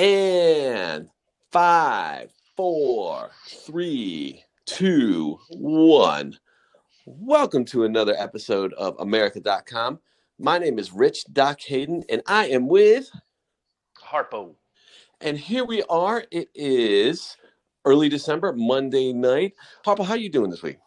And 0.00 1.10
five, 1.52 2.32
four, 2.56 3.28
three, 3.46 4.42
two, 4.64 5.38
one. 5.50 6.38
Welcome 7.04 7.66
to 7.66 7.84
another 7.84 8.14
episode 8.16 8.72
of 8.78 8.96
America.com. 8.98 9.98
My 10.38 10.56
name 10.56 10.78
is 10.78 10.90
Rich 10.90 11.26
Doc 11.34 11.60
Hayden, 11.60 12.02
and 12.08 12.22
I 12.26 12.46
am 12.46 12.66
with 12.66 13.10
Harpo. 14.02 14.54
And 15.20 15.36
here 15.36 15.66
we 15.66 15.82
are. 15.90 16.24
It 16.30 16.48
is 16.54 17.36
early 17.84 18.08
December, 18.08 18.54
Monday 18.54 19.12
night. 19.12 19.52
Harpo, 19.84 20.02
how 20.02 20.14
are 20.14 20.16
you 20.16 20.30
doing 20.30 20.48
this 20.48 20.62
week? 20.62 20.78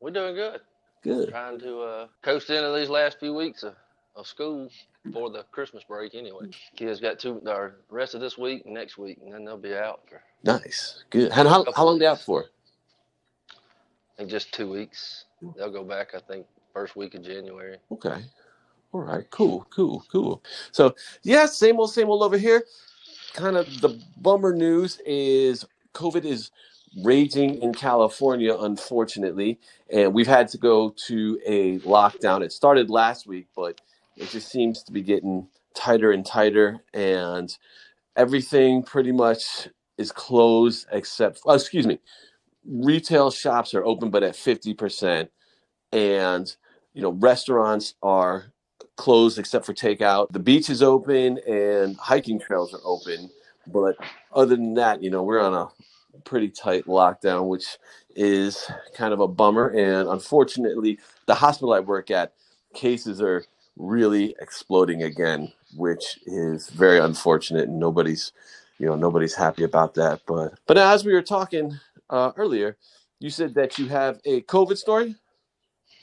We're 0.00 0.10
doing 0.10 0.34
good. 0.34 0.62
Good. 1.02 1.28
Trying 1.28 1.58
to 1.58 1.80
uh, 1.82 2.06
coast 2.22 2.48
into 2.48 2.72
these 2.78 2.88
last 2.88 3.20
few 3.20 3.34
weeks 3.34 3.62
of, 3.62 3.74
of 4.14 4.26
school 4.26 4.70
for 5.12 5.30
the 5.30 5.44
Christmas 5.52 5.84
break 5.84 6.14
anyway. 6.14 6.46
Kids 6.76 7.00
got 7.00 7.18
two 7.18 7.40
the 7.44 7.72
rest 7.90 8.14
of 8.14 8.20
this 8.20 8.38
week 8.38 8.62
and 8.64 8.74
next 8.74 8.98
week, 8.98 9.18
and 9.24 9.32
then 9.32 9.44
they'll 9.44 9.56
be 9.56 9.74
out 9.74 10.02
for 10.08 10.20
Nice. 10.44 11.04
Good. 11.10 11.30
And 11.32 11.48
how, 11.48 11.64
how 11.74 11.84
long 11.84 11.98
they 11.98 12.06
out 12.06 12.20
for? 12.20 12.44
I 14.14 14.18
think 14.18 14.30
just 14.30 14.52
two 14.52 14.70
weeks. 14.70 15.24
They'll 15.56 15.72
go 15.72 15.84
back, 15.84 16.14
I 16.14 16.20
think, 16.20 16.46
first 16.72 16.96
week 16.96 17.14
of 17.14 17.22
January. 17.22 17.78
Okay. 17.90 18.24
All 18.92 19.00
right. 19.00 19.28
Cool. 19.30 19.66
Cool. 19.70 20.04
Cool. 20.10 20.42
So 20.72 20.94
yeah, 21.22 21.46
same 21.46 21.78
old, 21.78 21.92
same 21.92 22.08
old 22.10 22.22
over 22.22 22.38
here. 22.38 22.64
Kind 23.34 23.56
of 23.56 23.80
the 23.80 24.00
bummer 24.18 24.54
news 24.54 25.00
is 25.06 25.64
COVID 25.94 26.24
is 26.24 26.50
raging 27.02 27.62
in 27.62 27.72
California, 27.72 28.54
unfortunately, 28.54 29.58
and 29.90 30.12
we've 30.12 30.26
had 30.26 30.48
to 30.48 30.58
go 30.58 30.90
to 30.90 31.40
a 31.46 31.78
lockdown. 31.80 32.42
It 32.42 32.52
started 32.52 32.90
last 32.90 33.26
week, 33.26 33.46
but 33.56 33.80
it 34.16 34.28
just 34.30 34.50
seems 34.50 34.82
to 34.84 34.92
be 34.92 35.02
getting 35.02 35.48
tighter 35.74 36.12
and 36.12 36.24
tighter, 36.24 36.82
and 36.94 37.56
everything 38.16 38.82
pretty 38.82 39.12
much 39.12 39.68
is 39.98 40.12
closed 40.12 40.86
except. 40.92 41.40
Oh, 41.46 41.54
excuse 41.54 41.86
me. 41.86 41.98
Retail 42.64 43.30
shops 43.30 43.74
are 43.74 43.84
open, 43.84 44.10
but 44.10 44.22
at 44.22 44.36
fifty 44.36 44.74
percent, 44.74 45.30
and 45.92 46.54
you 46.94 47.02
know 47.02 47.12
restaurants 47.12 47.94
are 48.02 48.52
closed 48.96 49.38
except 49.38 49.64
for 49.66 49.74
takeout. 49.74 50.28
The 50.30 50.38
beach 50.38 50.70
is 50.70 50.82
open 50.82 51.38
and 51.48 51.96
hiking 51.96 52.38
trails 52.38 52.74
are 52.74 52.80
open, 52.84 53.30
but 53.66 53.96
other 54.32 54.56
than 54.56 54.74
that, 54.74 55.02
you 55.02 55.10
know, 55.10 55.22
we're 55.22 55.40
on 55.40 55.54
a 55.54 55.68
pretty 56.24 56.48
tight 56.48 56.84
lockdown, 56.84 57.48
which 57.48 57.78
is 58.14 58.70
kind 58.94 59.12
of 59.12 59.20
a 59.20 59.28
bummer. 59.28 59.68
And 59.68 60.08
unfortunately, 60.08 60.98
the 61.26 61.34
hospital 61.34 61.72
I 61.72 61.80
work 61.80 62.10
at, 62.10 62.34
cases 62.74 63.20
are 63.20 63.44
really 63.76 64.34
exploding 64.40 65.02
again, 65.04 65.52
which 65.76 66.18
is 66.26 66.68
very 66.70 66.98
unfortunate. 66.98 67.68
And 67.68 67.78
nobody's, 67.78 68.32
you 68.78 68.86
know, 68.86 68.96
nobody's 68.96 69.34
happy 69.34 69.64
about 69.64 69.94
that. 69.94 70.20
But 70.26 70.58
but 70.66 70.78
as 70.78 71.04
we 71.04 71.12
were 71.12 71.22
talking 71.22 71.78
uh, 72.10 72.32
earlier, 72.36 72.76
you 73.20 73.30
said 73.30 73.54
that 73.54 73.78
you 73.78 73.88
have 73.88 74.20
a 74.24 74.42
COVID 74.42 74.76
story. 74.76 75.16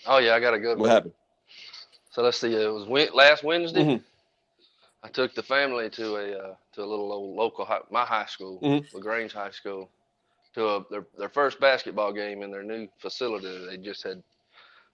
Oh 0.08 0.18
yeah, 0.18 0.36
I 0.36 0.40
got 0.40 0.54
a 0.54 0.60
good 0.60 0.72
one. 0.72 0.80
What 0.80 0.88
one. 0.88 0.92
happened? 0.92 1.14
So 2.12 2.24
let's 2.24 2.40
see. 2.40 2.54
It 2.54 2.72
was 2.72 2.88
last 3.14 3.44
Wednesday. 3.44 3.84
Mhm. 3.84 4.04
I 5.04 5.08
took 5.10 5.34
the 5.34 5.44
family 5.44 5.90
to 5.92 6.16
a 6.18 6.38
uh, 6.40 6.56
to 6.74 6.84
a 6.84 6.86
little 6.86 7.12
old 7.12 7.36
local 7.36 7.66
high, 7.66 7.80
my 7.90 8.06
high 8.06 8.26
school, 8.26 8.60
Mhm. 8.62 8.94
Lagrange 8.94 9.34
High 9.34 9.52
School, 9.52 9.90
to 10.56 10.68
a, 10.68 10.86
their 10.90 11.06
their 11.18 11.30
first 11.30 11.60
basketball 11.60 12.14
game 12.14 12.44
in 12.44 12.52
their 12.52 12.64
new 12.64 12.88
facility 13.00 13.48
that 13.48 13.68
they 13.70 13.78
just 13.78 14.04
had 14.04 14.22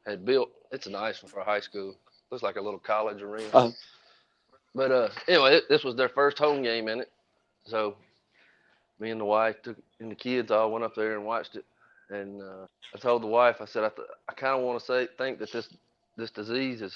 had 0.05 0.25
built. 0.25 0.51
It's 0.71 0.87
a 0.87 0.91
nice 0.91 1.23
one 1.23 1.31
for 1.31 1.39
a 1.39 1.45
high 1.45 1.59
school. 1.61 1.97
Looks 2.31 2.43
like 2.43 2.55
a 2.55 2.61
little 2.61 2.79
college 2.79 3.21
arena. 3.21 3.47
Uh-huh. 3.53 3.71
But 4.73 4.91
uh, 4.91 5.09
anyway, 5.27 5.55
it, 5.57 5.63
this 5.69 5.83
was 5.83 5.95
their 5.95 6.09
first 6.09 6.37
home 6.37 6.61
game 6.61 6.87
in 6.89 6.99
it, 6.99 7.09
so 7.65 7.95
me 8.99 9.09
and 9.11 9.19
the 9.21 9.25
wife 9.25 9.55
took 9.63 9.77
and 9.99 10.11
the 10.11 10.15
kids 10.15 10.51
all 10.51 10.71
went 10.71 10.83
up 10.83 10.95
there 10.95 11.15
and 11.15 11.25
watched 11.25 11.55
it. 11.55 11.65
And 12.09 12.41
uh, 12.41 12.65
I 12.93 12.99
told 12.99 13.23
the 13.23 13.27
wife, 13.27 13.57
I 13.61 13.65
said, 13.65 13.83
I, 13.83 13.89
th- 13.89 14.07
I 14.29 14.33
kind 14.33 14.59
of 14.59 14.65
want 14.65 14.79
to 14.79 14.85
say 14.85 15.07
think 15.17 15.39
that 15.39 15.51
this 15.51 15.69
this 16.17 16.31
disease 16.31 16.81
is 16.81 16.93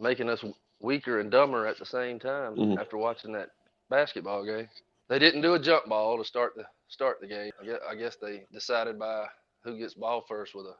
making 0.00 0.28
us 0.28 0.44
weaker 0.80 1.20
and 1.20 1.30
dumber 1.30 1.66
at 1.66 1.78
the 1.78 1.86
same 1.86 2.18
time 2.18 2.56
Mhm. 2.56 2.78
after 2.80 2.96
watching 2.96 3.32
that 3.32 3.50
basketball 3.88 4.44
game. 4.44 4.68
They 5.08 5.18
didn't 5.18 5.42
do 5.42 5.54
a 5.54 5.58
jump 5.58 5.86
ball 5.86 6.18
to 6.18 6.24
start 6.24 6.54
the 6.56 6.64
start 6.88 7.20
the 7.20 7.26
game. 7.26 7.52
I 7.60 7.64
guess, 7.64 7.78
I 7.90 7.94
guess 7.94 8.16
they 8.16 8.44
decided 8.52 8.98
by 8.98 9.26
who 9.62 9.78
gets 9.78 9.94
ball 9.94 10.24
first 10.28 10.54
with 10.54 10.66
a 10.66 10.74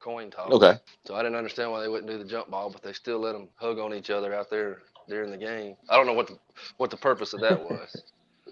coin 0.00 0.30
toss. 0.30 0.54
Okay. 0.54 0.78
So 1.06 1.14
I 1.14 1.22
didn't 1.22 1.36
understand 1.36 1.70
why 1.72 1.80
they 1.80 1.88
wouldn't 1.88 2.10
do 2.10 2.18
the 2.18 2.24
jump 2.24 2.50
ball, 2.50 2.70
but 2.70 2.82
they 2.82 2.92
still 2.92 3.20
let 3.20 3.32
them 3.32 3.48
hug 3.56 3.78
on 3.78 3.94
each 3.94 4.10
other 4.10 4.34
out 4.34 4.50
there 4.50 4.78
during 5.08 5.30
the 5.30 5.38
game. 5.38 5.76
I 5.88 5.96
don't 5.96 6.06
know 6.06 6.14
what 6.14 6.28
the 6.28 6.38
what 6.78 6.90
the 6.90 6.96
purpose 6.96 7.32
of 7.34 7.40
that 7.40 7.60
was, 7.60 8.04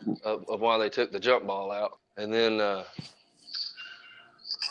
of, 0.25 0.45
of 0.49 0.61
why 0.61 0.79
they 0.79 0.91
took 0.91 1.13
the 1.13 1.21
jump 1.21 1.47
ball 1.47 1.73
out. 1.73 1.99
And 2.17 2.33
then 2.33 2.61
uh, 2.61 2.85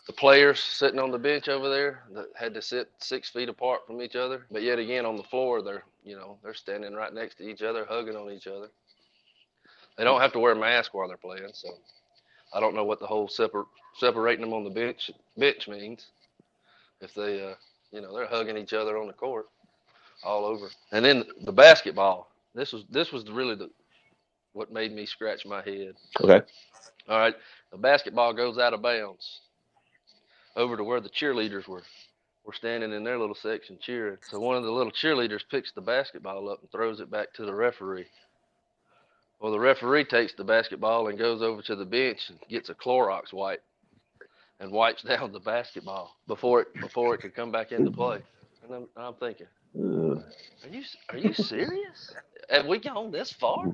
the 0.08 0.14
players 0.14 0.60
sitting 0.62 1.00
on 1.00 1.12
the 1.12 1.20
bench 1.20 1.50
over 1.50 1.70
there 1.70 2.04
that 2.14 2.28
had 2.36 2.54
to 2.56 2.62
sit 2.62 2.90
six 3.00 3.30
feet 3.30 3.50
apart 3.50 3.82
from 3.88 4.02
each 4.02 4.16
other, 4.16 4.46
but 4.52 4.64
yet 4.64 4.80
again 4.80 5.06
on 5.06 5.18
the 5.18 5.24
floor 5.24 5.62
they're 5.64 5.84
you 6.04 6.16
know 6.16 6.38
they're 6.44 6.54
standing 6.54 6.94
right 6.94 7.14
next 7.14 7.36
to 7.38 7.50
each 7.50 7.64
other, 7.64 7.86
hugging 7.90 8.18
on 8.18 8.32
each 8.32 8.48
other. 8.48 8.70
They 9.98 10.04
don't 10.04 10.22
have 10.22 10.34
to 10.34 10.40
wear 10.40 10.54
a 10.54 10.58
mask 10.58 10.94
while 10.94 11.08
they're 11.08 11.18
playing, 11.18 11.52
so 11.54 11.70
I 12.54 12.60
don't 12.60 12.76
know 12.76 12.86
what 12.86 13.00
the 13.00 13.08
whole 13.08 13.28
separ- 13.28 13.68
separating 14.00 14.42
them 14.42 14.54
on 14.54 14.64
the 14.64 14.70
bench 14.72 15.12
bench 15.38 15.68
means. 15.68 16.08
If 17.02 17.14
they 17.14 17.44
uh, 17.44 17.56
you 17.92 18.02
know 18.02 18.16
they're 18.16 18.28
hugging 18.28 18.58
each 18.58 18.74
other 18.74 18.98
on 18.98 19.08
the 19.08 19.14
court 19.14 19.48
all 20.24 20.46
over. 20.46 20.68
And 20.92 21.04
then 21.06 21.24
the 21.44 21.52
basketball. 21.52 22.30
This 22.54 22.72
was 22.72 22.84
this 22.90 23.12
was 23.12 23.30
really 23.30 23.56
the 23.56 23.70
what 24.54 24.72
made 24.72 24.94
me 24.94 25.06
scratch 25.06 25.46
my 25.46 25.62
head. 25.62 25.96
Okay. 26.22 26.42
All 27.08 27.20
right, 27.20 27.36
the 27.72 27.78
basketball 27.78 28.34
goes 28.34 28.58
out 28.58 28.74
of 28.74 28.82
bounds 28.82 29.42
over 30.56 30.78
to 30.78 30.84
where 30.84 31.02
the 31.02 31.10
cheerleaders 31.10 31.68
were 31.68 31.84
were 32.46 32.54
standing 32.54 32.94
in 32.94 33.04
their 33.04 33.20
little 33.20 33.36
section 33.36 33.78
cheering. 33.82 34.18
So 34.30 34.40
one 34.40 34.56
of 34.56 34.64
the 34.64 34.72
little 34.72 34.92
cheerleaders 34.92 35.42
picks 35.50 35.72
the 35.72 35.82
basketball 35.82 36.50
up 36.50 36.62
and 36.62 36.72
throws 36.72 37.00
it 37.00 37.12
back 37.12 37.34
to 37.34 37.46
the 37.46 37.54
referee. 37.54 38.06
Well, 39.40 39.52
the 39.52 39.60
referee 39.60 40.06
takes 40.06 40.34
the 40.34 40.44
basketball 40.44 41.08
and 41.08 41.18
goes 41.18 41.42
over 41.42 41.62
to 41.64 41.76
the 41.76 41.86
bench 41.86 42.30
and 42.30 42.40
gets 42.50 42.70
a 42.70 42.76
Clorox 42.76 43.34
wipe 43.34 43.64
and 44.60 44.72
wipes 44.72 45.04
down 45.08 45.32
the 45.32 45.40
basketball 45.40 46.16
before 46.28 46.62
it 46.62 46.68
before 46.80 47.16
it 47.16 47.20
could 47.20 47.36
come 47.36 47.52
back 47.52 47.72
into 47.72 47.92
play. 47.92 48.20
And 48.64 48.74
I'm, 48.74 48.88
I'm 48.98 49.14
thinking, 49.16 49.48
Ugh. 49.78 50.24
are 50.64 50.70
you 50.70 50.84
are 51.12 51.18
you 51.18 51.34
serious? 51.34 52.16
Have 52.50 52.68
we 52.68 52.80
gone 52.80 53.12
this 53.12 53.32
far 53.32 53.66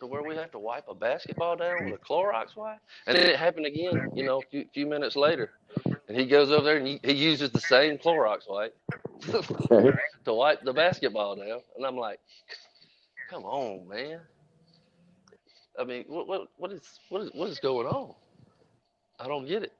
to 0.00 0.06
where 0.06 0.22
we 0.22 0.36
have 0.36 0.50
to 0.52 0.58
wipe 0.58 0.84
a 0.88 0.94
basketball 0.94 1.56
down 1.56 1.84
with 1.84 1.94
a 1.94 1.98
Clorox 1.98 2.56
wipe? 2.56 2.78
And 3.06 3.16
then 3.16 3.28
it 3.28 3.36
happened 3.36 3.66
again, 3.66 4.10
you 4.14 4.24
know, 4.24 4.38
a 4.38 4.42
few, 4.50 4.64
few 4.74 4.86
minutes 4.86 5.16
later, 5.16 5.50
and 6.08 6.16
he 6.18 6.26
goes 6.26 6.50
over 6.50 6.64
there 6.64 6.76
and 6.78 6.86
he, 6.86 7.00
he 7.04 7.12
uses 7.12 7.50
the 7.50 7.60
same 7.60 7.98
Clorox 7.98 8.48
wipe 8.48 8.76
to 10.24 10.34
wipe 10.34 10.62
the 10.64 10.72
basketball 10.72 11.36
down, 11.36 11.60
and 11.76 11.86
I'm 11.86 11.96
like, 11.96 12.20
come 13.30 13.44
on, 13.44 13.88
man. 13.88 14.20
I 15.78 15.84
mean, 15.84 16.04
what 16.08 16.28
what 16.28 16.48
what 16.56 16.72
is 16.72 16.82
what 17.08 17.22
is 17.22 17.30
what 17.34 17.48
is 17.48 17.58
going 17.60 17.86
on? 17.86 18.14
I 19.24 19.26
don't 19.26 19.48
get 19.48 19.62
it. 19.62 19.72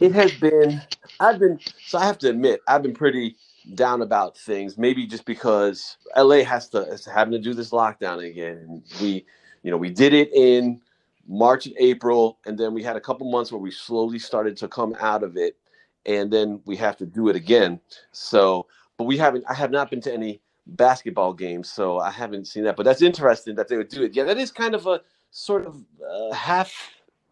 It 0.00 0.12
has 0.12 0.32
been. 0.32 0.82
I've 1.20 1.38
been. 1.38 1.60
So 1.86 1.98
I 1.98 2.04
have 2.04 2.18
to 2.18 2.30
admit, 2.30 2.60
I've 2.66 2.82
been 2.82 2.94
pretty 2.94 3.36
down 3.74 4.02
about 4.02 4.36
things. 4.36 4.76
Maybe 4.76 5.06
just 5.06 5.24
because 5.24 5.96
LA 6.16 6.42
has 6.42 6.68
to 6.70 6.78
is 6.78 7.06
having 7.06 7.32
to 7.32 7.38
do 7.38 7.54
this 7.54 7.70
lockdown 7.70 8.28
again, 8.28 8.56
and 8.56 8.82
we, 9.00 9.24
you 9.62 9.70
know, 9.70 9.76
we 9.76 9.90
did 9.90 10.12
it 10.12 10.32
in 10.34 10.80
March 11.28 11.66
and 11.66 11.76
April, 11.78 12.38
and 12.44 12.58
then 12.58 12.74
we 12.74 12.82
had 12.82 12.96
a 12.96 13.00
couple 13.00 13.30
months 13.30 13.52
where 13.52 13.60
we 13.60 13.70
slowly 13.70 14.18
started 14.18 14.56
to 14.56 14.66
come 14.66 14.96
out 14.98 15.22
of 15.22 15.36
it, 15.36 15.56
and 16.06 16.32
then 16.32 16.60
we 16.66 16.74
have 16.76 16.96
to 16.96 17.06
do 17.06 17.28
it 17.28 17.36
again. 17.36 17.78
So, 18.10 18.66
but 18.96 19.04
we 19.04 19.16
haven't. 19.16 19.44
I 19.48 19.54
have 19.54 19.70
not 19.70 19.90
been 19.90 20.00
to 20.02 20.12
any 20.12 20.40
basketball 20.66 21.34
games, 21.34 21.70
so 21.70 22.00
I 22.00 22.10
haven't 22.10 22.48
seen 22.48 22.64
that. 22.64 22.74
But 22.74 22.82
that's 22.82 23.02
interesting 23.02 23.54
that 23.54 23.68
they 23.68 23.76
would 23.76 23.88
do 23.90 24.02
it. 24.02 24.16
Yeah, 24.16 24.24
that 24.24 24.38
is 24.38 24.50
kind 24.50 24.74
of 24.74 24.88
a 24.88 25.02
sort 25.30 25.66
of 25.66 25.84
uh, 26.04 26.32
half 26.32 26.74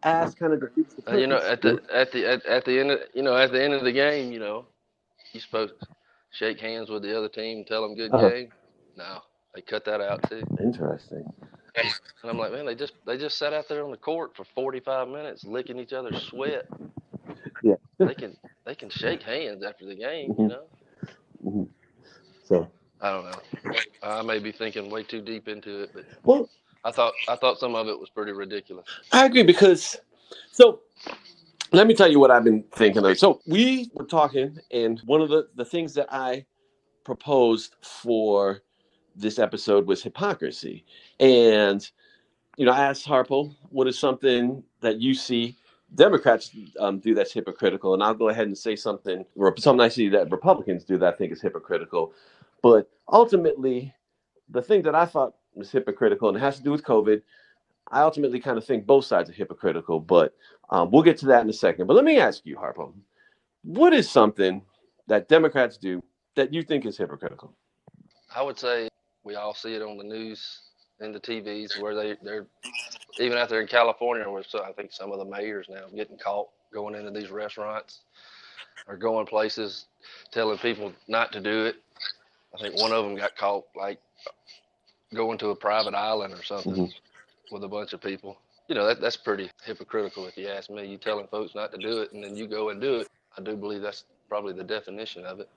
ass 0.03 0.33
kind 0.35 0.53
of 0.53 0.61
defeats 0.61 0.95
the 0.95 1.11
Uh, 1.11 1.17
you 1.17 1.27
know, 1.27 1.37
at 1.37 1.61
the 1.61 1.81
at 1.93 2.11
the 2.11 2.25
at, 2.25 2.45
at 2.45 2.65
the 2.65 2.79
end 2.79 2.91
of 2.91 2.99
you 3.13 3.23
know 3.23 3.35
at 3.35 3.51
the 3.51 3.63
end 3.63 3.73
of 3.73 3.83
the 3.83 3.91
game, 3.91 4.31
you 4.31 4.39
know, 4.39 4.65
you're 5.33 5.41
supposed 5.41 5.73
to 5.79 5.87
shake 6.31 6.59
hands 6.59 6.89
with 6.89 7.03
the 7.03 7.17
other 7.17 7.29
team, 7.29 7.63
tell 7.65 7.81
them 7.81 7.95
good 7.95 8.11
Uh-huh. 8.13 8.29
game. 8.29 8.49
No, 8.97 9.19
they 9.55 9.61
cut 9.61 9.85
that 9.85 10.01
out 10.01 10.23
too. 10.29 10.43
Interesting. 10.61 11.25
And 12.21 12.29
I'm 12.29 12.37
like, 12.37 12.51
man, 12.51 12.65
they 12.65 12.75
just 12.75 12.93
they 13.05 13.17
just 13.17 13.37
sat 13.37 13.53
out 13.53 13.67
there 13.69 13.83
on 13.83 13.91
the 13.91 13.97
court 13.97 14.35
for 14.35 14.43
45 14.55 15.07
minutes, 15.07 15.45
licking 15.45 15.79
each 15.79 15.93
other's 15.93 16.17
sweat. 16.17 16.65
Yeah. 17.63 17.75
They 17.99 18.13
can 18.15 18.35
they 18.65 18.75
can 18.75 18.89
shake 18.89 19.23
hands 19.23 19.63
after 19.63 19.85
the 19.85 19.95
game, 19.95 20.35
you 20.37 20.47
Mhm. 20.47 20.49
know. 20.49 20.63
hmm 21.43 21.63
So, 22.43 22.67
I 23.01 23.11
don't 23.11 23.25
know. 23.25 23.39
I 24.03 24.21
may 24.23 24.39
be 24.39 24.51
thinking 24.51 24.89
way 24.89 25.03
too 25.03 25.21
deep 25.21 25.47
into 25.47 25.83
it, 25.83 25.91
but 25.93 26.05
well, 26.23 26.49
I 26.83 26.91
thought 26.91 27.13
I 27.27 27.35
thought 27.35 27.59
some 27.59 27.75
of 27.75 27.87
it 27.87 27.99
was 27.99 28.09
pretty 28.09 28.31
ridiculous. 28.31 28.85
I 29.11 29.25
agree 29.25 29.43
because 29.43 29.97
so 30.51 30.81
let 31.71 31.87
me 31.87 31.93
tell 31.93 32.09
you 32.09 32.19
what 32.19 32.31
I've 32.31 32.43
been 32.43 32.63
thinking 32.71 33.05
of. 33.05 33.17
So 33.17 33.41
we 33.47 33.89
were 33.93 34.05
talking, 34.05 34.57
and 34.71 34.99
one 35.01 35.21
of 35.21 35.29
the, 35.29 35.49
the 35.55 35.65
things 35.65 35.93
that 35.93 36.07
I 36.11 36.45
proposed 37.03 37.75
for 37.81 38.61
this 39.15 39.39
episode 39.39 39.85
was 39.85 40.01
hypocrisy. 40.01 40.85
And, 41.19 41.87
you 42.57 42.65
know, 42.65 42.71
I 42.71 42.85
asked 42.85 43.05
Harpo, 43.05 43.55
what 43.69 43.87
is 43.87 43.99
something 43.99 44.63
that 44.81 44.99
you 44.99 45.13
see 45.13 45.57
Democrats 45.95 46.51
um, 46.79 46.99
do 46.99 47.13
that's 47.13 47.33
hypocritical? 47.33 47.93
And 47.93 48.03
I'll 48.03 48.13
go 48.13 48.29
ahead 48.29 48.47
and 48.47 48.57
say 48.57 48.75
something, 48.75 49.25
or 49.35 49.55
something 49.57 49.81
I 49.81 49.89
see 49.89 50.09
that 50.09 50.31
Republicans 50.31 50.83
do 50.83 50.97
that 50.97 51.13
I 51.13 51.17
think 51.17 51.31
is 51.31 51.41
hypocritical. 51.41 52.13
But 52.63 52.89
ultimately, 53.11 53.93
the 54.49 54.61
thing 54.61 54.81
that 54.83 54.95
I 54.95 55.05
thought 55.05 55.35
was 55.53 55.71
hypocritical, 55.71 56.29
and 56.29 56.37
it 56.37 56.41
has 56.41 56.57
to 56.57 56.63
do 56.63 56.71
with 56.71 56.83
COVID, 56.83 57.21
I 57.91 58.01
ultimately 58.01 58.39
kind 58.39 58.57
of 58.57 58.65
think 58.65 58.85
both 58.85 59.05
sides 59.05 59.29
are 59.29 59.33
hypocritical, 59.33 59.99
but 59.99 60.33
um, 60.69 60.91
we'll 60.91 61.03
get 61.03 61.17
to 61.19 61.25
that 61.27 61.41
in 61.41 61.49
a 61.49 61.53
second. 61.53 61.87
But 61.87 61.95
let 61.95 62.05
me 62.05 62.19
ask 62.19 62.45
you, 62.45 62.55
Harpo, 62.55 62.93
what 63.63 63.93
is 63.93 64.09
something 64.09 64.61
that 65.07 65.27
Democrats 65.27 65.77
do 65.77 66.03
that 66.35 66.53
you 66.53 66.61
think 66.63 66.85
is 66.85 66.97
hypocritical? 66.97 67.53
I 68.35 68.43
would 68.43 68.59
say 68.59 68.89
we 69.23 69.35
all 69.35 69.55
see 69.55 69.73
it 69.73 69.81
on 69.81 69.97
the 69.97 70.03
news 70.03 70.61
and 70.99 71.13
the 71.13 71.19
TVs 71.19 71.81
where 71.81 71.95
they 71.95 72.15
they're 72.21 72.45
even 73.19 73.37
out 73.37 73.49
there 73.49 73.61
in 73.61 73.67
California, 73.67 74.29
where 74.29 74.43
I 74.63 74.71
think 74.73 74.91
some 74.91 75.11
of 75.11 75.19
the 75.19 75.25
mayors 75.25 75.67
now 75.69 75.85
getting 75.95 76.17
caught 76.17 76.47
going 76.71 76.95
into 76.95 77.11
these 77.11 77.31
restaurants 77.31 78.01
or 78.87 78.97
going 78.97 79.25
places 79.25 79.87
telling 80.31 80.57
people 80.59 80.93
not 81.07 81.31
to 81.31 81.41
do 81.41 81.65
it. 81.65 81.77
I 82.53 82.61
think 82.61 82.79
one 82.79 82.91
of 82.91 83.03
them 83.03 83.15
got 83.15 83.35
caught 83.35 83.65
like 83.75 83.99
going 85.13 85.37
to 85.39 85.49
a 85.49 85.55
private 85.55 85.95
island 85.95 86.33
or 86.33 86.43
something 86.43 86.73
mm-hmm. 86.73 87.53
with 87.53 87.63
a 87.63 87.67
bunch 87.67 87.93
of 87.93 88.01
people. 88.01 88.37
You 88.67 88.75
know, 88.75 88.85
that, 88.85 89.01
that's 89.01 89.17
pretty 89.17 89.49
hypocritical 89.65 90.27
if 90.27 90.37
you 90.37 90.47
ask 90.47 90.69
me. 90.69 90.85
You 90.85 90.97
telling 90.97 91.27
folks 91.27 91.55
not 91.55 91.71
to 91.71 91.77
do 91.77 92.01
it 92.01 92.11
and 92.13 92.23
then 92.23 92.35
you 92.35 92.47
go 92.47 92.69
and 92.69 92.79
do 92.79 92.97
it. 92.97 93.07
I 93.37 93.41
do 93.41 93.55
believe 93.55 93.81
that's 93.81 94.05
probably 94.27 94.53
the 94.53 94.63
definition 94.63 95.25
of 95.25 95.39
it. 95.39 95.49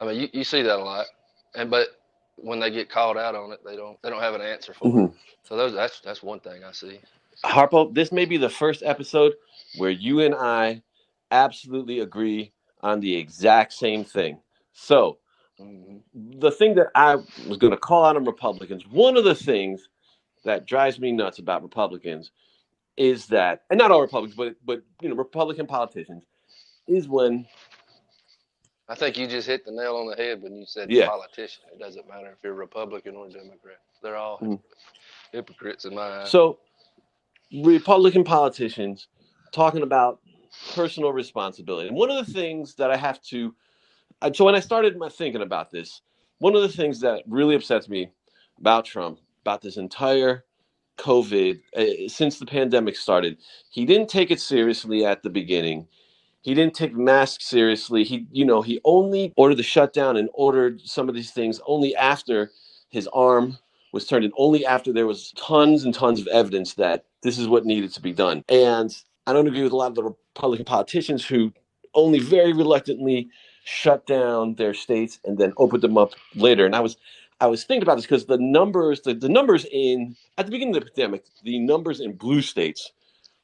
I 0.00 0.06
mean, 0.06 0.20
you, 0.20 0.28
you 0.32 0.44
see 0.44 0.62
that 0.62 0.78
a 0.78 0.82
lot, 0.82 1.06
and 1.54 1.70
but 1.70 1.88
when 2.36 2.58
they 2.58 2.70
get 2.70 2.90
called 2.90 3.16
out 3.16 3.34
on 3.34 3.52
it, 3.52 3.60
they 3.64 3.76
don't 3.76 4.00
they 4.02 4.10
don't 4.10 4.20
have 4.20 4.34
an 4.34 4.40
answer 4.40 4.74
for 4.74 4.88
mm-hmm. 4.88 5.04
it. 5.04 5.12
So 5.44 5.56
those 5.56 5.72
that's 5.72 6.00
that's 6.00 6.22
one 6.22 6.40
thing 6.40 6.64
I 6.64 6.72
see. 6.72 6.98
Harpo, 7.44 7.94
this 7.94 8.10
may 8.10 8.24
be 8.24 8.36
the 8.36 8.48
first 8.48 8.82
episode 8.82 9.34
where 9.76 9.90
you 9.90 10.20
and 10.20 10.34
I 10.34 10.82
absolutely 11.30 12.00
agree 12.00 12.52
on 12.80 13.00
the 13.00 13.14
exact 13.14 13.72
same 13.74 14.04
thing. 14.04 14.40
So. 14.72 15.18
The 15.58 16.50
thing 16.50 16.74
that 16.74 16.88
I 16.94 17.16
was 17.16 17.58
going 17.58 17.70
to 17.72 17.76
call 17.76 18.04
out 18.04 18.16
on 18.16 18.24
Republicans, 18.24 18.86
one 18.86 19.16
of 19.16 19.24
the 19.24 19.34
things 19.34 19.88
that 20.44 20.66
drives 20.66 20.98
me 20.98 21.12
nuts 21.12 21.38
about 21.38 21.62
Republicans 21.62 22.30
is 22.96 23.26
that, 23.26 23.62
and 23.70 23.78
not 23.78 23.90
all 23.90 24.00
Republicans, 24.00 24.36
but 24.36 24.56
but 24.64 24.82
you 25.00 25.08
know, 25.08 25.14
Republican 25.14 25.66
politicians, 25.66 26.22
is 26.86 27.08
when 27.08 27.46
I 28.88 28.94
think 28.94 29.16
you 29.16 29.26
just 29.26 29.48
hit 29.48 29.64
the 29.64 29.72
nail 29.72 29.96
on 29.96 30.08
the 30.08 30.16
head 30.16 30.42
when 30.42 30.54
you 30.54 30.66
said 30.66 30.90
yeah. 30.90 31.08
politician. 31.08 31.64
It 31.72 31.78
doesn't 31.78 32.06
matter 32.08 32.30
if 32.30 32.38
you're 32.42 32.54
Republican 32.54 33.16
or 33.16 33.28
Democrat. 33.28 33.78
They're 34.02 34.16
all 34.16 34.38
mm. 34.38 34.60
hypocrites 35.32 35.86
in 35.86 35.94
my 35.94 36.20
eyes. 36.20 36.30
So, 36.30 36.58
Republican 37.62 38.24
politicians 38.24 39.08
talking 39.52 39.82
about 39.82 40.20
personal 40.74 41.12
responsibility. 41.12 41.88
And 41.88 41.96
one 41.96 42.10
of 42.10 42.24
the 42.24 42.32
things 42.32 42.74
that 42.74 42.90
I 42.90 42.96
have 42.96 43.22
to, 43.22 43.54
so 44.32 44.44
when 44.44 44.54
I 44.54 44.60
started 44.60 44.96
my 44.96 45.08
thinking 45.08 45.42
about 45.42 45.70
this, 45.70 46.02
one 46.38 46.56
of 46.56 46.62
the 46.62 46.68
things 46.68 47.00
that 47.00 47.24
really 47.26 47.54
upsets 47.56 47.88
me 47.88 48.10
about 48.58 48.84
Trump, 48.84 49.20
about 49.42 49.62
this 49.62 49.76
entire 49.76 50.44
COVID, 50.98 51.60
uh, 51.76 52.08
since 52.08 52.38
the 52.38 52.46
pandemic 52.46 52.96
started, 52.96 53.38
he 53.70 53.84
didn't 53.84 54.08
take 54.08 54.30
it 54.30 54.40
seriously 54.40 55.04
at 55.04 55.22
the 55.22 55.30
beginning 55.30 55.86
he 56.44 56.52
didn't 56.52 56.74
take 56.74 56.94
masks 56.94 57.46
seriously. 57.46 58.04
He, 58.04 58.26
you 58.30 58.44
know, 58.44 58.60
he 58.60 58.78
only 58.84 59.32
ordered 59.36 59.56
the 59.56 59.62
shutdown 59.62 60.18
and 60.18 60.28
ordered 60.34 60.82
some 60.82 61.08
of 61.08 61.14
these 61.14 61.30
things 61.30 61.58
only 61.66 61.96
after 61.96 62.50
his 62.90 63.08
arm 63.14 63.56
was 63.92 64.06
turned 64.06 64.26
in, 64.26 64.32
only 64.36 64.66
after 64.66 64.92
there 64.92 65.06
was 65.06 65.32
tons 65.38 65.84
and 65.84 65.94
tons 65.94 66.20
of 66.20 66.26
evidence 66.26 66.74
that 66.74 67.06
this 67.22 67.38
is 67.38 67.48
what 67.48 67.64
needed 67.64 67.92
to 67.94 68.02
be 68.02 68.12
done. 68.12 68.44
And 68.50 68.94
I 69.26 69.32
don't 69.32 69.46
agree 69.46 69.62
with 69.62 69.72
a 69.72 69.76
lot 69.76 69.88
of 69.88 69.94
the 69.94 70.02
Republican 70.04 70.66
politicians 70.66 71.24
who 71.24 71.50
only 71.94 72.18
very 72.18 72.52
reluctantly 72.52 73.30
shut 73.64 74.06
down 74.06 74.54
their 74.54 74.74
states 74.74 75.18
and 75.24 75.38
then 75.38 75.52
opened 75.56 75.82
them 75.82 75.98
up 75.98 76.12
later. 76.34 76.66
And 76.66 76.76
I 76.76 76.80
was 76.80 76.96
I 77.40 77.46
was 77.46 77.64
thinking 77.64 77.82
about 77.82 77.96
this 77.96 78.04
because 78.04 78.26
the 78.26 78.38
numbers, 78.38 79.00
the, 79.00 79.14
the 79.14 79.28
numbers 79.28 79.66
in 79.72 80.16
at 80.38 80.46
the 80.46 80.52
beginning 80.52 80.76
of 80.76 80.84
the 80.84 80.90
pandemic, 80.90 81.24
the 81.42 81.58
numbers 81.58 82.00
in 82.00 82.12
blue 82.12 82.42
states 82.42 82.92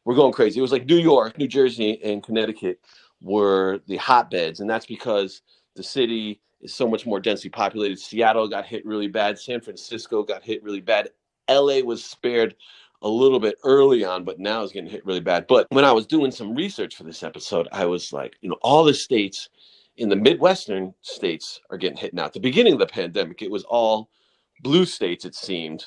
were 0.05 0.15
going 0.15 0.33
crazy. 0.33 0.59
It 0.59 0.63
was 0.63 0.73
like 0.73 0.87
New 0.87 0.99
York, 0.99 1.37
New 1.39 1.49
Jersey, 1.49 2.01
and 2.03 2.23
Connecticut 2.23 2.81
were 3.21 3.81
the 3.87 3.97
hotbeds, 3.97 4.61
and 4.61 4.71
that's 4.71 4.87
because 4.87 5.43
the 5.75 5.83
city 5.83 6.41
is 6.61 6.75
so 6.75 6.89
much 6.89 7.07
more 7.07 7.21
densely 7.21 7.51
populated. 7.51 7.99
Seattle 7.99 8.49
got 8.49 8.67
hit 8.67 8.85
really 8.87 9.09
bad. 9.09 9.39
San 9.39 9.61
Francisco 9.61 10.23
got 10.23 10.43
hit 10.43 10.63
really 10.63 10.81
bad. 10.81 11.11
LA 11.49 11.81
was 11.81 12.05
spared 12.05 12.55
a 13.03 13.09
little 13.09 13.41
bit 13.41 13.57
early 13.65 14.05
on, 14.05 14.25
but 14.25 14.39
now 14.39 14.63
it's 14.63 14.73
getting 14.73 14.91
hit 14.91 15.05
really 15.07 15.21
bad. 15.21 15.47
But 15.47 15.67
when 15.71 15.85
I 15.85 15.93
was 15.93 16.07
doing 16.07 16.31
some 16.31 16.55
research 16.55 16.95
for 16.95 17.05
this 17.05 17.23
episode, 17.23 17.67
I 17.73 17.87
was 17.87 18.13
like, 18.13 18.37
you 18.41 18.51
know, 18.51 18.59
all 18.63 18.85
the 18.85 18.95
states 18.95 19.49
in 20.01 20.09
the 20.09 20.17
Midwestern 20.17 20.93
states 21.03 21.61
are 21.71 21.79
getting 21.79 21.97
hit 21.97 22.15
now. 22.15 22.25
At 22.25 22.33
the 22.33 22.41
beginning 22.41 22.73
of 22.73 22.79
the 22.79 22.87
pandemic, 22.87 23.43
it 23.43 23.51
was 23.51 23.65
all 23.65 24.11
blue 24.63 24.85
states, 24.85 25.25
it 25.25 25.35
seemed 25.35 25.85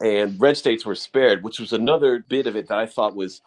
and 0.00 0.40
red 0.40 0.56
states 0.56 0.84
were 0.84 0.94
spared, 0.94 1.42
which 1.42 1.58
was 1.58 1.72
another 1.72 2.24
bit 2.28 2.46
of 2.46 2.56
it 2.56 2.68
that 2.68 2.78
I 2.78 2.86
thought 2.86 3.16
was 3.16 3.40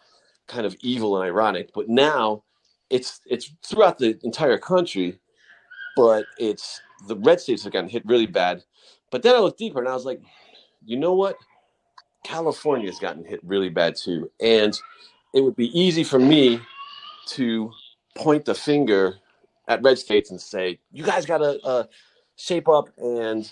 kind 0.48 0.66
of 0.66 0.76
evil 0.80 1.16
and 1.16 1.24
ironic. 1.24 1.70
But 1.74 1.88
now 1.88 2.42
it's 2.88 3.20
it's 3.26 3.52
throughout 3.64 3.98
the 3.98 4.18
entire 4.24 4.58
country, 4.58 5.18
but 5.96 6.24
it's 6.38 6.80
the 7.06 7.16
red 7.16 7.40
states 7.40 7.62
have 7.64 7.72
gotten 7.72 7.88
hit 7.88 8.04
really 8.04 8.26
bad. 8.26 8.64
But 9.10 9.22
then 9.22 9.34
I 9.34 9.38
looked 9.38 9.58
deeper 9.58 9.78
and 9.78 9.88
I 9.88 9.94
was 9.94 10.04
like, 10.04 10.20
you 10.84 10.96
know 10.96 11.14
what? 11.14 11.36
California's 12.24 12.98
gotten 12.98 13.24
hit 13.24 13.40
really 13.44 13.70
bad 13.70 13.96
too. 13.96 14.30
And 14.40 14.78
it 15.32 15.42
would 15.42 15.56
be 15.56 15.78
easy 15.78 16.04
for 16.04 16.18
me 16.18 16.60
to 17.28 17.70
point 18.16 18.44
the 18.44 18.54
finger 18.54 19.16
at 19.70 19.80
red 19.82 19.96
states 19.98 20.30
and 20.30 20.40
say, 20.40 20.80
you 20.92 21.04
guys 21.04 21.24
got 21.24 21.38
to 21.38 21.60
uh, 21.62 21.84
shape 22.34 22.68
up 22.68 22.88
and 22.98 23.50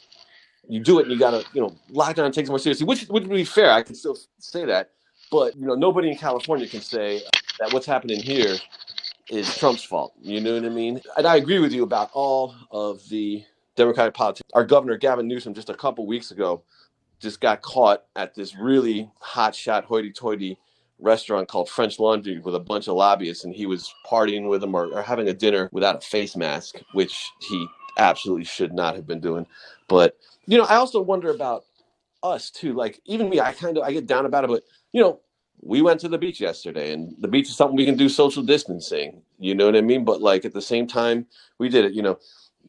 you 0.68 0.80
do 0.80 0.98
it 0.98 1.04
and 1.04 1.12
you 1.12 1.18
gotta, 1.18 1.44
you 1.54 1.60
know, 1.60 1.74
lockdown 1.92 2.32
takes 2.32 2.48
more 2.48 2.58
seriously, 2.58 2.84
which 2.84 3.08
would 3.08 3.28
be 3.28 3.44
fair. 3.44 3.70
I 3.70 3.82
can 3.82 3.94
still 3.94 4.18
say 4.38 4.64
that. 4.66 4.90
But 5.30 5.56
you 5.56 5.66
know, 5.66 5.74
nobody 5.74 6.10
in 6.10 6.16
California 6.16 6.66
can 6.66 6.80
say 6.80 7.22
that 7.60 7.72
what's 7.72 7.86
happening 7.86 8.20
here 8.20 8.56
is 9.30 9.56
Trump's 9.56 9.84
fault. 9.84 10.12
You 10.20 10.40
know 10.40 10.54
what 10.54 10.64
I 10.64 10.70
mean? 10.70 11.00
And 11.16 11.26
I 11.26 11.36
agree 11.36 11.60
with 11.60 11.72
you 11.72 11.84
about 11.84 12.10
all 12.12 12.54
of 12.70 13.08
the 13.08 13.44
Democratic 13.76 14.14
politics. 14.14 14.48
Our 14.54 14.64
governor 14.64 14.96
Gavin 14.96 15.28
Newsom 15.28 15.54
just 15.54 15.70
a 15.70 15.74
couple 15.74 16.06
weeks 16.06 16.32
ago 16.32 16.64
just 17.20 17.40
got 17.40 17.62
caught 17.62 18.04
at 18.16 18.34
this 18.34 18.56
really 18.56 19.10
hot 19.20 19.54
shot 19.54 19.84
hoity-toity 19.84 20.58
restaurant 21.00 21.48
called 21.48 21.68
French 21.68 21.98
Laundry 21.98 22.38
with 22.40 22.54
a 22.54 22.60
bunch 22.60 22.88
of 22.88 22.94
lobbyists, 22.94 23.44
and 23.44 23.54
he 23.54 23.66
was 23.66 23.92
partying 24.06 24.48
with 24.48 24.60
them 24.60 24.74
or, 24.74 24.86
or 24.86 25.02
having 25.02 25.28
a 25.28 25.34
dinner 25.34 25.68
without 25.72 25.96
a 25.96 26.00
face 26.00 26.36
mask, 26.36 26.76
which 26.92 27.30
he 27.40 27.66
absolutely 27.98 28.44
should 28.44 28.72
not 28.72 28.94
have 28.94 29.06
been 29.06 29.20
doing. 29.20 29.46
But 29.88 30.16
you 30.46 30.58
know, 30.58 30.64
I 30.64 30.76
also 30.76 31.00
wonder 31.00 31.30
about 31.30 31.64
us 32.22 32.50
too. 32.50 32.72
Like 32.72 33.00
even 33.04 33.28
me, 33.28 33.40
I 33.40 33.52
kind 33.52 33.78
of 33.78 33.84
I 33.84 33.92
get 33.92 34.06
down 34.06 34.26
about 34.26 34.44
it, 34.44 34.48
but 34.48 34.64
you 34.92 35.00
know, 35.02 35.20
we 35.60 35.82
went 35.82 36.00
to 36.00 36.08
the 36.08 36.18
beach 36.18 36.40
yesterday, 36.40 36.92
and 36.92 37.14
the 37.20 37.28
beach 37.28 37.48
is 37.48 37.56
something 37.56 37.76
we 37.76 37.84
can 37.84 37.96
do 37.96 38.08
social 38.08 38.42
distancing. 38.42 39.22
You 39.38 39.54
know 39.54 39.66
what 39.66 39.76
I 39.76 39.80
mean? 39.80 40.04
But 40.04 40.22
like 40.22 40.44
at 40.44 40.54
the 40.54 40.62
same 40.62 40.86
time, 40.86 41.26
we 41.58 41.68
did 41.68 41.84
it. 41.84 41.92
You 41.92 42.02
know, 42.02 42.18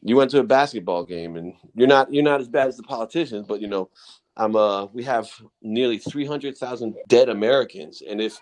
you 0.02 0.16
went 0.16 0.30
to 0.32 0.40
a 0.40 0.44
basketball 0.44 1.04
game, 1.04 1.36
and 1.36 1.54
you're 1.74 1.88
not 1.88 2.12
you're 2.12 2.24
not 2.24 2.40
as 2.40 2.48
bad 2.48 2.68
as 2.68 2.76
the 2.76 2.82
politicians, 2.82 3.46
but 3.46 3.60
you 3.60 3.68
know, 3.68 3.90
I'm 4.40 4.56
uh 4.56 4.86
we 4.86 5.04
have 5.04 5.30
nearly 5.62 5.98
three 5.98 6.26
hundred 6.26 6.58
thousand 6.58 6.96
dead 7.08 7.28
Americans, 7.28 8.02
and 8.08 8.20
if 8.22 8.40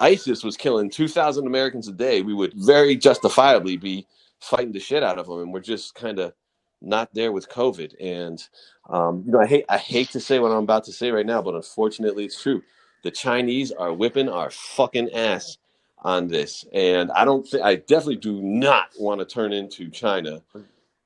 ISIS 0.00 0.44
was 0.44 0.58
killing 0.58 0.90
two 0.90 1.08
thousand 1.08 1.46
Americans 1.48 1.88
a 1.88 1.92
day, 1.92 2.22
we 2.22 2.34
would 2.34 2.52
very 2.54 2.96
justifiably 2.96 3.78
be 3.78 4.06
fighting 4.40 4.72
the 4.72 4.80
shit 4.80 5.02
out 5.02 5.18
of 5.18 5.26
them, 5.26 5.40
and 5.40 5.52
we're 5.52 5.60
just 5.60 5.94
kind 5.96 6.20
of 6.20 6.34
not 6.82 7.14
there 7.14 7.32
with 7.32 7.48
COVID. 7.50 7.94
And 8.00 8.42
um, 8.90 9.24
you 9.26 9.32
know, 9.32 9.40
I 9.40 9.46
hate 9.46 9.66
I 9.70 9.78
hate 9.78 10.10
to 10.10 10.20
say 10.20 10.40
what 10.40 10.52
I'm 10.52 10.64
about 10.64 10.84
to 10.84 10.92
say 10.92 11.10
right 11.10 11.26
now, 11.26 11.42
but 11.42 11.56
unfortunately, 11.56 12.26
it's 12.26 12.42
true. 12.42 12.62
The 13.02 13.12
Chinese 13.12 13.72
are 13.72 13.94
whipping 13.94 14.28
our 14.28 14.50
fucking 14.50 15.12
ass 15.14 15.58
on 16.00 16.28
this, 16.28 16.66
and 16.74 17.10
I 17.12 17.24
don't 17.24 17.48
think 17.48 17.64
I 17.64 17.76
definitely 17.76 18.18
do 18.18 18.42
not 18.42 18.90
want 19.00 19.20
to 19.20 19.26
turn 19.26 19.54
into 19.54 19.90
China, 19.90 20.42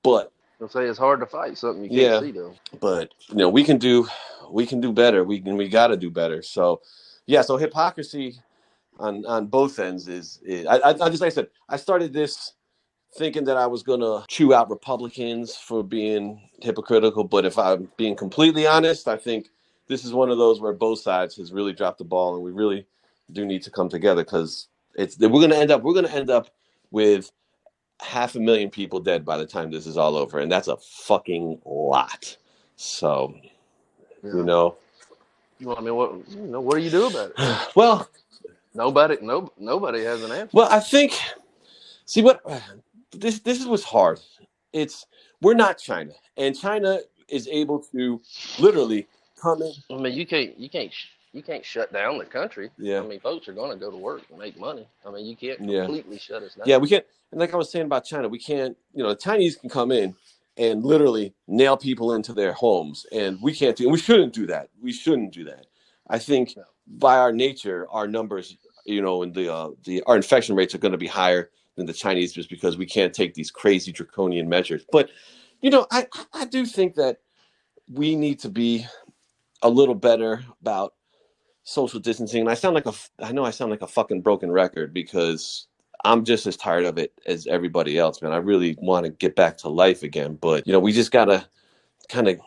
but. 0.05 0.34
I'll 0.61 0.69
say 0.69 0.85
it's 0.85 0.99
hard 0.99 1.21
to 1.21 1.27
fight 1.27 1.59
something 1.59 1.85
you 1.85 1.91
can't 1.91 2.01
yeah, 2.01 2.21
see 2.21 2.31
though. 2.31 2.55
But 2.81 3.13
you 3.29 3.37
know, 3.37 3.49
we 3.49 3.65
can 3.65 3.79
do 3.79 4.07
we 4.51 4.67
can 4.67 4.81
do 4.81 4.93
better. 4.93 5.25
We 5.25 5.41
can 5.41 5.57
we 5.57 5.69
got 5.69 5.89
to 5.89 5.97
do 5.97 6.11
better. 6.11 6.43
So, 6.43 6.81
yeah. 7.27 7.43
So 7.43 7.57
hypocrisy 7.57 8.37
on 8.99 9.27
on 9.27 9.47
both 9.47 9.79
ends 9.79 10.09
is, 10.09 10.41
is 10.45 10.67
I, 10.67 10.77
I, 10.77 10.89
I 10.91 11.09
just 11.09 11.21
like 11.21 11.33
I 11.33 11.35
said 11.35 11.49
I 11.69 11.77
started 11.77 12.13
this 12.13 12.55
thinking 13.17 13.45
that 13.45 13.57
I 13.57 13.67
was 13.67 13.83
going 13.83 14.01
to 14.01 14.25
chew 14.29 14.55
out 14.55 14.71
Republicans 14.71 15.57
for 15.57 15.83
being 15.85 16.49
hypocritical. 16.61 17.25
But 17.25 17.45
if 17.45 17.59
I'm 17.59 17.89
being 17.97 18.17
completely 18.17 18.67
honest, 18.67 19.07
I 19.07 19.17
think 19.17 19.51
this 19.87 20.05
is 20.05 20.13
one 20.13 20.31
of 20.31 20.39
those 20.39 20.61
where 20.61 20.73
both 20.73 21.01
sides 21.01 21.37
has 21.37 21.53
really 21.53 21.73
dropped 21.73 21.99
the 21.99 22.05
ball, 22.05 22.35
and 22.35 22.45
we 22.45 22.51
really 22.51 22.87
do 23.33 23.45
need 23.45 23.63
to 23.63 23.71
come 23.71 23.89
together 23.89 24.25
because 24.25 24.69
it's 24.97 25.19
we're 25.19 25.29
going 25.29 25.51
to 25.51 25.57
end 25.57 25.71
up 25.71 25.83
we're 25.83 25.95
going 25.95 26.07
to 26.07 26.15
end 26.15 26.31
up 26.31 26.51
with 26.91 27.31
half 28.01 28.35
a 28.37 28.41
million 28.41 28.71
people 28.71 29.01
dead 29.01 29.25
by 29.25 29.37
the 29.39 29.47
time 29.47 29.71
this 29.71 29.87
is 29.87 29.97
all 29.97 30.17
over, 30.17 30.39
and 30.41 30.51
that's 30.53 30.69
a 30.69 30.77
fucking 30.77 31.61
lot. 31.65 32.37
So, 32.77 33.35
Yeah. 34.23 34.31
you 34.33 34.45
know, 34.45 34.77
Well, 35.61 35.79
I 35.79 35.81
mean, 35.83 35.95
what 35.97 36.29
you 36.29 36.43
know, 36.49 36.61
what 36.61 36.77
do 36.77 36.83
you 36.83 36.91
do 36.91 37.07
about 37.07 37.31
it? 37.31 37.37
well, 37.77 38.09
Nobody, 38.75 39.19
no, 39.23 39.51
nobody 39.59 40.03
has 40.05 40.23
an 40.23 40.33
answer. 40.33 40.51
well, 40.53 40.69
I 40.71 40.81
think. 40.81 41.15
See 42.07 42.23
what 42.23 42.43
this 43.13 43.41
this 43.41 43.61
is 43.61 43.67
what's 43.67 43.85
hard. 43.85 44.21
It's 44.73 45.07
we're 45.41 45.55
not 45.55 45.79
China, 45.79 46.13
and 46.37 46.59
China 46.59 47.01
is 47.29 47.49
able 47.49 47.81
to 47.93 48.21
literally 48.59 49.07
come 49.41 49.63
in. 49.63 49.73
I 49.91 49.97
mean, 50.01 50.15
you 50.15 50.27
can't, 50.27 50.59
you 50.59 50.69
can't, 50.69 50.93
you 51.35 51.43
can't 51.43 51.65
shut 51.65 51.93
down 51.93 52.17
the 52.17 52.25
country. 52.25 52.71
Yeah. 52.79 53.01
I 53.01 53.07
mean, 53.07 53.19
folks 53.21 53.49
are 53.49 53.53
going 53.53 53.71
to 53.71 53.77
go 53.77 53.91
to 53.91 53.97
work 53.97 54.23
and 54.31 54.39
make 54.39 54.59
money. 54.59 54.87
I 55.05 55.11
mean, 55.11 55.27
you 55.27 55.37
can't 55.37 55.61
Yeah. 55.69 55.85
completely 55.85 56.19
shut 56.19 56.43
us 56.45 56.55
down. 56.55 56.65
Yeah, 56.67 56.79
we 56.79 56.89
can't. 56.89 57.05
And 57.33 57.41
like 57.41 57.53
I 57.53 57.57
was 57.57 57.71
saying 57.71 57.87
about 57.87 58.05
China, 58.05 58.29
we 58.29 58.39
can't. 58.39 58.77
You 58.95 59.03
know, 59.03 59.09
the 59.11 59.17
Chinese 59.17 59.57
can 59.57 59.69
come 59.69 59.91
in 59.91 60.15
and 60.57 60.85
literally 60.85 61.35
nail 61.49 61.77
people 61.77 62.15
into 62.15 62.33
their 62.33 62.53
homes, 62.53 63.05
and 63.11 63.43
we 63.43 63.53
can't 63.53 63.77
do. 63.77 63.85
And 63.85 63.93
we 63.93 63.99
shouldn't 63.99 64.33
do 64.33 64.47
that. 64.47 64.71
We 64.81 64.93
shouldn't 64.93 65.33
do 65.33 65.45
that. 65.45 65.67
I 66.09 66.19
think 66.19 66.57
No. 66.57 66.63
by 66.87 67.19
our 67.19 67.33
nature, 67.33 67.89
our 67.91 68.07
numbers, 68.07 68.57
you 68.87 69.03
know, 69.03 69.25
and 69.25 69.35
the 69.35 69.53
uh, 69.53 69.71
the 69.83 70.03
our 70.05 70.15
infection 70.15 70.55
rates 70.55 70.75
are 70.75 70.79
going 70.79 70.93
to 70.93 70.99
be 70.99 71.09
higher 71.09 71.51
than 71.75 71.87
the 71.87 71.93
Chinese 71.93 72.33
just 72.33 72.49
because 72.49 72.77
we 72.77 72.87
can't 72.87 73.13
take 73.13 73.35
these 73.35 73.51
crazy 73.51 73.91
draconian 73.91 74.49
measures. 74.49 74.85
But 74.93 75.11
you 75.61 75.71
know, 75.71 75.87
I 75.91 76.07
I 76.33 76.45
do 76.45 76.65
think 76.65 76.95
that 76.95 77.19
we 77.93 78.15
need 78.15 78.39
to 78.41 78.49
be 78.49 78.87
a 79.63 79.69
little 79.69 79.95
better 79.97 80.45
about 80.61 80.95
social 81.65 82.01
distancing. 82.01 82.43
And 82.43 82.51
I 82.51 82.55
sound 82.55 82.75
like 82.75 82.87
a, 82.87 82.95
I 83.21 83.33
know 83.33 83.45
I 83.45 83.51
sound 83.51 83.71
like 83.73 83.83
a 83.83 83.87
fucking 83.89 84.23
broken 84.23 84.53
record 84.53 84.95
because 84.95 85.67
I'm 86.05 86.25
just 86.25 86.47
as 86.47 86.57
tired 86.57 86.85
of 86.85 86.99
it 86.99 87.13
as 87.27 87.47
everybody 87.49 87.99
else, 87.99 88.23
man. 88.23 88.33
I 88.33 88.37
really 88.39 88.77
want 88.81 89.07
to 89.07 89.11
get 89.13 89.37
back 89.37 89.59
to 89.59 89.69
life 89.69 90.03
again, 90.03 90.37
but 90.41 90.67
you 90.67 90.73
know, 90.73 90.81
we 90.81 90.93
just 90.93 91.11
gotta 91.13 91.47
kind 92.09 92.29
of, 92.29 92.41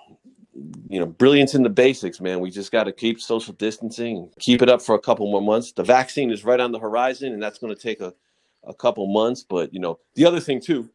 you 0.89 0.99
know, 0.99 1.05
brilliance 1.07 1.55
in 1.55 1.63
the 1.63 1.69
basics, 1.69 2.21
man. 2.21 2.39
We 2.39 2.51
just 2.51 2.71
got 2.71 2.85
to 2.85 2.91
keep 2.91 3.21
social 3.21 3.53
distancing, 3.53 4.31
keep 4.39 4.61
it 4.61 4.69
up 4.69 4.81
for 4.81 4.95
a 4.95 4.99
couple 4.99 5.29
more 5.31 5.41
months. 5.41 5.71
The 5.71 5.83
vaccine 5.83 6.31
is 6.31 6.43
right 6.43 6.59
on 6.59 6.71
the 6.71 6.79
horizon, 6.79 7.33
and 7.33 7.41
that's 7.41 7.59
going 7.59 7.73
to 7.75 7.81
take 7.81 8.01
a, 8.01 8.13
a 8.65 8.73
couple 8.73 9.07
months. 9.07 9.43
But 9.47 9.73
you 9.73 9.79
know, 9.79 9.99
the 10.15 10.25
other 10.25 10.39
thing 10.39 10.61
too, 10.61 10.89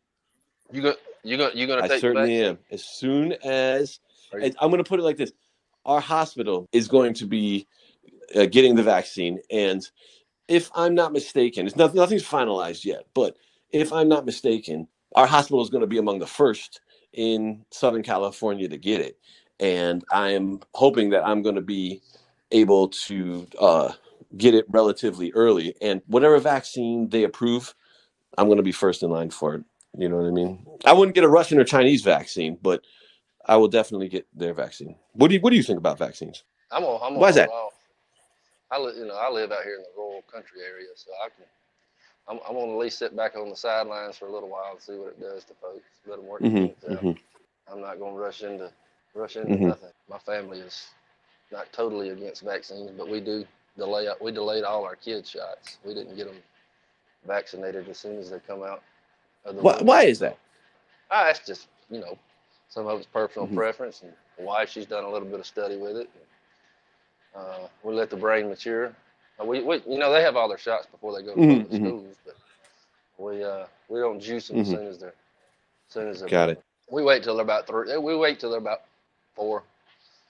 You 0.72 0.82
go, 0.82 0.94
you 1.24 1.36
go, 1.36 1.50
you're 1.54 1.68
gonna 1.68 1.82
I 1.82 1.88
certainly 2.00 2.42
am. 2.44 2.58
As 2.70 2.84
soon 2.84 3.32
as 3.44 4.00
you- 4.34 4.52
I'm 4.60 4.70
going 4.70 4.82
to 4.82 4.88
put 4.88 5.00
it 5.00 5.04
like 5.04 5.16
this: 5.16 5.32
our 5.84 6.00
hospital 6.00 6.68
is 6.72 6.88
going 6.88 7.14
to 7.14 7.26
be 7.26 7.66
uh, 8.34 8.46
getting 8.46 8.74
the 8.74 8.82
vaccine, 8.82 9.40
and 9.50 9.88
if 10.48 10.70
I'm 10.74 10.94
not 10.94 11.12
mistaken, 11.12 11.66
it's 11.66 11.76
nothing, 11.76 11.96
nothing's 11.96 12.24
finalized 12.24 12.84
yet, 12.84 13.06
but 13.14 13.36
if 13.70 13.92
I'm 13.92 14.08
not 14.08 14.26
mistaken, 14.26 14.88
our 15.14 15.26
hospital 15.26 15.62
is 15.62 15.70
going 15.70 15.82
to 15.82 15.86
be 15.86 15.98
among 15.98 16.18
the 16.18 16.26
first 16.26 16.80
in 17.12 17.64
Southern 17.70 18.02
California 18.02 18.68
to 18.68 18.76
get 18.78 19.00
it, 19.00 19.18
and 19.60 20.04
I'm 20.12 20.60
hoping 20.74 21.10
that 21.10 21.26
I'm 21.26 21.42
going 21.42 21.54
to 21.54 21.62
be 21.62 22.02
able 22.50 22.88
to 22.88 23.46
uh, 23.58 23.92
get 24.36 24.54
it 24.54 24.66
relatively 24.68 25.32
early, 25.32 25.74
and 25.80 26.02
whatever 26.06 26.38
vaccine 26.38 27.08
they 27.08 27.24
approve, 27.24 27.74
I'm 28.38 28.46
going 28.46 28.56
to 28.58 28.62
be 28.62 28.72
first 28.72 29.02
in 29.02 29.10
line 29.10 29.30
for 29.30 29.54
it. 29.56 29.64
You 29.96 30.08
know 30.08 30.16
what 30.16 30.26
I 30.26 30.30
mean? 30.30 30.66
I 30.86 30.92
wouldn't 30.94 31.14
get 31.14 31.24
a 31.24 31.28
Russian 31.28 31.58
or 31.58 31.64
Chinese 31.64 32.02
vaccine, 32.02 32.58
but 32.62 32.82
I 33.46 33.56
will 33.56 33.68
definitely 33.68 34.08
get 34.08 34.26
their 34.34 34.54
vaccine. 34.54 34.96
What 35.12 35.28
do 35.28 35.34
you 35.34 35.40
What 35.40 35.50
do 35.50 35.56
you 35.56 35.62
think 35.62 35.78
about 35.78 35.98
vaccines? 35.98 36.44
I'm 36.70 36.84
on. 36.84 37.00
I'm 37.02 37.14
on 37.14 37.20
Why 37.20 37.28
is 37.28 37.34
that? 37.34 37.50
I 38.72 38.78
live, 38.78 38.96
you 38.96 39.06
know, 39.06 39.16
I 39.16 39.30
live 39.30 39.52
out 39.52 39.64
here 39.64 39.76
in 39.76 39.82
the 39.82 39.94
rural 39.96 40.22
country 40.32 40.60
area, 40.62 40.88
so 40.96 41.12
I 41.24 41.28
can. 41.30 41.46
I'm, 42.28 42.40
I'm 42.48 42.54
gonna 42.54 42.72
at 42.72 42.78
least 42.78 42.98
sit 42.98 43.16
back 43.16 43.36
on 43.36 43.50
the 43.50 43.56
sidelines 43.56 44.18
for 44.18 44.26
a 44.28 44.32
little 44.32 44.50
while 44.50 44.72
and 44.72 44.80
see 44.80 44.94
what 44.96 45.08
it 45.10 45.20
does 45.20 45.44
to 45.46 45.54
folks. 45.54 45.84
Let 46.06 46.18
them 46.18 46.26
work 46.28 46.44
Mhm, 46.44 46.74
out. 46.90 47.04
mhm. 47.04 47.18
I'm 47.72 47.80
not 47.82 47.98
gonna 48.00 48.16
rush 48.16 48.42
into 48.42 48.70
rush 49.14 49.36
into 49.36 49.58
Mhm. 49.58 49.62
nothing. 49.62 49.90
My 50.08 50.18
family 50.18 50.60
is 50.60 50.88
not 51.52 51.72
totally 51.72 52.10
against 52.10 52.42
vaccines, 52.42 52.90
but 52.96 53.08
we 53.08 53.20
do 53.20 53.44
delay. 53.78 54.08
We 54.20 54.32
delayed 54.32 54.64
all 54.64 54.84
our 54.84 54.96
kids' 54.96 55.30
shots. 55.30 55.78
We 55.84 55.94
didn't 55.94 56.16
get 56.16 56.26
them 56.26 56.42
vaccinated 57.26 57.88
as 57.88 57.98
soon 57.98 58.18
as 58.18 58.30
they 58.30 58.40
come 58.40 58.62
out. 58.62 58.82
Of 59.44 59.56
the 59.56 59.62
Why, 59.62 59.78
why 59.82 60.02
is 60.04 60.18
that? 60.20 60.38
Ah, 61.10 61.24
that's 61.26 61.46
just 61.46 61.68
you 61.90 62.00
know, 62.00 62.18
some 62.68 62.86
of 62.86 62.98
it's 62.98 63.06
personal 63.08 63.48
Mhm. 63.48 63.48
preference, 63.48 64.02
and 64.02 64.12
why 64.36 64.64
she's 64.64 64.86
done 64.86 65.04
a 65.04 65.10
little 65.10 65.28
bit 65.28 65.40
of 65.40 65.46
study 65.46 65.76
with 65.78 65.96
it. 65.96 66.10
Uh, 67.36 67.68
we 67.84 67.94
let 67.94 68.10
the 68.10 68.16
brain 68.16 68.48
mature. 68.48 68.94
Uh, 69.40 69.44
we, 69.46 69.62
we, 69.62 69.82
you 69.88 69.98
know, 69.98 70.12
they 70.12 70.22
have 70.22 70.36
all 70.36 70.48
their 70.48 70.58
shots 70.58 70.86
before 70.86 71.16
they 71.16 71.24
go 71.26 71.36
to 71.36 71.42
Mhm, 71.42 71.42
public 71.42 71.72
mhm. 71.72 71.74
schools, 71.74 72.16
but 72.26 72.36
we 73.18 73.44
uh, 73.44 73.66
we 73.88 74.00
don't 74.00 74.20
juice 74.20 74.48
them 74.48 74.60
as 74.60 74.68
Mhm. 74.68 74.68
soon 74.68 74.86
as 74.88 74.98
they're 74.98 75.10
as 75.88 75.94
soon 75.94 76.08
as 76.08 76.20
they're. 76.20 76.30
Got 76.30 76.50
it. 76.50 76.64
We 76.90 77.02
wait 77.04 77.22
till 77.24 77.36
they're 77.36 77.44
about 77.44 77.66
three. 77.66 77.96
We 77.98 78.16
wait 78.16 78.40
till 78.40 78.50
they're 78.50 78.60
about 78.60 78.82
four, 79.36 79.62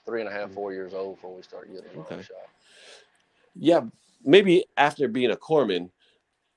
three 0.05 0.21
and 0.21 0.29
a 0.29 0.33
half, 0.33 0.51
Mhm. 0.51 0.55
four 0.55 0.73
years 0.73 0.93
old 0.93 1.17
before 1.17 1.35
we 1.35 1.43
start 1.43 1.67
getting 1.73 1.91
them 1.91 2.01
Okay. 2.01 2.21
shot. 2.21 2.49
Yeah, 3.55 3.81
maybe 4.23 4.65
after 4.77 5.07
being 5.07 5.31
a 5.31 5.37
corpsman, 5.37 5.91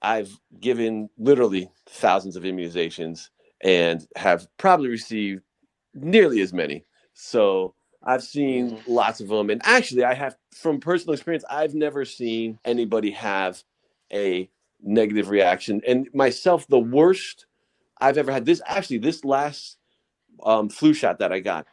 I've 0.02 0.30
given 0.60 1.10
literally 1.18 1.70
thousands 1.88 2.36
of 2.36 2.44
immunizations 2.44 3.30
and 3.62 4.06
have 4.16 4.48
probably 4.58 4.88
received 4.88 5.42
nearly 5.94 6.42
as 6.42 6.54
many. 6.54 6.86
So 7.14 7.75
I've 8.06 8.24
seen 8.24 8.72
Mhm. 8.72 8.84
lots 8.88 9.20
of 9.20 9.28
them, 9.28 9.50
and 9.50 9.62
actually, 9.66 10.04
I 10.04 10.14
have 10.14 10.38
from 10.52 10.80
personal 10.80 11.14
experience, 11.14 11.44
I've 11.50 11.74
never 11.74 12.06
seen 12.06 12.60
anybody 12.66 13.12
have 13.12 13.64
a 14.12 14.50
negative 14.82 15.30
reaction. 15.30 15.82
And 15.88 16.08
myself, 16.14 16.68
the 16.68 16.80
worst 16.80 17.46
I've 18.00 18.18
ever 18.18 18.32
had 18.32 18.46
this 18.46 18.62
actually 18.66 18.98
this 18.98 19.24
last 19.24 19.78
um, 20.44 20.68
flu 20.70 20.94
shot 20.94 21.20
that 21.20 21.32
I 21.32 21.40
got 21.40 21.66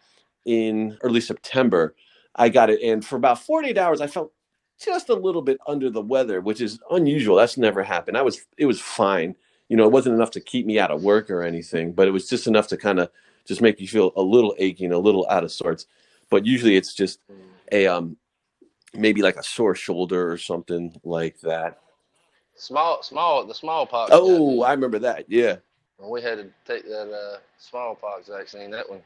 in 0.46 0.98
early 1.04 1.22
September, 1.22 1.96
I 2.36 2.50
got 2.50 2.70
it, 2.72 2.82
and 2.84 3.06
for 3.06 3.18
about 3.18 3.40
48 3.40 3.78
hours, 3.78 4.02
I 4.02 4.08
felt 4.08 4.34
just 4.80 5.10
a 5.10 5.16
little 5.16 5.44
bit 5.44 5.60
under 5.68 5.90
the 5.90 6.02
weather, 6.02 6.42
which 6.42 6.62
is 6.62 6.80
unusual. 6.92 7.38
That's 7.38 7.58
never 7.58 7.84
happened. 7.84 8.18
I 8.18 8.24
was 8.24 8.46
it 8.58 8.68
was 8.68 8.82
fine. 8.82 9.36
You 9.70 9.78
know, 9.78 9.86
it 9.86 9.92
wasn't 9.94 10.16
enough 10.16 10.32
to 10.34 10.42
keep 10.42 10.66
me 10.68 10.80
out 10.80 10.92
of 10.92 11.04
work 11.04 11.32
or 11.32 11.44
anything, 11.44 11.94
but 11.94 12.08
it 12.08 12.12
was 12.12 12.30
just 12.30 12.48
enough 12.48 12.68
to 12.70 12.78
kind 12.78 13.00
of 13.00 13.10
just 13.46 13.62
make 13.62 13.82
you 13.82 13.88
feel 13.88 14.14
a 14.18 14.22
little 14.24 14.56
aching, 14.60 14.92
a 14.94 15.00
little 15.00 15.28
out 15.30 15.44
of 15.46 15.52
sorts. 15.52 15.88
But 16.30 16.46
usually 16.46 16.76
it's 16.76 16.94
just 16.94 17.20
a 17.72 17.88
um 17.88 18.18
maybe 18.94 19.22
like 19.22 19.36
a 19.38 19.44
sore 19.44 19.76
shoulder 19.76 20.32
or 20.32 20.38
something 20.38 20.96
like 21.04 21.40
that. 21.42 21.80
Small, 22.56 23.02
small, 23.02 23.46
the 23.46 23.54
smallpox. 23.56 24.12
Oh, 24.14 24.62
I 24.62 24.72
remember 24.72 25.00
that. 25.00 25.26
Yeah. 25.28 25.58
when 25.98 26.12
we 26.12 26.22
had 26.22 26.38
to 26.38 26.50
take 26.66 26.84
that 26.86 27.12
uh, 27.12 27.38
smallpox 27.58 28.28
vaccine, 28.28 28.70
that 28.72 28.88
one, 28.90 29.02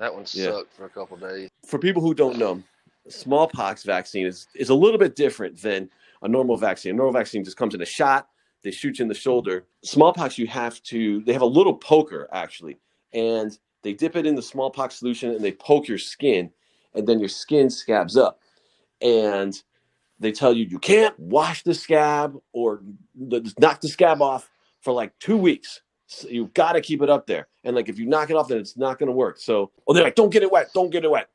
that 0.00 0.12
one 0.12 0.24
Yeah. 0.32 0.50
sucked 0.50 0.74
for 0.74 0.86
a 0.86 0.88
couple 0.90 1.16
days. 1.16 1.48
For 1.66 1.78
people 1.78 2.02
who 2.02 2.14
don't 2.14 2.36
know, 2.38 2.62
smallpox 3.08 3.84
vaccine 3.84 4.26
is 4.26 4.48
is 4.56 4.70
a 4.70 4.74
little 4.74 4.98
bit 4.98 5.14
different 5.14 5.60
than 5.60 5.88
a 6.22 6.28
normal 6.28 6.56
vaccine. 6.56 6.92
A 6.92 6.96
normal 6.96 7.12
vaccine 7.12 7.44
just 7.44 7.56
comes 7.56 7.74
in 7.74 7.82
a 7.82 7.86
shot. 7.86 8.28
They 8.62 8.70
shoot 8.70 8.98
you 8.98 9.02
in 9.04 9.08
the 9.08 9.14
shoulder. 9.14 9.66
Smallpox, 9.84 10.38
you 10.38 10.46
have 10.48 10.82
to. 10.84 11.20
They 11.24 11.32
have 11.32 11.42
a 11.42 11.46
little 11.46 11.74
poker 11.74 12.28
actually, 12.32 12.78
and 13.12 13.56
they 13.84 13.92
dip 13.92 14.16
it 14.16 14.26
in 14.26 14.34
the 14.34 14.42
smallpox 14.42 14.96
solution 14.96 15.30
and 15.30 15.44
they 15.44 15.52
poke 15.52 15.86
your 15.86 15.98
skin, 15.98 16.50
and 16.94 17.06
then 17.06 17.20
your 17.20 17.28
skin 17.28 17.70
scabs 17.70 18.16
up, 18.16 18.40
and 19.00 19.62
they 20.18 20.32
tell 20.32 20.52
you 20.52 20.64
you 20.64 20.78
can't 20.78 21.16
wash 21.20 21.62
the 21.62 21.74
scab 21.74 22.36
or 22.52 22.82
the, 23.14 23.52
knock 23.58 23.80
the 23.80 23.88
scab 23.88 24.22
off 24.22 24.50
for 24.80 24.92
like 24.92 25.16
two 25.18 25.36
weeks. 25.36 25.82
So 26.06 26.28
you've 26.28 26.54
got 26.54 26.72
to 26.72 26.80
keep 26.80 27.02
it 27.02 27.10
up 27.10 27.26
there, 27.26 27.48
and 27.62 27.76
like 27.76 27.88
if 27.88 27.98
you 27.98 28.06
knock 28.06 28.30
it 28.30 28.36
off, 28.36 28.48
then 28.48 28.58
it's 28.58 28.76
not 28.76 28.98
going 28.98 29.08
to 29.08 29.12
work. 29.12 29.38
So, 29.38 29.70
oh, 29.86 29.92
they're 29.92 30.04
like, 30.04 30.14
don't 30.14 30.30
get 30.30 30.42
it 30.42 30.50
wet, 30.50 30.70
don't 30.74 30.90
get 30.90 31.04
it 31.04 31.10
wet, 31.10 31.28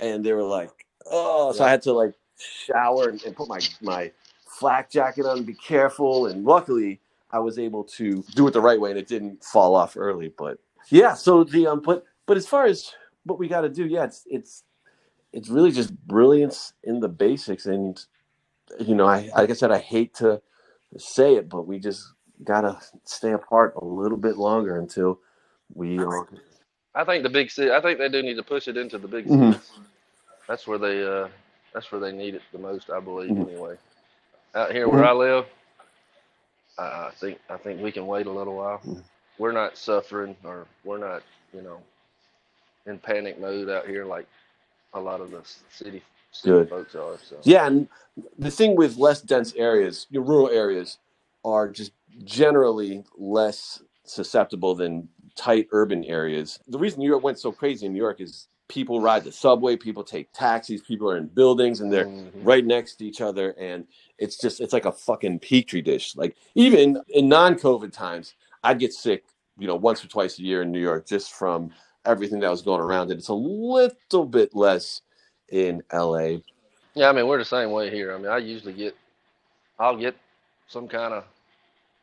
and 0.00 0.24
they 0.24 0.32
were 0.32 0.42
like, 0.42 0.70
oh, 1.10 1.52
so 1.52 1.64
I 1.64 1.70
had 1.70 1.82
to 1.82 1.92
like 1.92 2.14
shower 2.38 3.08
and, 3.08 3.22
and 3.24 3.34
put 3.36 3.48
my 3.48 3.60
my 3.80 4.10
flak 4.58 4.90
jacket 4.90 5.26
on, 5.26 5.38
and 5.38 5.46
be 5.46 5.54
careful, 5.54 6.26
and 6.26 6.44
luckily 6.44 7.00
I 7.30 7.38
was 7.38 7.58
able 7.58 7.84
to 7.84 8.24
do 8.34 8.46
it 8.48 8.52
the 8.52 8.60
right 8.60 8.80
way, 8.80 8.90
and 8.90 8.98
it 8.98 9.08
didn't 9.08 9.44
fall 9.44 9.74
off 9.74 9.96
early. 9.96 10.32
But 10.36 10.58
yeah, 10.90 11.14
so 11.14 11.44
the 11.44 11.68
um, 11.68 11.80
but 11.82 12.04
but 12.26 12.36
as 12.36 12.46
far 12.48 12.66
as 12.66 12.92
what 13.24 13.38
we 13.38 13.48
got 13.48 13.62
to 13.62 13.68
do, 13.70 13.86
yeah, 13.86 14.04
it's 14.04 14.24
it's 14.26 14.64
it's 15.32 15.48
really 15.50 15.72
just 15.72 15.96
brilliance 16.06 16.74
in 16.84 17.00
the 17.00 17.08
basics, 17.08 17.66
and 17.66 18.00
you 18.80 18.94
know, 18.94 19.06
I 19.08 19.30
like 19.36 19.50
I 19.50 19.54
said, 19.54 19.72
I 19.72 19.78
hate 19.78 20.14
to 20.16 20.42
say 20.98 21.36
it, 21.36 21.48
but 21.48 21.66
we 21.66 21.80
just 21.80 22.04
gotta 22.44 22.80
stay 23.04 23.32
apart 23.32 23.74
a 23.76 23.84
little 23.84 24.18
bit 24.18 24.36
longer 24.38 24.78
until 24.78 25.20
we. 25.74 26.04
Uh, 26.04 26.24
I 26.94 27.04
think 27.04 27.24
the 27.24 27.30
big 27.30 27.50
city. 27.50 27.72
I 27.72 27.80
think 27.82 27.98
they 27.98 28.08
do 28.10 28.22
need 28.22 28.36
to 28.36 28.44
push 28.44 28.68
it 28.68 28.76
into 28.78 28.98
the 28.98 29.08
big 29.08 29.30
Mhm. 29.30 29.30
cities. 29.30 29.72
That's 30.48 30.66
where 30.66 30.78
they. 30.78 31.04
Uh, 31.04 31.28
that's 31.74 31.92
where 31.92 32.00
they 32.00 32.12
need 32.12 32.34
it 32.34 32.42
the 32.52 32.58
most, 32.58 32.90
I 32.90 33.00
believe. 33.00 33.38
Mhm. 33.38 33.40
Anyway, 33.40 33.76
out 34.54 34.72
here 34.72 34.88
where 34.88 35.04
I 35.04 35.12
live, 35.12 35.46
I, 36.78 36.82
I 36.84 37.12
think 37.16 37.40
I 37.50 37.56
think 37.58 37.82
we 37.82 37.92
can 37.92 38.06
wait 38.06 38.26
a 38.26 38.32
little 38.32 38.56
while. 38.56 38.82
We're 39.38 39.52
not 39.52 39.76
suffering, 39.76 40.36
or 40.44 40.66
we're 40.84 40.98
not, 40.98 41.22
you 41.54 41.62
know, 41.62 41.78
in 42.86 42.98
panic 42.98 43.40
mode 43.40 43.68
out 43.68 43.86
here 43.86 44.04
like 44.04 44.26
a 44.94 45.00
lot 45.00 45.20
of 45.20 45.30
the 45.30 45.42
city 45.70 46.02
city 46.32 46.52
Good. 46.52 46.70
folks 46.70 46.94
are. 46.94 47.18
So 47.22 47.36
Yeah, 47.44 47.66
and 47.66 47.88
the 48.38 48.50
thing 48.50 48.76
with 48.76 48.96
less 48.96 49.20
dense 49.22 49.54
areas, 49.56 50.06
your 50.10 50.22
rural 50.22 50.48
areas, 50.50 50.98
are 51.44 51.68
just 51.68 51.92
generally 52.24 53.04
less 53.16 53.82
susceptible 54.04 54.74
than 54.74 55.08
tight 55.36 55.68
urban 55.72 56.04
areas. 56.04 56.58
The 56.68 56.78
reason 56.78 57.00
New 57.00 57.08
York 57.08 57.22
went 57.22 57.38
so 57.38 57.52
crazy 57.52 57.86
in 57.86 57.92
New 57.92 57.98
York 57.98 58.20
is 58.20 58.48
people 58.68 59.00
ride 59.00 59.24
the 59.24 59.32
subway, 59.32 59.76
people 59.76 60.02
take 60.02 60.32
taxis, 60.32 60.80
people 60.82 61.08
are 61.10 61.16
in 61.16 61.26
buildings 61.26 61.80
and 61.80 61.92
they're 61.92 62.06
Mhm. 62.06 62.32
right 62.42 62.64
next 62.64 62.96
to 62.96 63.06
each 63.06 63.20
other 63.20 63.52
and 63.52 63.86
it's 64.18 64.36
just 64.38 64.60
it's 64.60 64.72
like 64.72 64.86
a 64.86 64.92
fucking 64.92 65.38
petri 65.40 65.82
dish. 65.82 66.16
Like 66.16 66.36
even 66.54 67.00
in 67.08 67.28
non-COVID 67.28 67.92
times, 67.92 68.34
I'd 68.66 68.80
get 68.80 68.94
sick, 68.94 69.24
you 69.58 69.68
know, 69.68 69.76
once 69.76 70.04
or 70.04 70.08
twice 70.08 70.38
a 70.38 70.42
year 70.42 70.62
in 70.62 70.72
New 70.72 70.80
York 70.80 71.06
just 71.08 71.32
from 71.34 71.72
everything 72.06 72.40
that 72.40 72.50
was 72.50 72.62
going 72.62 72.82
around 72.82 73.12
it. 73.12 73.18
It's 73.18 73.28
a 73.28 73.34
little 73.34 74.26
bit 74.26 74.54
less 74.54 75.02
in 75.50 75.82
LA. 75.92 76.38
Yeah, 76.94 77.10
I 77.10 77.12
mean 77.12 77.26
we're 77.28 77.38
the 77.38 77.44
same 77.46 77.72
way 77.72 77.90
here. 77.90 78.14
I 78.14 78.18
mean 78.18 78.28
I 78.28 78.38
usually 78.38 78.74
get, 78.74 78.96
I'll 79.78 79.96
get 79.98 80.16
some 80.68 80.88
kind 80.88 81.14
of 81.14 81.24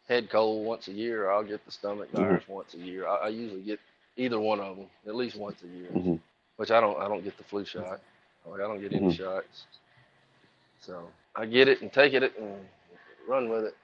head 0.07 0.29
cold 0.31 0.65
once 0.65 0.87
a 0.89 0.93
year, 0.93 1.25
or 1.25 1.33
I'll 1.33 1.43
get 1.43 1.65
the 1.65 1.71
stomach 1.71 2.11
Mhm. 2.13 2.13
virus 2.13 2.47
once 2.47 2.73
a 2.75 2.79
year. 2.79 3.07
I, 3.07 3.15
I 3.15 3.29
usually 3.29 3.61
get 3.63 3.79
either 4.17 4.39
one 4.39 4.59
of 4.59 4.77
them 4.77 4.87
at 5.07 5.15
least 5.15 5.37
once 5.37 5.63
a 5.63 5.67
year, 5.67 5.91
Mhm. 5.95 6.21
which 6.57 6.71
I 6.71 6.81
don't 6.81 6.99
I 7.01 7.07
don't 7.07 7.23
get 7.23 7.37
the 7.37 7.43
flu 7.45 7.65
shot. 7.65 8.01
Like 8.45 8.61
I 8.61 8.67
don't 8.67 8.81
get 8.81 8.93
any 8.93 9.09
Mhm. 9.09 9.17
shots, 9.17 9.65
so 10.81 11.09
I 11.35 11.45
get 11.45 11.67
it 11.69 11.81
and 11.81 11.93
take 11.93 12.13
it 12.13 12.37
and 12.39 12.55
run 13.27 13.49
with 13.49 13.65
it. 13.65 13.77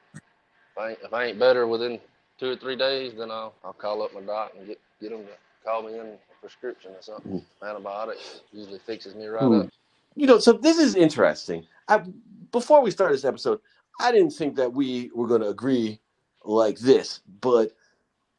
If 0.74 0.80
I 0.80 0.90
if 1.06 1.14
I 1.14 1.26
ain't 1.26 1.40
better 1.40 1.68
within 1.68 2.00
two 2.40 2.52
or 2.52 2.56
three 2.56 2.76
days, 2.76 3.14
then 3.18 3.32
I'll 3.32 3.54
I'll 3.64 3.74
call 3.74 4.02
up 4.04 4.14
my 4.14 4.22
doc 4.22 4.54
and 4.58 4.68
get 4.68 4.80
get 5.02 5.12
them 5.12 5.22
to 5.24 5.32
call 5.66 5.84
me 5.84 5.96
in 5.96 6.02
a 6.08 6.18
prescription 6.42 6.92
or 6.92 7.02
something. 7.02 7.34
Antibiotics 7.64 8.42
usually 8.54 8.80
fixes 8.80 9.16
me 9.16 9.28
right 9.28 9.46
Hmm. 9.48 9.54
up. 9.54 9.70
You 10.16 10.28
know, 10.28 10.40
so 10.40 10.54
this 10.54 10.78
is 10.80 10.96
interesting. 10.96 11.66
I, 11.88 12.04
before 12.52 12.82
we 12.82 12.92
start 12.92 13.12
this 13.12 13.26
episode, 13.26 13.60
I 14.00 14.12
didn't 14.12 14.32
think 14.32 14.56
that 14.58 14.74
we 14.74 15.12
were 15.16 15.28
going 15.28 15.42
to 15.42 15.50
agree 15.50 16.00
like 16.46 16.80
this, 16.80 17.22
but 17.42 17.72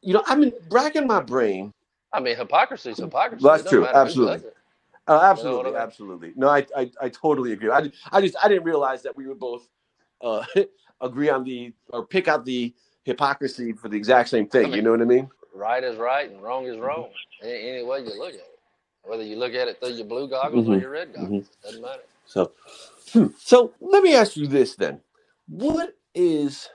you 0.02 0.14
know, 0.14 0.22
I've 0.26 0.40
been 0.40 0.54
racking 0.70 1.06
my 1.06 1.20
brain. 1.22 1.72
I 2.12 2.20
mean, 2.20 2.36
hypocrisy 2.36 2.90
is 2.90 3.00
hypocrisy. 3.00 3.44
That's 3.48 3.64
true, 3.64 3.86
absolutely. 3.86 4.50
Uh, 5.08 5.20
You 5.34 5.44
know 5.44 5.60
absolutely, 5.60 5.70
I 5.70 5.72
mean? 5.72 5.84
absolutely. 5.84 6.32
No, 6.36 6.48
I, 6.48 6.66
I, 6.76 6.90
I 7.02 7.08
totally 7.10 7.52
agree. 7.52 7.70
I, 7.70 7.90
I 8.12 8.20
just, 8.22 8.36
I 8.42 8.48
didn't 8.48 8.64
realize 8.64 9.02
that 9.02 9.16
we 9.16 9.26
would 9.26 9.40
both 9.40 9.68
uh, 10.22 10.44
agree 11.00 11.28
on 11.30 11.44
the 11.44 11.72
or 11.90 12.06
pick 12.06 12.28
out 12.28 12.44
the 12.44 12.74
hypocrisy 13.10 13.72
for 13.72 13.88
the 13.88 13.96
exact 13.96 14.28
same 14.30 14.46
thing. 14.48 14.66
I 14.66 14.68
mean- 14.68 14.76
you 14.76 14.82
know 14.82 14.92
what 14.92 15.02
I 15.02 15.04
mean? 15.04 15.30
Right 15.54 15.82
is 15.84 15.96
right 15.98 16.30
and 16.30 16.40
wrong 16.42 16.66
is 16.66 16.78
wrong. 16.78 17.10
Any, 17.42 17.68
any 17.70 17.82
way 17.82 18.00
you 18.00 18.18
look 18.18 18.30
at 18.30 18.34
it. 18.36 18.58
Whether 19.04 19.24
you 19.24 19.36
look 19.36 19.52
at 19.54 19.68
it 19.68 19.80
through 19.80 19.94
your 19.94 20.06
blue 20.06 20.28
goggles 20.28 20.68
or 20.68 20.72
Mhm. 20.72 20.80
your 20.80 20.90
red 20.90 21.12
goggles, 21.14 21.48
doesn't 21.62 21.82
matter. 21.82 22.02
So, 22.26 22.52
hmm. 23.12 23.26
so 23.38 23.72
let 23.80 24.02
me 24.02 24.14
ask 24.14 24.36
you 24.36 24.46
this 24.46 24.76
then: 24.76 25.00
What 25.48 25.96
is? 26.14 26.68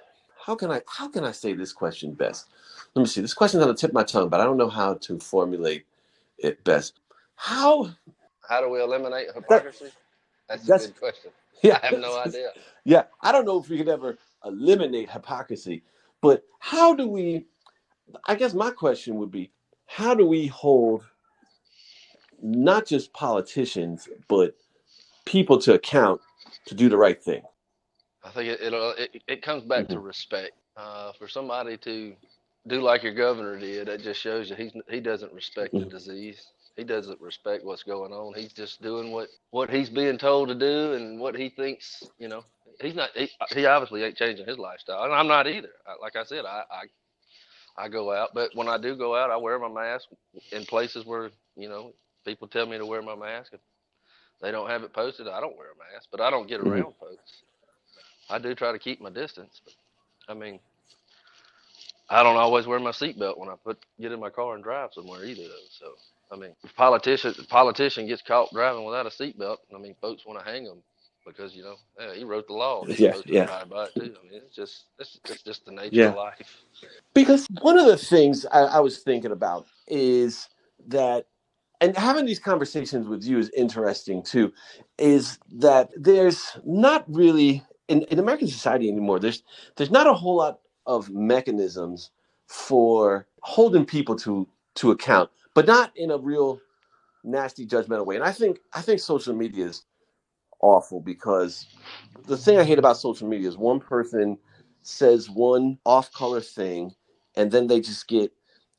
How 0.46 0.56
can 0.56 0.72
I? 0.72 0.82
How 0.88 1.08
can 1.08 1.24
I 1.24 1.32
say 1.32 1.54
this 1.54 1.72
question 1.72 2.14
best? 2.14 2.48
Let 2.96 3.04
me 3.04 3.08
see. 3.08 3.22
This 3.22 3.34
question's 3.34 3.64
on 3.64 3.70
the 3.70 3.76
tip 3.76 3.92
of 3.92 3.94
my 3.96 4.04
tongue, 4.04 4.30
but 4.30 4.42
I 4.42 4.44
don't 4.44 4.58
know 4.58 4.70
how 4.70 4.96
to 4.96 5.20
formulate 5.20 5.86
it 6.40 6.64
best. 6.64 7.00
How? 7.36 7.92
How 8.48 8.62
do 8.62 8.70
we 8.70 8.82
eliminate 8.82 9.28
hypocrisy? 9.34 9.86
That's 10.50 10.64
a 10.64 10.68
that's- 10.68 10.88
good 10.88 11.00
question. 11.00 11.32
Yeah, 11.64 11.80
I 11.82 11.88
have 11.88 12.00
no 12.00 12.20
idea. 12.20 12.50
Yeah, 12.84 13.04
I 13.22 13.32
don't 13.32 13.46
know 13.46 13.60
if 13.60 13.70
we 13.70 13.78
could 13.78 13.88
ever 13.90 14.18
eliminate 14.44 15.10
hypocrisy, 15.10 15.82
but 16.26 16.44
how 16.60 16.96
do 16.96 17.08
we? 17.08 17.46
I 18.28 18.36
guess 18.36 18.54
my 18.54 18.72
question 18.72 19.18
would 19.18 19.32
be: 19.32 19.52
How 19.88 20.16
do 20.16 20.26
we 20.28 20.48
hold 20.48 21.04
not 22.42 22.86
just 22.88 23.14
politicians 23.14 24.10
but 24.30 24.56
people 25.26 25.60
to 25.60 25.74
account 25.76 26.22
to 26.68 26.76
do 26.76 26.90
the 26.90 26.98
right 26.98 27.22
thing? 27.24 27.44
I 28.24 28.32
think 28.32 28.50
it 28.50 28.60
it, 29.00 29.24
it 29.28 29.42
comes 29.42 29.64
back 29.64 29.90
to 29.90 30.00
respect. 30.00 30.54
Uh, 30.78 31.12
for 31.20 31.28
somebody 31.28 31.78
to 31.78 32.16
do 32.68 32.82
like 32.82 33.04
your 33.04 33.14
governor 33.14 33.60
did, 33.60 33.88
that 33.88 34.02
just 34.04 34.22
shows 34.22 34.50
you 34.50 34.56
he's 34.56 34.74
he 34.90 35.02
doesn't 35.02 35.34
respect 35.34 35.78
the 35.80 35.86
Mhm. 35.86 35.92
disease. 35.92 36.52
He 36.78 36.84
doesn't 36.86 37.22
respect 37.22 37.66
what's 37.66 37.84
going 37.84 38.14
on. 38.14 38.34
He's 38.36 38.54
just 38.54 38.82
doing 38.82 39.12
what 39.12 39.30
what 39.52 39.70
he's 39.70 39.90
being 39.90 40.18
told 40.18 40.50
to 40.50 40.56
do 40.56 40.94
and 40.94 41.20
what 41.20 41.36
he 41.38 41.50
thinks. 41.50 42.04
You 42.20 42.30
know, 42.30 42.46
he's 42.82 42.96
not. 42.96 43.12
He, 43.16 43.30
he 43.54 43.66
obviously 43.66 44.04
ain't 44.04 44.18
changing 44.18 44.48
his 44.48 44.58
lifestyle, 44.60 45.04
and 45.06 45.14
I'm 45.14 45.28
not 45.28 45.48
either. 45.48 45.70
I, 45.88 45.96
like 46.02 46.16
I 46.16 46.24
said, 46.26 46.46
I, 46.46 46.64
I 46.72 47.04
I 47.86 47.90
go 47.90 48.14
out, 48.14 48.32
but 48.34 48.52
when 48.56 48.70
I 48.70 48.78
do 48.78 48.96
go 48.98 49.16
out, 49.16 49.32
I 49.32 49.38
wear 49.38 49.60
my 49.60 49.70
mask 49.70 50.08
in 50.52 50.66
places 50.66 51.06
where 51.06 51.32
you 51.58 51.70
know 51.70 51.94
people 52.26 52.48
tell 52.48 52.66
me 52.68 52.78
to 52.78 52.86
wear 52.86 53.02
my 53.02 53.16
mask. 53.16 53.54
If 53.54 53.62
they 54.42 54.52
don't 54.52 54.70
have 54.70 54.84
it 54.84 54.94
posted, 54.94 55.28
I 55.28 55.40
don't 55.42 55.58
wear 55.58 55.70
a 55.72 55.94
mask. 55.94 56.10
But 56.12 56.22
I 56.22 56.32
don't 56.32 56.48
get 56.48 56.62
Mhm. 56.62 56.68
around 56.68 56.96
folks. 57.00 57.44
I 58.30 58.40
do 58.40 58.56
try 58.56 58.72
to 58.74 58.80
keep 58.80 59.02
my 59.02 59.12
distance, 59.12 59.62
but 59.66 59.76
I 60.30 60.36
mean, 60.36 60.60
I 62.10 62.24
don't 62.24 62.38
always 62.38 62.68
wear 62.68 62.80
my 62.80 62.92
seatbelt 62.92 63.38
when 63.40 63.50
I 63.50 63.56
put 63.64 63.80
get 64.00 64.12
in 64.14 64.20
my 64.20 64.30
car 64.32 64.56
and 64.56 64.64
drive 64.64 64.94
somewhere 64.94 65.26
either. 65.26 65.44
Though, 65.44 65.70
so 65.72 65.94
I 66.32 66.38
mean, 66.38 66.56
if 66.64 66.76
politician 66.76 67.34
politician 67.50 68.08
gets 68.08 68.22
caught 68.24 68.52
driving 68.54 68.86
without 68.86 69.08
a 69.08 69.10
seatbelt, 69.10 69.58
I 69.76 69.80
mean, 69.80 69.96
folks 70.02 70.26
want 70.26 70.40
to 70.40 70.46
hang 70.52 70.66
him 70.66 70.84
because 71.26 71.56
you 71.56 71.64
know, 71.64 71.76
yeah, 72.00 72.16
he 72.16 72.24
wrote 72.26 72.48
the 72.48 72.54
law. 72.54 72.86
He's 72.86 73.00
Yeah, 73.00 73.16
yeah. 73.26 73.50
by 73.70 73.86
it 73.86 73.96
too. 73.98 74.16
I 74.20 74.28
mean, 74.32 74.42
it's 74.46 74.56
just 74.56 74.86
it's, 75.00 75.20
it's 75.28 75.44
just 75.44 75.66
the 75.66 75.72
nature 75.74 76.04
Yeah. 76.04 76.08
of 76.08 76.16
life. 76.16 76.64
Because 77.16 77.48
one 77.62 77.80
of 77.80 77.88
the 77.88 77.98
things 77.98 78.48
I, 78.48 78.62
I 78.62 78.82
was 78.82 79.00
thinking 79.00 79.34
about 79.34 79.68
is 79.88 80.50
that, 80.88 81.28
and 81.82 81.98
having 81.98 82.26
these 82.26 82.40
conversations 82.40 83.08
with 83.08 83.24
you 83.26 83.40
is 83.40 83.52
interesting 83.58 84.24
too, 84.24 84.54
is 85.00 85.40
that 85.58 85.92
there's 85.98 86.58
not 86.66 87.06
really 87.08 87.64
in, 87.90 88.04
in 88.04 88.20
American 88.20 88.48
society 88.50 88.90
anymore. 88.90 89.20
There's 89.20 89.44
there's 89.78 89.92
not 89.92 90.08
a 90.08 90.14
whole 90.14 90.38
lot 90.38 90.60
of 90.88 91.10
mechanisms 91.12 92.12
for 92.48 93.28
holding 93.42 93.86
people 93.86 94.16
to 94.18 94.48
to 94.78 94.92
account, 94.92 95.30
but 95.56 95.68
not 95.68 95.92
in 95.98 96.12
a 96.12 96.18
real 96.18 96.62
nasty 97.24 97.68
judgmental 97.68 98.08
way. 98.08 98.16
And 98.18 98.26
I 98.26 98.34
think 98.34 98.60
I 98.74 98.82
think 98.82 99.02
social 99.02 99.36
media 99.36 99.68
is 99.68 99.84
awful 100.66 101.02
because 101.02 101.68
the 102.28 102.38
thing 102.38 102.58
I 102.58 102.64
hate 102.64 102.80
about 102.80 102.98
social 102.98 103.28
media 103.28 103.48
is 103.50 103.58
one 103.58 103.80
person 103.80 104.38
says 104.84 105.30
one 105.30 105.78
off 105.86 106.12
color 106.14 106.42
thing 106.42 106.94
and 107.38 107.52
then 107.52 107.68
they 107.68 107.82
just 107.82 108.08
get 108.08 108.32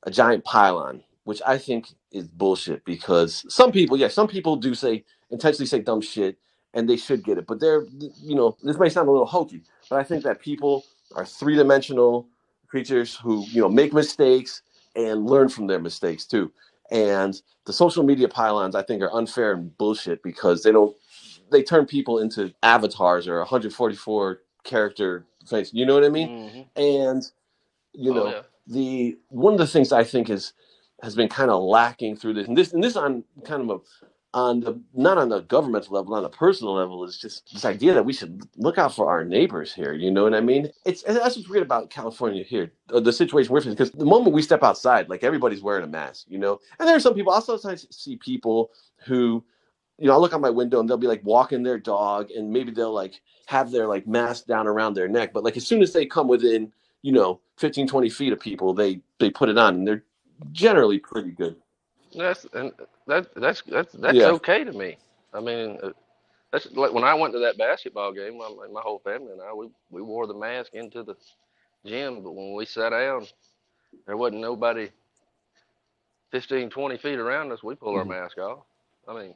a 0.04 0.10
giant 0.10 0.44
pylon, 0.44 1.02
which 1.24 1.42
I 1.46 1.58
think 1.58 1.88
is 2.12 2.28
bullshit 2.28 2.84
because 2.84 3.44
some 3.52 3.72
people, 3.72 3.96
yeah, 3.96 4.08
some 4.08 4.28
people 4.28 4.56
do 4.56 4.74
say 4.74 5.04
intentionally 5.30 5.66
say 5.66 5.80
dumb 5.80 6.00
shit 6.02 6.38
and 6.74 6.88
they 6.88 6.96
should 6.96 7.24
get 7.24 7.38
it, 7.38 7.46
but 7.46 7.60
they're, 7.60 7.84
you 8.22 8.34
know, 8.34 8.56
this 8.62 8.78
may 8.78 8.88
sound 8.88 9.08
a 9.08 9.12
little 9.12 9.26
hokey, 9.26 9.62
but 9.90 9.98
I 9.98 10.04
think 10.04 10.24
that 10.24 10.40
people 10.40 10.84
are 11.16 11.26
three 11.26 11.56
dimensional 11.56 12.28
creatures 12.68 13.16
who, 13.16 13.44
you 13.48 13.62
know, 13.62 13.68
make 13.68 13.92
mistakes 13.94 14.62
and 14.96 15.26
learn 15.26 15.48
from 15.48 15.66
their 15.68 15.80
mistakes 15.80 16.26
too. 16.26 16.52
And 16.90 17.40
the 17.66 17.72
social 17.72 18.04
media 18.04 18.28
pylons, 18.28 18.74
I 18.76 18.82
think, 18.82 19.02
are 19.02 19.12
unfair 19.14 19.52
and 19.54 19.76
bullshit 19.78 20.22
because 20.22 20.62
they 20.62 20.72
don't, 20.72 20.96
they 21.50 21.62
turn 21.62 21.86
people 21.86 22.18
into 22.20 22.52
avatars 22.62 23.28
or 23.28 23.38
144 23.40 24.40
character 24.64 25.26
face. 25.48 25.72
You 25.74 25.86
know 25.86 25.94
what 25.94 26.04
I 26.04 26.10
mean? 26.10 26.28
Mhm. 26.28 26.66
and 26.76 27.22
you 27.94 28.12
Oh, 28.12 28.14
know 28.14 28.26
yeah. 28.28 28.42
the 28.68 29.18
one 29.30 29.54
of 29.54 29.58
the 29.60 29.66
things 29.68 29.92
I 29.92 30.04
think 30.04 30.30
is 30.30 30.54
has 31.02 31.16
been 31.16 31.28
kind 31.28 31.50
of 31.50 31.62
lacking 31.62 32.16
through 32.16 32.34
this 32.34 32.48
and 32.48 32.56
this 32.58 32.72
and 32.72 32.84
this 32.84 32.96
on 32.96 33.24
kind 33.44 33.62
of 33.62 33.70
a 33.70 33.80
on 34.32 34.60
the 34.60 34.80
not 34.94 35.18
on 35.18 35.28
the 35.28 35.40
governmental 35.42 35.94
level 35.96 36.14
on 36.14 36.22
the 36.22 36.28
personal 36.28 36.74
level 36.74 37.02
is 37.04 37.18
just 37.18 37.52
this 37.52 37.64
idea 37.64 37.92
that 37.94 38.04
we 38.04 38.12
should 38.12 38.42
look 38.56 38.78
out 38.78 38.94
for 38.94 39.08
our 39.10 39.24
neighbors 39.24 39.74
here 39.74 39.92
you 39.92 40.08
know 40.10 40.22
what 40.22 40.34
i 40.34 40.40
mean 40.40 40.70
it's 40.84 41.02
that's 41.02 41.36
what's 41.36 41.48
weird 41.48 41.64
about 41.64 41.90
california 41.90 42.44
here 42.44 42.70
uh, 42.94 43.00
the 43.00 43.12
situation 43.12 43.52
we're 43.52 43.60
in 43.62 43.70
because 43.70 43.90
the 43.90 44.04
moment 44.04 44.32
we 44.34 44.42
step 44.42 44.62
outside 44.62 45.08
like 45.08 45.24
everybody's 45.24 45.62
wearing 45.62 45.82
a 45.82 45.88
mask 45.88 46.26
you 46.28 46.38
know 46.38 46.60
and 46.78 46.88
there 46.88 46.94
are 46.94 47.00
some 47.00 47.14
people 47.14 47.32
i 47.32 47.40
sometimes 47.40 47.86
see 47.90 48.16
people 48.18 48.70
who 49.04 49.42
you 49.98 50.06
know 50.06 50.14
i 50.14 50.16
look 50.16 50.32
out 50.34 50.40
my 50.40 50.50
window 50.50 50.80
and 50.80 50.88
they'll 50.88 50.96
be 50.96 51.06
like 51.06 51.24
walking 51.24 51.62
their 51.62 51.78
dog 51.78 52.30
and 52.30 52.50
maybe 52.50 52.70
they'll 52.70 52.92
like 52.92 53.20
have 53.46 53.70
their 53.70 53.86
like 53.86 54.06
mask 54.06 54.46
down 54.46 54.66
around 54.66 54.94
their 54.94 55.08
neck 55.08 55.32
but 55.32 55.44
like 55.44 55.56
as 55.56 55.66
soon 55.66 55.82
as 55.82 55.92
they 55.92 56.04
come 56.06 56.28
within 56.28 56.72
you 57.02 57.12
know 57.12 57.40
15 57.58 57.86
20 57.86 58.08
feet 58.10 58.32
of 58.32 58.40
people 58.40 58.74
they 58.74 59.00
they 59.18 59.30
put 59.30 59.48
it 59.48 59.58
on 59.58 59.74
and 59.76 59.88
they're 59.88 60.04
generally 60.52 60.98
pretty 60.98 61.30
good 61.30 61.56
That's 62.14 62.46
and 62.54 62.72
that 63.06 63.34
that's 63.34 63.62
that's 63.62 63.92
that's 63.94 64.16
Yeah. 64.16 64.32
okay 64.32 64.64
to 64.64 64.72
me. 64.72 64.96
I 65.34 65.40
mean, 65.40 65.78
uh, 65.82 65.90
that's 66.52 66.66
like 66.72 66.92
when 66.92 67.04
I 67.04 67.14
went 67.14 67.32
to 67.34 67.40
that 67.40 67.58
basketball 67.58 68.12
game. 68.12 68.38
My 68.38 68.50
my 68.72 68.80
whole 68.80 69.00
family 69.00 69.32
and 69.32 69.42
I 69.42 69.52
we 69.52 69.68
we 69.90 70.02
wore 70.02 70.26
the 70.26 70.34
mask 70.34 70.74
into 70.74 71.02
the 71.02 71.14
gym, 71.84 72.22
but 72.22 72.32
when 72.32 72.54
we 72.54 72.64
sat 72.64 72.90
down, 72.90 73.26
there 74.06 74.16
wasn't 74.16 74.40
nobody 74.40 74.90
15, 76.32 76.70
20 76.70 76.96
feet 76.98 77.18
around 77.18 77.52
us. 77.52 77.62
We 77.62 77.74
pull 77.74 77.94
our 77.96 78.04
Mhm. 78.04 78.08
mask 78.08 78.38
off. 78.38 78.60
I 79.08 79.14
mean, 79.14 79.34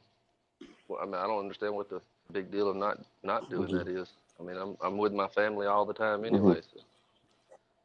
I 1.01 1.05
mean, 1.05 1.15
I 1.15 1.27
don't 1.27 1.39
understand 1.39 1.75
what 1.75 1.89
the 1.89 2.01
big 2.31 2.51
deal 2.51 2.69
of 2.69 2.75
not 2.77 2.99
not 3.23 3.49
doing 3.49 3.71
Mhm. 3.71 3.73
that 3.73 3.87
is. 3.87 4.09
I 4.39 4.43
mean, 4.43 4.57
I'm 4.57 4.77
I'm 4.83 4.97
with 4.97 5.13
my 5.13 5.27
family 5.29 5.67
all 5.67 5.85
the 5.85 5.93
time 5.93 6.25
anyway. 6.25 6.61
So 6.73 6.81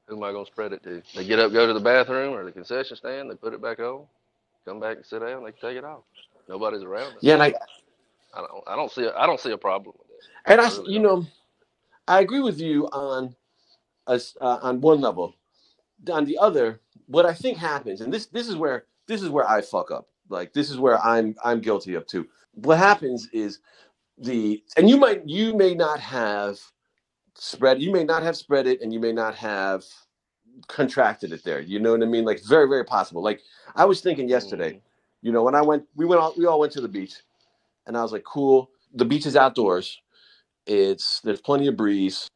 who 0.09 0.17
am 0.17 0.25
I 0.25 0.33
gonna 0.33 0.47
spread 0.47 0.73
it 0.73 0.83
to? 0.85 1.03
They 1.15 1.25
get 1.25 1.41
up, 1.41 1.53
go 1.53 1.67
to 1.67 1.75
the 1.75 1.81
bathroom 1.81 2.35
or 2.35 2.45
the 2.45 2.53
concession 2.53 2.97
stand, 2.97 3.31
they 3.31 3.37
put 3.37 3.55
it 3.55 3.63
back 3.63 3.81
on, 3.81 4.07
come 4.67 4.81
back 4.81 4.97
and 4.99 5.07
sit 5.07 5.21
down, 5.21 5.45
they 5.45 5.53
take 5.53 5.79
it 5.79 5.85
off. 5.85 6.05
Nobody's 6.49 6.83
around 6.85 7.17
us. 7.19 7.23
yeah 7.23 7.35
and 7.35 7.43
i 7.43 7.55
I 8.35 8.41
don't 8.43 8.65
I 8.69 8.77
don't 8.77 8.93
see 8.93 9.05
a, 9.05 9.15
I 9.17 9.27
don't 9.27 9.41
see 9.41 9.53
a 9.53 9.59
problem 9.59 9.95
with 9.99 10.11
it. 10.11 10.25
and 10.47 10.61
i 10.61 10.69
I 10.69 10.71
really 10.71 10.93
you 10.93 11.01
don't. 11.01 11.01
know 11.01 11.27
i 12.09 12.21
agree 12.21 12.41
with 12.41 12.61
you 12.61 12.87
on 12.89 13.37
us 14.09 14.37
uh, 14.41 14.59
on 14.63 14.81
one 14.83 15.01
level 15.01 15.35
on 16.11 16.25
the 16.27 16.39
other 16.39 16.81
what 17.07 17.27
I 17.27 17.35
think 17.35 17.59
happens, 17.59 18.03
and 18.03 18.13
this 18.13 18.27
this 18.27 18.49
is 18.49 18.57
where 18.57 18.87
this 19.09 19.23
is 19.23 19.31
where 19.31 19.49
I 19.49 19.63
fuck 19.63 19.91
up. 19.91 20.09
Like 20.31 20.53
this 20.53 20.71
is 20.71 20.79
where 20.79 21.01
I'm 21.01 21.37
I'm 21.45 21.61
guilty 21.61 21.95
of 21.95 22.07
too. 22.07 22.29
What 22.57 22.79
happens 22.79 23.29
is 23.33 23.61
the 24.19 24.63
and 24.77 24.89
you 24.89 24.97
might 24.99 25.29
you 25.29 25.55
may 25.57 25.75
not 25.75 26.01
have 26.01 26.59
spread 27.37 27.83
you 27.83 27.93
may 27.93 28.05
not 28.05 28.23
have 28.23 28.37
spread 28.37 28.67
it 28.67 28.83
and 28.83 28.93
you 28.93 29.01
may 29.01 29.13
not 29.13 29.35
have 29.37 29.85
contracted 30.69 31.33
it 31.33 31.45
there. 31.45 31.61
You 31.61 31.81
know 31.81 31.93
what 31.93 32.03
I 32.03 32.07
mean? 32.07 32.25
Like 32.25 32.43
very 32.45 32.69
very 32.69 32.85
possible. 32.85 33.23
Like 33.23 33.43
I 33.77 33.85
was 33.85 34.01
thinking 34.01 34.29
yesterday, 34.29 34.73
Mhm. 34.75 34.83
you 35.23 35.33
know, 35.33 35.43
when 35.45 35.55
I 35.57 35.63
went 35.63 35.87
we 35.97 36.07
went 36.07 36.21
all 36.21 36.35
we 36.37 36.47
all 36.47 36.61
went 36.61 36.73
to 36.75 36.81
the 36.83 36.89
beach 36.89 37.15
and 37.87 37.97
I 37.97 38.03
was 38.03 38.13
like, 38.13 38.25
cool. 38.25 38.71
The 38.95 39.05
beach 39.05 39.27
is 39.27 39.37
outdoors. 39.37 40.01
It's 40.67 41.21
there's 41.23 41.41
plenty 41.43 41.69
of 41.69 41.77
breeze. 41.77 42.29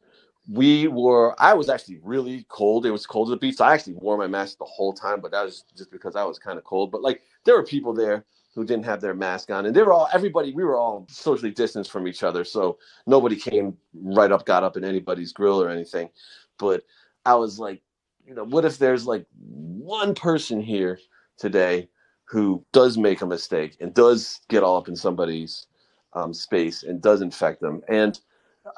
We 0.49 0.87
were 0.87 1.35
I 1.41 1.53
was 1.53 1.69
actually 1.69 1.99
really 2.03 2.45
cold. 2.49 2.85
It 2.85 2.91
was 2.91 3.07
cold 3.07 3.29
at 3.29 3.33
the 3.33 3.37
beach. 3.47 3.57
So 3.57 3.65
I 3.65 3.73
actually 3.73 3.95
wore 3.95 4.17
my 4.17 4.27
mask 4.27 4.57
the 4.59 4.65
whole 4.65 4.93
time, 4.93 5.21
but 5.21 5.31
that 5.31 5.45
was 5.45 5.65
just 5.77 5.91
because 5.91 6.15
I 6.15 6.23
was 6.25 6.39
kind 6.39 6.57
of 6.57 6.65
cold. 6.65 6.91
But 6.91 7.01
like 7.03 7.23
there 7.45 7.55
were 7.55 7.65
people 7.65 7.93
there 7.93 8.25
who 8.53 8.65
didn't 8.65 8.85
have 8.85 9.01
their 9.01 9.13
mask 9.13 9.49
on 9.49 9.65
and 9.65 9.75
they 9.75 9.81
were 9.81 9.93
all 9.93 10.09
everybody 10.13 10.53
we 10.53 10.63
were 10.63 10.77
all 10.77 11.07
socially 11.09 11.51
distanced 11.51 11.91
from 11.91 12.07
each 12.07 12.23
other. 12.23 12.43
So 12.43 12.77
nobody 13.07 13.35
came 13.35 13.77
right 13.93 14.31
up, 14.31 14.45
got 14.45 14.63
up 14.63 14.77
in 14.77 14.83
anybody's 14.83 15.33
grill 15.33 15.61
or 15.61 15.69
anything. 15.69 16.09
But 16.59 16.83
I 17.25 17.35
was 17.35 17.59
like, 17.59 17.81
you 18.25 18.35
know, 18.35 18.43
what 18.43 18.65
if 18.65 18.77
there's 18.77 19.07
like 19.07 19.25
one 19.39 20.13
person 20.15 20.61
here 20.61 20.99
today 21.37 21.89
who 22.25 22.63
does 22.71 22.97
make 22.97 23.21
a 23.21 23.25
mistake 23.25 23.77
and 23.79 23.93
does 23.93 24.41
get 24.49 24.63
all 24.63 24.77
up 24.77 24.87
in 24.87 24.95
somebody's 24.95 25.67
um, 26.13 26.33
space 26.33 26.83
and 26.83 27.01
does 27.01 27.21
infect 27.21 27.61
them? 27.61 27.81
And 27.87 28.19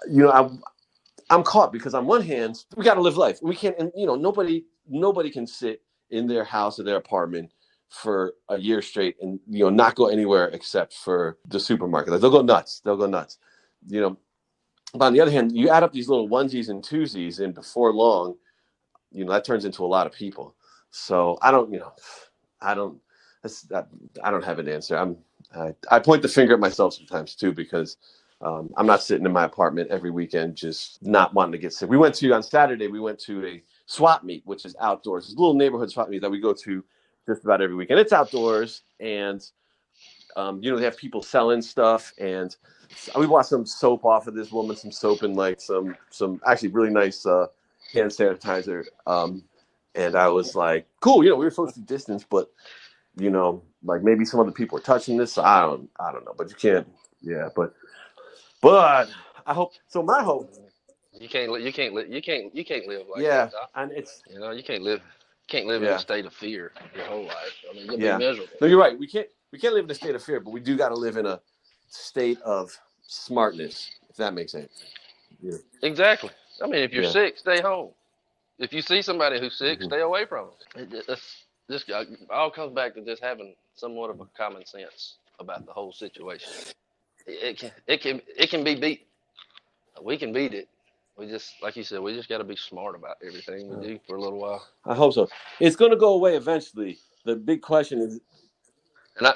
you 0.09 0.23
know, 0.23 0.31
I'm 0.31 0.61
I'm 1.29 1.43
caught 1.43 1.71
because 1.71 1.93
on 1.93 2.05
one 2.05 2.21
hand, 2.21 2.63
we 2.75 2.83
got 2.83 2.95
to 2.95 3.01
live 3.01 3.17
life. 3.17 3.39
We 3.41 3.55
can't, 3.55 3.77
and 3.79 3.91
you 3.95 4.05
know, 4.05 4.15
nobody 4.15 4.65
nobody 4.87 5.29
can 5.31 5.47
sit 5.47 5.81
in 6.11 6.27
their 6.27 6.43
house 6.43 6.79
or 6.79 6.83
their 6.83 6.97
apartment 6.97 7.49
for 7.93 8.33
a 8.49 8.57
year 8.57 8.81
straight 8.81 9.15
and 9.21 9.39
you 9.47 9.63
know 9.63 9.69
not 9.69 9.95
go 9.95 10.07
anywhere 10.07 10.47
except 10.49 10.93
for 10.93 11.37
the 11.47 11.59
supermarket. 11.59 12.11
Like 12.11 12.21
they'll 12.21 12.31
go 12.31 12.41
nuts. 12.41 12.81
They'll 12.83 12.97
go 12.97 13.05
nuts. 13.07 13.37
You 13.87 14.01
know. 14.01 14.17
But 14.95 15.05
on 15.05 15.13
the 15.13 15.21
other 15.21 15.31
hand, 15.31 15.55
you 15.55 15.69
add 15.69 15.83
up 15.83 15.93
these 15.93 16.09
little 16.09 16.29
onesies 16.29 16.69
and 16.69 16.83
twosies, 16.83 17.39
and 17.39 17.53
before 17.53 17.93
long, 17.93 18.35
you 19.11 19.25
know 19.25 19.31
that 19.31 19.45
turns 19.45 19.65
into 19.65 19.85
a 19.85 19.87
lot 19.87 20.07
of 20.07 20.13
people. 20.13 20.55
So 20.91 21.37
I 21.41 21.51
don't, 21.51 21.71
you 21.71 21.79
know, 21.79 21.93
I 22.61 22.73
don't. 22.73 22.99
That, 23.69 23.87
I 24.23 24.31
don't 24.31 24.43
have 24.43 24.59
an 24.59 24.67
answer. 24.67 24.97
I'm. 24.97 25.17
I, 25.55 25.73
I 25.91 25.99
point 25.99 26.21
the 26.21 26.27
finger 26.27 26.53
at 26.53 26.59
myself 26.59 26.95
sometimes 26.95 27.35
too 27.35 27.51
because 27.53 27.97
um, 28.41 28.71
I'm 28.77 28.87
not 28.87 29.03
sitting 29.03 29.25
in 29.25 29.31
my 29.31 29.45
apartment 29.45 29.91
every 29.91 30.11
weekend 30.11 30.55
just 30.55 31.03
not 31.03 31.33
wanting 31.33 31.51
to 31.53 31.57
get 31.59 31.73
sick. 31.73 31.89
We 31.89 31.97
went 31.97 32.15
to 32.15 32.31
on 32.33 32.43
Saturday. 32.43 32.87
We 32.87 32.99
went 32.99 33.19
to 33.21 33.45
a 33.45 33.63
swap 33.85 34.23
meet, 34.23 34.43
which 34.45 34.65
is 34.65 34.75
outdoors. 34.81 35.25
It's 35.25 35.35
a 35.35 35.39
little 35.39 35.53
neighborhood 35.53 35.91
swap 35.91 36.09
meet 36.09 36.21
that 36.21 36.31
we 36.31 36.39
go 36.39 36.53
to 36.53 36.83
just 37.27 37.43
about 37.43 37.61
every 37.61 37.75
weekend. 37.75 37.99
It's 37.99 38.13
outdoors, 38.13 38.83
and 38.99 39.45
um, 40.35 40.61
you 40.63 40.71
know 40.71 40.77
they 40.77 40.85
have 40.85 40.97
people 40.97 41.21
selling 41.21 41.61
stuff, 41.61 42.13
and 42.17 42.55
we 43.17 43.27
bought 43.27 43.45
some 43.47 43.65
soap 43.65 44.05
off 44.05 44.27
of 44.27 44.35
this 44.35 44.51
woman, 44.51 44.75
some 44.75 44.91
soap 44.91 45.23
and 45.23 45.35
like 45.35 45.61
some 45.61 45.95
some 46.09 46.41
actually 46.47 46.69
really 46.69 46.91
nice 46.91 47.25
uh, 47.25 47.47
hand 47.93 48.11
sanitizer. 48.11 48.85
Um, 49.07 49.43
and 49.95 50.15
I 50.15 50.27
was 50.27 50.55
like, 50.55 50.87
cool, 51.01 51.23
you 51.23 51.29
know, 51.29 51.35
we 51.35 51.45
were 51.45 51.51
supposed 51.51 51.75
to 51.75 51.81
distance, 51.81 52.25
but 52.27 52.51
you 53.17 53.29
know, 53.29 53.63
like 53.83 54.03
maybe 54.03 54.25
some 54.25 54.39
other 54.39 54.51
people 54.51 54.77
are 54.77 54.81
touching 54.81 55.17
this. 55.17 55.33
So 55.33 55.43
I 55.43 55.61
don't, 55.61 55.89
I 55.99 56.11
don't 56.11 56.25
know, 56.25 56.33
but 56.37 56.49
you 56.49 56.55
can't, 56.55 56.87
yeah, 57.21 57.49
but, 57.55 57.73
but 58.61 59.09
I 59.45 59.53
hope. 59.53 59.73
So 59.87 60.01
my 60.03 60.23
hope, 60.23 60.51
You 61.19 61.29
can't 61.29 61.61
you 61.61 61.71
can't 61.71 62.09
you 62.09 62.21
can't 62.21 62.55
you 62.55 62.65
can't 62.65 62.87
live 62.87 63.07
like 63.09 63.23
yeah, 63.23 63.45
that. 63.45 63.51
Doc. 63.51 63.69
and 63.75 63.91
it's 63.91 64.21
You 64.29 64.39
know, 64.39 64.51
you 64.51 64.63
can't 64.63 64.83
live 64.83 65.01
can't 65.53 65.67
live 65.67 65.83
in 65.83 65.89
a 65.89 65.99
state 65.99 66.25
of 66.25 66.33
fear 66.33 66.71
your 66.95 67.05
whole 67.05 67.25
life. 67.25 67.55
I 67.69 67.73
mean, 67.75 67.99
Yeah. 67.99 68.17
be 68.17 68.25
miserable. 68.25 68.53
no, 68.59 68.67
you're 68.67 68.79
right. 68.79 68.97
We 68.97 69.07
can't, 69.07 69.27
we 69.51 69.59
can't 69.59 69.75
live 69.75 69.85
in 69.85 69.91
a 69.91 69.95
state 69.95 70.15
of 70.15 70.23
fear, 70.23 70.39
but 70.39 70.51
we 70.51 70.59
do 70.59 70.75
got 70.75 70.89
to 70.89 70.95
live 70.95 71.17
in 71.17 71.27
a 71.27 71.39
state 71.89 72.41
of 72.41 72.75
smartness, 73.07 73.91
if 74.09 74.15
that 74.17 74.33
makes 74.33 74.51
sense. 74.53 74.85
Yeah. 75.41 75.57
Exactly. 75.83 76.31
I 76.63 76.67
mean, 76.67 76.81
if 76.83 76.91
you're 76.91 77.03
Yeah. 77.03 77.11
sick, 77.11 77.37
stay 77.37 77.61
home. 77.61 77.91
If 78.59 78.73
you 78.73 78.81
see 78.81 79.01
somebody 79.01 79.39
who's 79.39 79.57
sick, 79.57 79.79
Mhm. 79.79 79.85
stay 79.85 80.01
away 80.01 80.25
from 80.25 80.49
them. 80.75 80.89
It, 80.91 81.05
it, 81.09 81.19
it's 81.69 81.85
all 82.31 82.51
comes 82.51 82.73
back 82.73 82.95
to 82.95 83.01
just 83.05 83.21
having 83.23 83.55
somewhat 83.75 84.09
of 84.09 84.21
a 84.21 84.25
common 84.37 84.65
sense 84.65 85.17
about 85.39 85.65
the 85.65 85.73
whole 85.73 85.93
situation. 85.93 86.53
It, 87.27 87.43
it 87.43 87.59
can 87.59 87.71
it 87.87 88.01
can 88.01 88.21
it 88.37 88.49
can 88.49 88.63
be 88.63 88.75
beat. 88.75 89.07
We 90.01 90.17
can 90.17 90.33
beat 90.33 90.53
it. 90.53 90.69
We 91.17 91.27
just 91.27 91.53
like 91.61 91.75
you 91.75 91.83
said, 91.83 91.99
we 91.99 92.13
just 92.13 92.29
got 92.29 92.39
to 92.39 92.43
be 92.43 92.55
smart 92.55 92.95
about 92.95 93.17
everything 93.25 93.69
we 93.69 93.87
do 93.87 93.99
for 94.07 94.15
a 94.15 94.21
little 94.21 94.39
while. 94.39 94.67
I 94.85 94.95
hope 94.95 95.13
so. 95.13 95.27
It's 95.59 95.75
going 95.75 95.91
to 95.91 95.97
go 95.97 96.13
away 96.13 96.35
eventually. 96.35 96.97
The 97.25 97.35
big 97.35 97.61
question 97.61 97.99
is, 98.01 98.19
And 99.17 99.27
I 99.27 99.35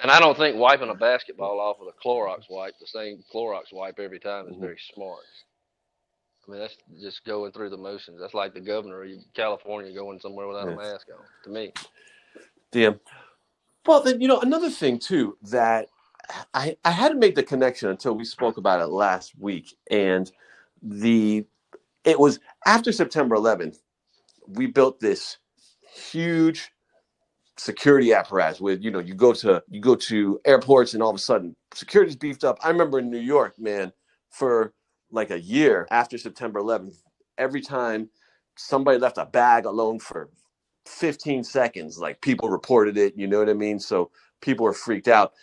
and 0.00 0.10
I 0.10 0.20
don't 0.20 0.36
think 0.36 0.56
wiping 0.56 0.90
a 0.90 0.94
basketball 0.94 1.60
off 1.60 1.76
with 1.80 1.94
a 1.94 2.08
Clorox 2.08 2.44
wipe, 2.48 2.74
the 2.80 2.86
same 2.86 3.22
Clorox 3.32 3.72
wipe 3.72 3.98
every 3.98 4.20
time, 4.20 4.48
is 4.48 4.56
Mhm. 4.56 4.60
very 4.60 4.78
smart. 4.94 5.24
I 6.46 6.50
mean, 6.50 6.60
that's 6.60 6.76
just 6.98 7.24
going 7.24 7.52
through 7.52 7.70
the 7.70 7.76
motions. 7.76 8.18
That's 8.20 8.32
like 8.34 8.54
the 8.54 8.60
governor 8.60 9.02
of 9.02 9.10
California 9.34 9.92
going 9.92 10.18
somewhere 10.18 10.48
without 10.48 10.68
a 10.68 10.76
mask 10.76 11.08
on. 11.10 11.24
To 11.44 11.50
me, 11.50 11.72
damn. 12.72 12.98
Well, 13.86 14.02
then 14.02 14.20
you 14.20 14.28
know 14.28 14.40
another 14.40 14.70
thing 14.70 14.98
too 14.98 15.36
that 15.42 15.88
I 16.54 16.76
I 16.84 16.90
hadn't 16.90 17.18
made 17.18 17.34
the 17.34 17.42
connection 17.42 17.90
until 17.90 18.14
we 18.14 18.24
spoke 18.24 18.56
about 18.56 18.80
it 18.80 18.86
last 18.86 19.38
week, 19.38 19.76
and 19.90 20.30
the 20.82 21.46
it 22.04 22.20
was 22.20 22.40
after 22.66 22.92
September 22.92 23.36
11th. 23.36 23.78
We 24.48 24.66
built 24.66 25.00
this 25.00 25.38
huge 25.94 26.70
security 27.58 28.14
apparatus 28.14 28.60
with 28.60 28.82
you 28.82 28.90
know 28.90 29.00
you 29.00 29.14
go 29.14 29.32
to 29.32 29.62
you 29.70 29.80
go 29.80 29.96
to 29.96 30.40
airports 30.46 30.94
and 30.94 31.02
all 31.04 31.10
of 31.10 31.16
a 31.16 31.20
sudden 31.20 31.56
security's 31.74 32.16
beefed 32.16 32.44
up. 32.44 32.58
I 32.64 32.70
remember 32.70 33.00
in 33.00 33.10
New 33.10 33.20
York, 33.20 33.58
man, 33.60 33.92
for 34.30 34.74
like 35.12 35.30
a 35.30 35.40
year 35.40 35.88
after 35.92 36.18
September 36.18 36.60
11th, 36.60 37.02
every 37.38 37.62
time 37.62 38.10
somebody 38.56 38.98
left 38.98 39.18
a 39.18 39.26
bag 39.26 39.66
alone 39.66 40.00
for 40.00 40.30
15 40.86 41.44
seconds, 41.44 41.98
like 41.98 42.20
people 42.22 42.50
reported 42.50 42.98
it, 42.98 43.14
you 43.16 43.28
know 43.28 43.40
what 43.40 43.50
I 43.50 43.54
mean? 43.54 43.80
So 43.80 44.10
people 44.42 44.64
were 44.64 44.74
freaked 44.74 45.08
out. 45.08 45.34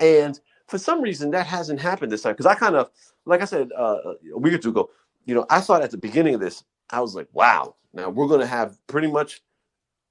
And 0.00 0.40
for 0.68 0.78
some 0.78 1.02
reason, 1.02 1.32
that 1.32 1.46
hasn't 1.46 1.80
happened 1.80 2.12
this 2.12 2.22
time. 2.22 2.34
Because 2.34 2.46
I 2.46 2.56
kind 2.56 2.76
of, 2.76 2.90
like 3.26 3.42
I 3.42 3.44
said 3.46 3.70
uh, 3.76 4.14
a 4.34 4.38
week 4.38 4.54
or 4.54 4.58
two 4.58 4.70
ago, 4.70 4.90
you 5.24 5.34
know, 5.34 5.46
I 5.50 5.60
thought 5.60 5.82
at 5.82 5.90
the 5.90 5.96
beginning 5.98 6.34
of 6.34 6.40
this, 6.40 6.64
I 6.90 7.00
was 7.00 7.14
like, 7.14 7.28
wow, 7.32 7.76
now 7.92 8.10
we're 8.10 8.26
going 8.26 8.40
to 8.40 8.46
have 8.46 8.78
pretty 8.86 9.08
much 9.08 9.42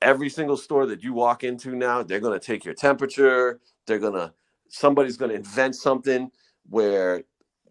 every 0.01 0.29
single 0.29 0.57
store 0.57 0.85
that 0.87 1.03
you 1.03 1.13
walk 1.13 1.43
into 1.43 1.75
now, 1.75 2.03
they're 2.03 2.19
going 2.19 2.37
to 2.37 2.45
take 2.45 2.65
your 2.65 2.73
temperature. 2.73 3.59
They're 3.87 3.99
going 3.99 4.13
to, 4.13 4.33
somebody's 4.67 5.17
going 5.17 5.29
to 5.29 5.37
invent 5.37 5.75
something 5.75 6.29
where, 6.69 7.23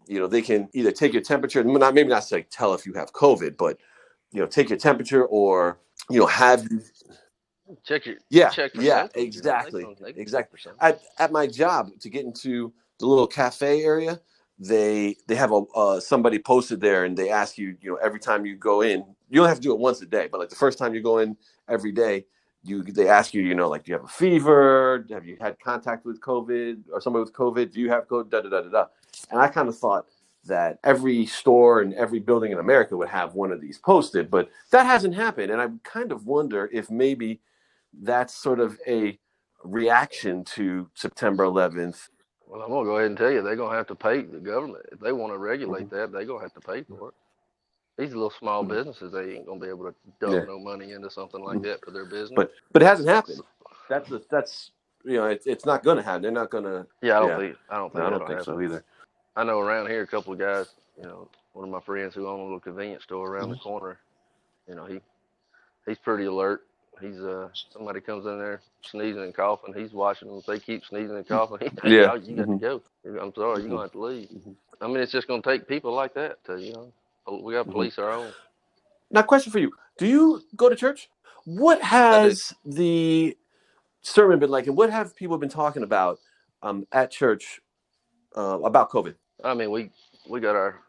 you 0.07 0.19
know, 0.19 0.27
they 0.27 0.41
can 0.41 0.67
either 0.73 0.91
take 0.91 1.13
your 1.13 1.21
temperature, 1.21 1.63
not 1.63 1.93
maybe 1.93 2.09
not 2.09 2.23
say 2.23 2.43
tell 2.49 2.73
if 2.73 2.85
you 2.85 2.93
have 2.93 3.13
COVID, 3.13 3.55
but, 3.57 3.77
you 4.31 4.39
know, 4.39 4.47
take 4.47 4.69
your 4.69 4.79
temperature 4.79 5.25
or, 5.25 5.79
you 6.09 6.19
know, 6.19 6.25
have 6.25 6.63
you 6.71 6.81
check 7.83 8.05
your 8.05 8.15
yeah, 8.29 8.49
check 8.49 8.71
yeah, 8.75 9.03
symptoms, 9.03 9.03
you 9.03 9.03
know, 9.03 9.09
they 9.13 9.21
exactly, 9.23 9.83
can 9.83 9.95
check 9.95 10.17
exactly. 10.17 10.71
At 10.81 11.01
at 11.19 11.31
my 11.31 11.47
job 11.47 11.91
to 11.99 12.09
get 12.09 12.25
into 12.25 12.73
the 12.99 13.05
little 13.05 13.27
cafe 13.27 13.83
area, 13.83 14.19
they 14.67 15.15
they 15.27 15.35
have 15.35 15.51
a 15.51 15.61
uh, 15.75 15.99
somebody 15.99 16.39
posted 16.39 16.81
there, 16.81 17.05
and 17.05 17.17
they 17.17 17.29
ask 17.29 17.57
you, 17.57 17.77
you 17.81 17.91
know, 17.91 17.97
every 17.97 18.19
time 18.19 18.45
you 18.45 18.55
go 18.55 18.81
in, 18.81 19.03
you 19.29 19.39
don't 19.39 19.47
have 19.47 19.57
to 19.57 19.63
do 19.63 19.73
it 19.73 19.79
once 19.79 20.01
a 20.01 20.05
day, 20.05 20.27
but 20.31 20.39
like 20.39 20.49
the 20.49 20.55
first 20.55 20.77
time 20.77 20.95
you 20.95 21.01
go 21.01 21.19
in 21.19 21.37
every 21.69 21.91
day, 21.91 22.25
you 22.63 22.83
they 22.83 23.09
ask 23.09 23.33
you, 23.33 23.41
you 23.41 23.55
know, 23.55 23.69
like 23.69 23.83
do 23.85 23.91
you 23.91 23.97
have 23.97 24.05
a 24.05 24.07
fever? 24.09 25.05
Have 25.11 25.25
you 25.25 25.37
had 25.41 25.59
contact 25.59 26.05
with 26.05 26.21
COVID 26.21 26.83
or 26.91 27.01
somebody 27.01 27.23
with 27.23 27.33
COVID? 27.33 27.71
Do 27.73 27.81
you 27.81 27.89
have 27.89 28.07
COVID? 28.07 28.29
Da 28.29 28.41
da 28.41 28.49
da 28.49 28.61
da 28.61 28.69
da. 28.69 28.85
And 29.31 29.39
I 29.39 29.47
kind 29.47 29.67
of 29.69 29.77
thought 29.77 30.05
that 30.45 30.79
every 30.83 31.25
store 31.25 31.81
and 31.81 31.93
every 31.93 32.19
building 32.19 32.51
in 32.51 32.59
America 32.59 32.97
would 32.97 33.09
have 33.09 33.33
one 33.33 33.51
of 33.51 33.61
these 33.61 33.77
posted, 33.77 34.29
but 34.29 34.49
that 34.71 34.85
hasn't 34.85 35.15
happened, 35.15 35.51
and 35.51 35.61
I 35.61 35.67
kind 35.83 36.11
of 36.11 36.25
wonder 36.25 36.69
if 36.73 36.89
maybe 36.91 37.41
that's 38.01 38.33
sort 38.33 38.59
of 38.59 38.77
a 38.87 39.17
reaction 39.63 40.43
to 40.43 40.89
September 40.95 41.45
11th. 41.45 42.09
Well, 42.53 42.63
I'm 42.63 42.69
gonna 42.71 42.85
go 42.85 42.97
ahead 42.97 43.09
and 43.11 43.17
tell 43.17 43.31
you, 43.31 43.43
they're 43.43 43.57
gonna 43.57 43.77
have 43.77 43.87
to 43.89 43.95
pay 43.95 44.23
the 44.23 44.39
government 44.39 44.85
if 44.93 45.01
they 45.01 45.13
want 45.13 45.33
to 45.33 45.39
regulate 45.39 45.87
Mm-hmm. 45.87 45.95
that. 45.97 46.13
They're 46.13 46.25
gonna 46.25 46.43
have 46.43 46.53
to 46.55 46.61
pay 46.61 46.83
for 46.83 47.09
it. 47.09 47.15
These 47.97 48.13
little 48.13 48.31
small 48.31 48.63
Mhm. 48.63 48.69
businesses, 48.69 49.13
they 49.13 49.35
ain't 49.35 49.47
gonna 49.47 49.61
be 49.61 49.69
able 49.69 49.85
to 49.91 49.95
dump 50.21 50.33
Yeah. 50.33 50.45
no 50.45 50.59
money 50.59 50.93
into 50.93 51.09
something 51.11 51.43
like 51.43 51.59
Mhm. 51.59 51.63
that 51.63 51.85
for 51.85 51.91
their 51.91 52.05
business. 52.05 52.35
But 52.37 52.51
but 52.73 52.83
it 52.83 52.85
hasn't 52.85 53.09
happened. 53.09 53.41
That's 53.89 54.09
the, 54.09 54.23
that's 54.31 54.71
you 55.05 55.17
know 55.17 55.27
it's 55.27 55.47
it's 55.47 55.65
not 55.65 55.83
going 55.83 55.97
to 55.97 56.03
happen. 56.03 56.23
They're 56.23 56.31
not 56.31 56.51
going 56.51 56.65
to. 56.65 56.87
yeah, 57.01 57.17
I 57.17 57.21
don't 57.21 57.29
yeah. 57.29 57.37
think 57.37 57.57
I 57.69 57.77
don't 57.77 57.93
think 57.93 57.99
No, 58.01 58.07
I 58.07 58.09
don't 58.11 58.19
think 58.27 58.39
happen. 58.39 58.53
so 58.55 58.61
either. 58.61 58.83
I 59.35 59.43
know 59.43 59.59
around 59.59 59.87
here 59.89 60.03
a 60.03 60.07
couple 60.07 60.33
of 60.33 60.39
guys. 60.39 60.67
You 60.97 61.03
know, 61.05 61.29
one 61.53 61.65
of 61.65 61.71
my 61.71 61.81
friends 61.81 62.15
who 62.15 62.27
owns 62.27 62.39
a 62.39 62.43
little 62.43 62.59
convenience 62.59 63.03
store 63.03 63.29
around 63.29 63.49
Mm-hmm. 63.49 63.51
the 63.51 63.57
corner. 63.57 63.99
You 64.67 64.75
know, 64.75 64.85
he 64.85 65.01
he's 65.87 65.99
pretty 65.99 66.25
alert. 66.25 66.65
He's 67.01 67.19
uh 67.19 67.49
somebody 67.71 68.01
comes 68.01 68.25
in 68.25 68.39
there 68.39 68.61
sneezing 68.83 69.23
and 69.23 69.33
coughing. 69.35 69.73
He's 69.73 69.93
watching 69.93 70.29
them. 70.29 70.39
If 70.39 70.45
they 70.45 70.59
keep 70.59 70.85
sneezing 70.85 71.15
and 71.17 71.27
coughing, 71.27 71.71
Yeah. 71.83 72.15
you 72.15 72.35
got 72.37 72.49
to 72.49 72.57
go. 72.57 72.81
I'm 73.05 73.33
sorry, 73.35 73.61
you're 73.61 73.69
gonna 73.69 73.83
have 73.83 73.91
to 73.93 74.01
leave. 74.03 74.29
Mhm. 74.29 74.55
I 74.81 74.87
mean, 74.87 74.97
it's 74.97 75.11
just 75.11 75.27
gonna 75.27 75.41
take 75.41 75.67
people 75.67 75.93
like 75.93 76.13
that 76.15 76.43
to 76.45 76.59
you 76.61 76.73
know. 76.73 76.93
We 77.41 77.53
got 77.53 77.69
police 77.69 77.99
our 77.99 78.11
own. 78.11 78.33
Now, 79.11 79.21
question 79.23 79.51
for 79.51 79.59
you: 79.59 79.71
Do 79.97 80.07
you 80.07 80.43
go 80.55 80.69
to 80.69 80.75
church, 80.75 81.09
What 81.45 81.81
has 81.81 82.53
the 82.65 83.37
sermon 84.01 84.39
been 84.39 84.49
like, 84.51 84.67
and 84.67 84.77
what 84.77 84.89
have 84.91 85.15
people 85.15 85.37
been 85.37 85.49
talking 85.49 85.83
about 85.83 86.19
um, 86.61 86.87
at 86.91 87.11
church 87.11 87.61
uh, 88.37 88.59
about 88.63 88.91
COVID? 88.91 89.15
I 89.43 89.53
mean, 89.53 89.71
we 89.71 89.91
we 90.29 90.39
got 90.41 90.55
our 90.55 90.81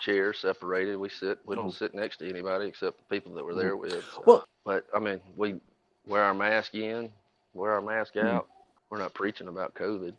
chairs 0.00 0.38
separated. 0.38 0.96
We 0.96 1.08
sit. 1.08 1.38
We 1.46 1.56
don't 1.56 1.70
Mhm. 1.70 1.74
sit 1.78 1.94
next 1.94 2.18
to 2.18 2.28
anybody 2.28 2.66
except 2.66 2.98
the 2.98 3.04
people 3.14 3.34
that 3.34 3.44
we're 3.44 3.54
there 3.54 3.76
with. 3.76 3.92
so. 4.14 4.22
Well- 4.26 4.44
but 4.64 4.86
I 4.94 4.98
mean, 4.98 5.20
we 5.36 5.60
wear 6.06 6.22
our 6.22 6.34
mask 6.34 6.74
in, 6.74 7.12
wear 7.54 7.72
our 7.72 7.80
mask 7.80 8.14
Mhm. 8.14 8.26
out. 8.26 8.48
We're 8.90 8.98
not 8.98 9.14
preaching 9.14 9.48
about 9.48 9.74
COVID. 9.74 10.14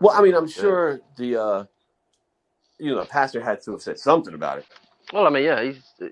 Well, 0.00 0.16
I 0.16 0.22
mean, 0.22 0.34
I'm 0.34 0.48
sure 0.48 1.00
the 1.16 1.36
uh, 1.36 1.64
you 2.78 2.94
know 2.94 3.04
pastor 3.04 3.40
had 3.40 3.62
to 3.62 3.72
have 3.72 3.82
said 3.82 3.98
something 3.98 4.34
about 4.34 4.58
it. 4.58 4.66
Well, 5.12 5.26
I 5.26 5.30
mean, 5.30 5.44
yeah, 5.44 5.62
he's 5.62 5.82
uh, 6.02 6.08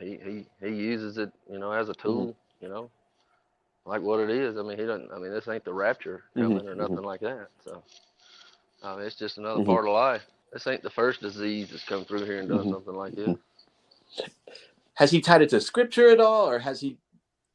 he 0.00 0.16
he 0.18 0.46
he 0.60 0.68
uses 0.74 1.18
it, 1.18 1.32
you 1.50 1.58
know, 1.58 1.72
as 1.72 1.88
a 1.88 1.94
tool, 1.94 2.34
you 2.60 2.68
know, 2.68 2.90
like 3.84 4.02
what 4.02 4.20
it 4.20 4.30
is. 4.30 4.56
I 4.58 4.62
mean, 4.62 4.78
he 4.78 4.86
doesn't. 4.86 5.12
I 5.12 5.18
mean, 5.18 5.30
this 5.30 5.46
ain't 5.48 5.64
the 5.64 5.72
rapture 5.74 6.24
coming 6.34 6.66
or 6.68 6.74
nothing 6.74 7.02
like 7.04 7.20
that. 7.20 7.48
So, 7.64 7.82
I 8.82 8.96
mean, 8.96 9.06
it's 9.06 9.16
just 9.16 9.38
another 9.38 9.60
part 9.66 9.86
of 9.86 9.92
life. 9.92 10.26
This 10.54 10.68
ain't 10.68 10.84
the 10.84 10.90
first 10.90 11.22
disease 11.22 11.70
that's 11.72 11.84
come 11.84 12.06
through 12.06 12.26
here 12.26 12.40
and 12.40 12.48
done 12.50 12.66
Mhm. 12.66 12.70
something 12.70 12.94
like 12.94 13.16
this. 13.16 13.36
Has 14.96 15.10
he 15.12 15.20
tied 15.22 15.42
it 15.42 15.50
to 15.50 15.60
scripture 15.60 16.10
at 16.10 16.20
all, 16.20 16.48
or 16.48 16.60
has 16.60 16.80
he, 16.80 16.98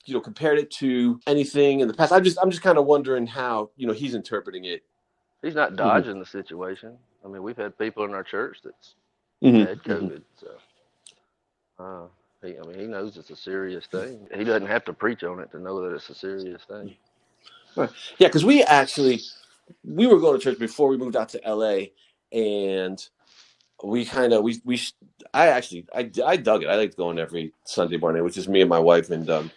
you 0.06 0.14
know, 0.16 0.22
compared 0.22 0.60
it 0.60 0.72
to 0.74 1.20
anything 1.28 1.82
in 1.82 1.88
the 1.90 1.96
past? 1.96 2.14
I'm 2.14 2.24
just, 2.24 2.40
I'm 2.42 2.52
just 2.52 2.64
kind 2.64 2.78
of 2.80 2.86
wondering 2.86 3.28
how 3.28 3.72
you 3.78 3.88
know 3.88 3.94
he's 3.94 4.16
interpreting 4.16 4.66
it. 4.66 4.84
He's 5.44 5.56
not 5.56 5.76
dodging 5.78 6.20
the 6.20 6.26
situation. 6.28 6.98
I 7.26 7.30
mean, 7.30 7.44
we've 7.44 7.58
had 7.58 7.78
people 7.78 8.06
in 8.06 8.14
our 8.14 8.24
church 8.24 8.60
that's 8.64 8.96
Mhm, 9.44 9.68
had 9.68 9.84
mhm. 9.84 10.12
COVID, 10.12 10.24
so 10.40 10.48
uh, 11.84 12.08
he, 12.48 12.58
I 12.60 12.64
mean, 12.68 12.80
he 12.80 12.88
knows 12.88 13.18
it's 13.18 13.32
a 13.32 13.36
serious 13.38 13.88
thing. 13.88 14.28
He 14.36 14.44
doesn't 14.46 14.68
have 14.68 14.86
to 14.86 14.94
preach 14.94 15.24
on 15.24 15.40
it 15.42 15.52
to 15.52 15.60
know 15.60 15.82
that 15.82 15.96
it's 15.96 16.10
a 16.10 16.16
serious 16.16 16.64
thing. 16.64 16.96
Yeah, 18.20 18.28
because 18.28 18.46
we 18.46 18.64
actually 18.64 19.22
we 19.86 20.08
were 20.08 20.20
going 20.20 20.40
to 20.40 20.44
church 20.44 20.60
before 20.60 20.90
we 20.90 20.98
moved 20.98 21.16
out 21.18 21.30
to 21.30 21.42
LA, 21.46 21.88
and 22.32 23.08
we 23.84 24.06
kind 24.06 24.34
of 24.34 24.44
we 24.44 24.62
we 24.66 24.82
I 25.34 25.48
actually 25.48 25.86
I 25.96 26.12
I 26.26 26.38
dug 26.38 26.64
it. 26.64 26.70
I 26.70 26.76
liked 26.76 26.98
going 26.98 27.20
every 27.20 27.54
Sunday 27.66 27.98
morning, 27.98 28.24
which 28.24 28.38
is 28.38 28.48
me 28.50 28.62
and 28.62 28.70
my 28.70 28.80
wife, 28.80 29.10
and 29.10 29.30
um, 29.30 29.52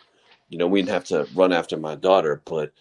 you 0.48 0.58
know, 0.58 0.66
we 0.66 0.80
didn't 0.80 0.94
have 0.94 1.04
to 1.06 1.26
run 1.34 1.52
after 1.52 1.76
my 1.76 1.94
daughter, 1.94 2.42
but 2.44 2.72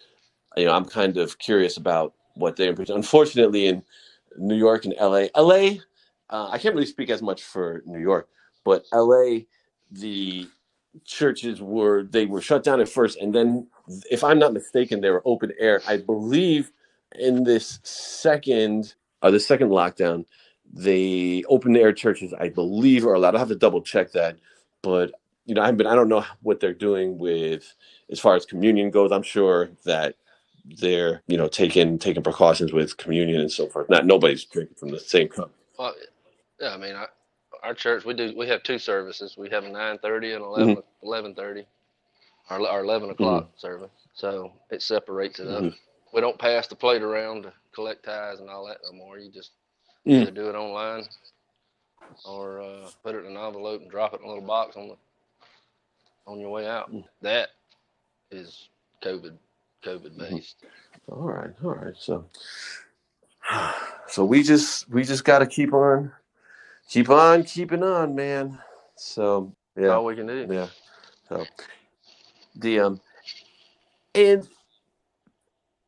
you 0.56 0.66
know, 0.66 0.72
I'm 0.72 0.84
kind 0.84 1.16
of 1.16 1.38
curious 1.38 1.76
about 1.76 2.14
what 2.34 2.56
they 2.56 2.68
Unfortunately, 2.88 3.66
in 3.66 3.82
New 4.38 4.56
York 4.56 4.84
and 4.84 4.94
LA, 5.00 5.26
LA, 5.36 5.78
uh, 6.30 6.48
I 6.50 6.58
can't 6.58 6.74
really 6.74 6.86
speak 6.86 7.10
as 7.10 7.22
much 7.22 7.42
for 7.42 7.82
New 7.86 8.00
York, 8.00 8.28
but 8.64 8.84
LA, 8.92 9.40
the 9.90 10.48
churches 11.04 11.60
were 11.62 12.04
they 12.04 12.26
were 12.26 12.40
shut 12.42 12.64
down 12.64 12.80
at 12.80 12.88
first, 12.88 13.18
and 13.18 13.34
then, 13.34 13.68
if 14.10 14.24
I'm 14.24 14.38
not 14.38 14.52
mistaken, 14.52 15.00
they 15.00 15.10
were 15.10 15.22
open 15.24 15.52
air. 15.58 15.82
I 15.88 15.98
believe 15.98 16.72
in 17.18 17.44
this 17.44 17.80
second 17.82 18.94
or 19.22 19.30
the 19.30 19.40
second 19.40 19.68
lockdown, 19.70 20.24
the 20.72 21.44
open 21.48 21.76
air 21.76 21.92
churches, 21.92 22.32
I 22.38 22.48
believe, 22.48 23.06
are 23.06 23.14
allowed. 23.14 23.34
I 23.34 23.38
have 23.38 23.48
to 23.48 23.54
double 23.54 23.82
check 23.82 24.12
that, 24.12 24.36
but 24.82 25.12
you 25.44 25.54
know, 25.54 25.62
I've 25.62 25.76
been 25.76 25.86
I 25.86 25.94
don't 25.94 26.08
know 26.08 26.24
what 26.42 26.60
they're 26.60 26.72
doing 26.72 27.18
with 27.18 27.74
as 28.10 28.20
far 28.20 28.36
as 28.36 28.46
communion 28.46 28.90
goes. 28.90 29.12
I'm 29.12 29.22
sure 29.22 29.70
that 29.84 30.14
they're 30.64 31.22
you 31.26 31.36
know 31.36 31.48
taking 31.48 31.98
taking 31.98 32.22
precautions 32.22 32.72
with 32.72 32.96
communion 32.96 33.40
and 33.40 33.50
so 33.50 33.66
forth. 33.66 33.88
Not 33.90 34.06
nobody's 34.06 34.44
drinking 34.44 34.76
from 34.76 34.90
the 34.90 35.00
same 35.00 35.28
cup. 35.28 35.52
Well, 35.78 35.94
yeah, 36.60 36.74
I 36.74 36.76
mean, 36.76 36.94
I, 36.94 37.06
our 37.62 37.74
church 37.74 38.04
we 38.04 38.14
do 38.14 38.32
we 38.36 38.46
have 38.48 38.62
two 38.62 38.78
services. 38.78 39.36
We 39.36 39.50
have 39.50 39.64
a 39.64 39.68
nine 39.68 39.98
thirty 39.98 40.32
and 40.32 40.44
mm-hmm. 40.44 40.80
11 41.02 41.34
11:30, 41.34 41.64
our 42.50 42.66
our 42.66 42.84
eleven 42.84 43.10
o'clock 43.10 43.44
mm-hmm. 43.44 43.58
service. 43.58 43.90
So 44.14 44.52
it 44.70 44.82
separates 44.82 45.40
it 45.40 45.48
up. 45.48 45.62
Mhm. 45.64 45.74
We 46.12 46.20
don't 46.20 46.38
pass 46.38 46.66
the 46.66 46.76
plate 46.76 47.02
around 47.02 47.50
collect 47.74 48.04
ties 48.04 48.40
and 48.40 48.48
all 48.50 48.66
that 48.66 48.78
no 48.90 48.96
more. 48.96 49.18
You 49.18 49.30
just 49.30 49.52
Mm. 50.06 50.22
either 50.22 50.30
do 50.32 50.48
it 50.48 50.56
online 50.56 51.04
or 52.24 52.60
uh, 52.60 52.90
put 53.04 53.14
it 53.14 53.24
in 53.24 53.36
an 53.36 53.42
envelope 53.42 53.82
and 53.82 53.90
drop 53.90 54.14
it 54.14 54.20
in 54.20 54.26
a 54.26 54.28
little 54.28 54.44
box 54.46 54.76
on 54.76 54.88
the 54.88 54.96
on 56.26 56.40
your 56.40 56.50
way 56.50 56.66
out. 56.66 56.92
Mm. 56.92 57.04
That 57.22 57.50
is 58.30 58.68
COVID 59.02 59.36
COVID 59.84 60.16
Mhm. 60.16 60.30
based. 60.36 60.56
All 61.08 61.22
right, 61.28 61.50
all 61.64 61.74
right. 61.74 61.94
So, 61.96 62.24
so 64.08 64.24
we 64.24 64.42
just 64.42 64.88
we 64.90 65.04
just 65.04 65.24
got 65.24 65.38
to 65.40 65.46
keep 65.46 65.72
on, 65.72 66.12
keep 66.88 67.10
on 67.10 67.44
keeping 67.44 67.82
on, 67.82 68.14
man. 68.14 68.58
So 68.96 69.54
That's 69.74 69.86
yeah, 69.86 69.94
all 69.94 70.04
we 70.04 70.16
can 70.16 70.26
do. 70.26 70.46
yeah. 70.50 70.66
So 71.28 71.46
the 72.56 72.80
um, 72.80 73.00
and 74.14 74.48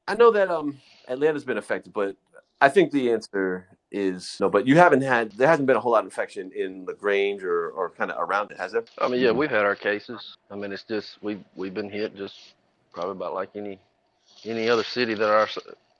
I 0.08 0.14
know 0.14 0.30
that 0.32 0.50
um 0.50 0.80
Atlanta's 1.08 1.44
been 1.44 1.58
affected, 1.58 1.92
but 1.92 2.16
I 2.60 2.68
think 2.68 2.90
the 2.92 3.10
answer 3.12 3.66
is 3.90 4.36
no. 4.40 4.48
But 4.48 4.66
you 4.66 4.76
haven't 4.76 5.02
had 5.02 5.32
there 5.32 5.48
hasn't 5.48 5.66
been 5.66 5.76
a 5.76 5.80
whole 5.80 5.92
lot 5.92 6.00
of 6.00 6.06
infection 6.06 6.50
in 6.54 6.84
Lagrange 6.86 7.42
or 7.44 7.70
or 7.70 7.90
kind 7.90 8.10
of 8.10 8.28
around 8.28 8.50
it, 8.50 8.56
has 8.58 8.72
there? 8.72 8.84
I 8.98 9.08
mean, 9.08 9.20
yeah, 9.20 9.30
we've 9.32 9.50
had 9.50 9.64
our 9.64 9.76
cases. 9.76 10.36
I 10.50 10.56
mean, 10.56 10.72
it's 10.72 10.82
just 10.84 11.22
we've 11.22 11.44
we've 11.56 11.74
been 11.74 11.90
hit 11.90 12.16
just 12.16 12.54
probably 12.92 13.12
about 13.12 13.34
like 13.34 13.50
any 13.54 13.78
any 14.44 14.68
other 14.68 14.84
city 14.84 15.14
that 15.14 15.28
our 15.30 15.48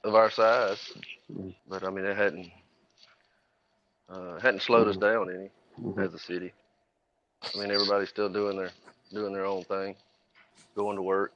of 0.03 0.15
our 0.15 0.29
size. 0.29 0.93
Mhm. 1.31 1.55
But 1.67 1.83
I 1.83 1.89
mean, 1.89 2.05
it 2.05 2.15
hadn't 2.17 2.51
uh, 4.09 4.39
hadn't 4.39 4.61
slowed 4.61 4.87
us 4.87 4.97
Mhm. 4.97 5.01
down 5.01 5.29
any 5.33 5.49
Mhm. 5.81 6.05
as 6.05 6.13
a 6.13 6.19
city. 6.19 6.53
I 7.53 7.57
mean, 7.59 7.71
everybody's 7.71 8.09
still 8.09 8.29
doing 8.29 8.57
their 8.57 8.71
doing 9.11 9.33
their 9.33 9.45
own 9.45 9.63
thing, 9.63 9.95
going 10.75 10.95
to 10.95 11.01
work. 11.01 11.31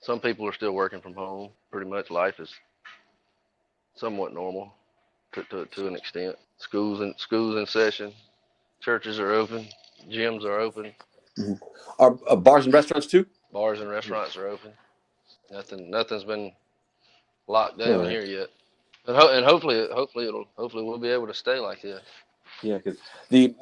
Some 0.00 0.20
people 0.20 0.46
are 0.46 0.52
still 0.52 0.72
working 0.72 1.00
from 1.00 1.14
home. 1.14 1.50
Pretty 1.70 1.88
much, 1.88 2.10
life 2.10 2.40
is 2.40 2.52
somewhat 3.96 4.32
normal 4.34 4.72
to 5.32 5.44
to, 5.44 5.66
to 5.66 5.88
an 5.88 5.96
extent. 5.96 6.36
Schools 6.58 7.00
and 7.00 7.14
schools 7.18 7.56
in 7.56 7.66
session, 7.66 8.12
churches 8.80 9.18
are 9.18 9.32
open, 9.32 9.68
gyms 10.10 10.44
are 10.44 10.60
open. 10.60 10.92
Are 11.98 12.18
uh, 12.28 12.36
bars 12.36 12.64
and 12.66 12.74
restaurants 12.74 13.06
too? 13.06 13.26
Bars 13.52 13.80
and 13.80 13.90
restaurants 13.90 14.36
are 14.36 14.48
open. 14.48 14.72
Nothing, 15.50 15.90
nothing's 15.90 16.24
been 16.24 16.52
locked 17.48 17.78
down 17.78 18.04
here 18.04 18.24
yet. 18.24 18.48
And, 19.06 19.16
ho- 19.16 19.32
and 19.36 19.44
hopefully, 19.44 19.86
hopefully 19.92 20.28
it'll, 20.28 20.46
hopefully 20.56 20.84
we'll 20.84 20.98
be 20.98 21.08
able 21.08 21.26
to 21.26 21.34
stay 21.34 21.58
like 21.58 21.82
this. 21.82 22.02
Yeah, 22.62 22.76
because 22.78 22.98
the 23.30 23.54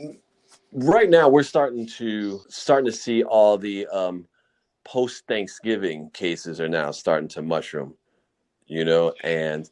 right 0.73 1.09
now 1.09 1.29
we're 1.29 1.43
starting 1.43 1.87
to 1.87 2.41
starting 2.49 2.87
to 2.87 2.93
see 2.97 3.23
all 3.23 3.57
the 3.57 3.87
um, 3.89 4.27
post 4.85 5.27
Thanksgiving 5.27 6.11
cases 6.11 6.61
are 6.61 6.69
now 6.69 6.91
starting 6.91 7.29
to 7.31 7.43
mushroom. 7.43 7.95
You 8.67 8.85
know, 8.85 9.15
and 9.25 9.69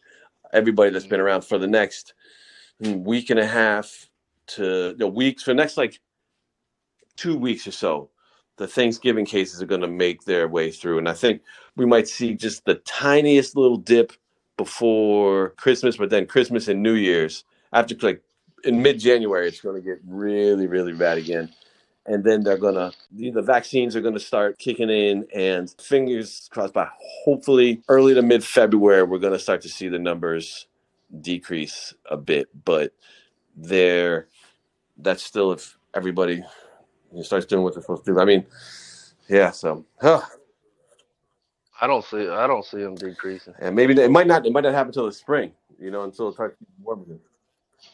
everybody 0.52 0.90
that's 0.90 1.06
been 1.06 1.20
around 1.20 1.42
for 1.42 1.58
the 1.58 1.66
next 1.66 2.14
hmm, 2.82 3.04
week 3.04 3.30
and 3.30 3.40
a 3.40 3.46
half 3.46 4.08
to 4.46 4.94
the 4.94 5.08
weeks 5.08 5.42
for 5.42 5.50
the 5.50 5.56
next 5.56 5.76
like 5.76 6.00
two 7.16 7.36
weeks 7.36 7.66
or 7.66 7.72
so, 7.72 8.10
the 8.56 8.66
Thanksgiving 8.66 9.26
cases 9.26 9.60
are 9.60 9.66
going 9.66 9.80
to 9.80 9.88
make 9.88 10.24
their 10.24 10.48
way 10.48 10.70
through, 10.70 10.98
and 10.98 11.08
I 11.08 11.14
think 11.14 11.42
we 11.76 11.84
might 11.84 12.08
see 12.08 12.34
just 12.34 12.64
the 12.64 12.76
tiniest 12.86 13.56
little 13.56 13.76
dip 13.76 14.12
before 14.56 15.50
Christmas, 15.50 15.98
but 15.98 16.08
then 16.08 16.26
Christmas 16.26 16.68
and 16.68 16.82
New 16.82 16.94
Year's 16.94 17.44
after 17.72 17.94
like 18.00 18.22
in 18.64 18.82
mid 18.82 18.98
January, 18.98 19.48
it's 19.48 19.60
going 19.60 19.76
to 19.76 19.86
get 19.86 20.00
really, 20.06 20.66
really 20.66 20.92
bad 20.92 21.18
again. 21.18 21.52
And 22.06 22.24
then 22.24 22.42
they're 22.42 22.58
going 22.58 22.76
to, 22.76 22.92
the 23.32 23.42
vaccines 23.42 23.96
are 23.96 24.00
going 24.00 24.14
to 24.14 24.20
start 24.20 24.58
kicking 24.58 24.90
in, 24.90 25.26
and 25.34 25.70
fingers 25.80 26.48
crossed 26.52 26.74
by 26.74 26.88
hopefully 27.24 27.82
early 27.88 28.14
to 28.14 28.22
mid 28.22 28.44
February, 28.44 29.02
we're 29.04 29.18
going 29.18 29.32
to 29.32 29.38
start 29.38 29.62
to 29.62 29.68
see 29.68 29.88
the 29.88 29.98
numbers 29.98 30.68
decrease 31.20 31.94
a 32.10 32.16
bit. 32.16 32.48
But 32.64 32.92
they're, 33.56 34.28
that's 34.98 35.22
still 35.22 35.52
if 35.52 35.78
everybody 35.94 36.44
starts 37.22 37.46
doing 37.46 37.62
what 37.64 37.74
they're 37.74 37.82
supposed 37.82 38.04
to 38.06 38.14
do. 38.14 38.20
I 38.20 38.24
mean, 38.26 38.46
yeah, 39.28 39.50
so, 39.52 39.84
huh. 40.00 40.22
I 41.80 41.86
don't 41.86 42.04
see, 42.04 42.28
I 42.28 42.46
don't 42.46 42.64
see 42.64 42.78
them 42.78 42.94
decreasing. 42.96 43.54
and 43.60 43.76
maybe 43.76 44.00
it 44.00 44.10
might 44.10 44.26
not, 44.28 44.46
it 44.46 44.52
might 44.52 44.62
not 44.62 44.74
happen 44.74 44.88
until 44.88 45.06
the 45.06 45.12
spring, 45.12 45.52
you 45.80 45.90
know, 45.90 46.04
until 46.04 46.28
it 46.28 46.34
starts 46.34 46.56
again. 47.04 47.20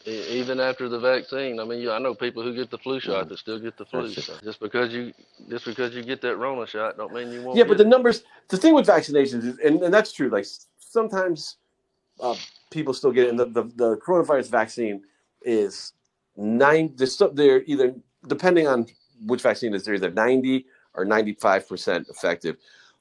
Even 0.05 0.59
after 0.59 0.89
the 0.89 0.99
vaccine, 0.99 1.59
I 1.59 1.63
mean, 1.63 1.79
you, 1.79 1.91
I 1.91 1.97
know 1.99 2.13
people 2.13 2.43
who 2.43 2.53
get 2.53 2.69
the 2.69 2.77
flu 2.77 2.99
shot 2.99 3.25
Mhm. 3.25 3.29
that 3.29 3.37
still 3.39 3.59
get 3.59 3.77
the 3.77 3.85
flu. 3.85 4.09
So 4.09 4.33
just 4.43 4.59
because 4.59 4.91
you, 4.93 5.13
just 5.49 5.63
because 5.65 5.95
you 5.95 6.03
get 6.03 6.21
that 6.21 6.35
Rona 6.35 6.67
shot, 6.67 6.97
don't 6.97 7.13
mean 7.13 7.31
you 7.31 7.41
won't. 7.41 7.57
yeah, 7.57 7.63
but 7.63 7.77
the 7.77 7.85
it. 7.85 7.87
numbers, 7.87 8.23
the 8.49 8.57
thing 8.57 8.73
with 8.73 8.85
vaccinations, 8.85 9.45
is, 9.45 9.57
and, 9.59 9.81
and 9.81 9.93
that's 9.93 10.11
true. 10.11 10.29
Like 10.29 10.45
sometimes 10.77 11.57
uh, 12.19 12.35
people 12.69 12.93
still 12.93 13.11
get 13.11 13.25
it. 13.27 13.29
And 13.29 13.39
the, 13.39 13.45
the, 13.45 13.63
the 13.75 13.97
coronavirus 13.97 14.49
vaccine 14.49 15.03
is 15.41 15.93
nine. 16.35 16.91
They're, 16.95 17.07
still, 17.07 17.31
they're 17.31 17.63
either 17.63 17.95
depending 18.27 18.67
on 18.67 18.87
which 19.25 19.41
vaccine 19.41 19.73
is, 19.73 19.85
they're 19.85 19.95
either 19.95 20.11
ninety 20.11 20.65
or 20.95 21.05
ninety 21.05 21.33
five 21.33 21.67
percent 21.67 22.07
effective. 22.09 22.57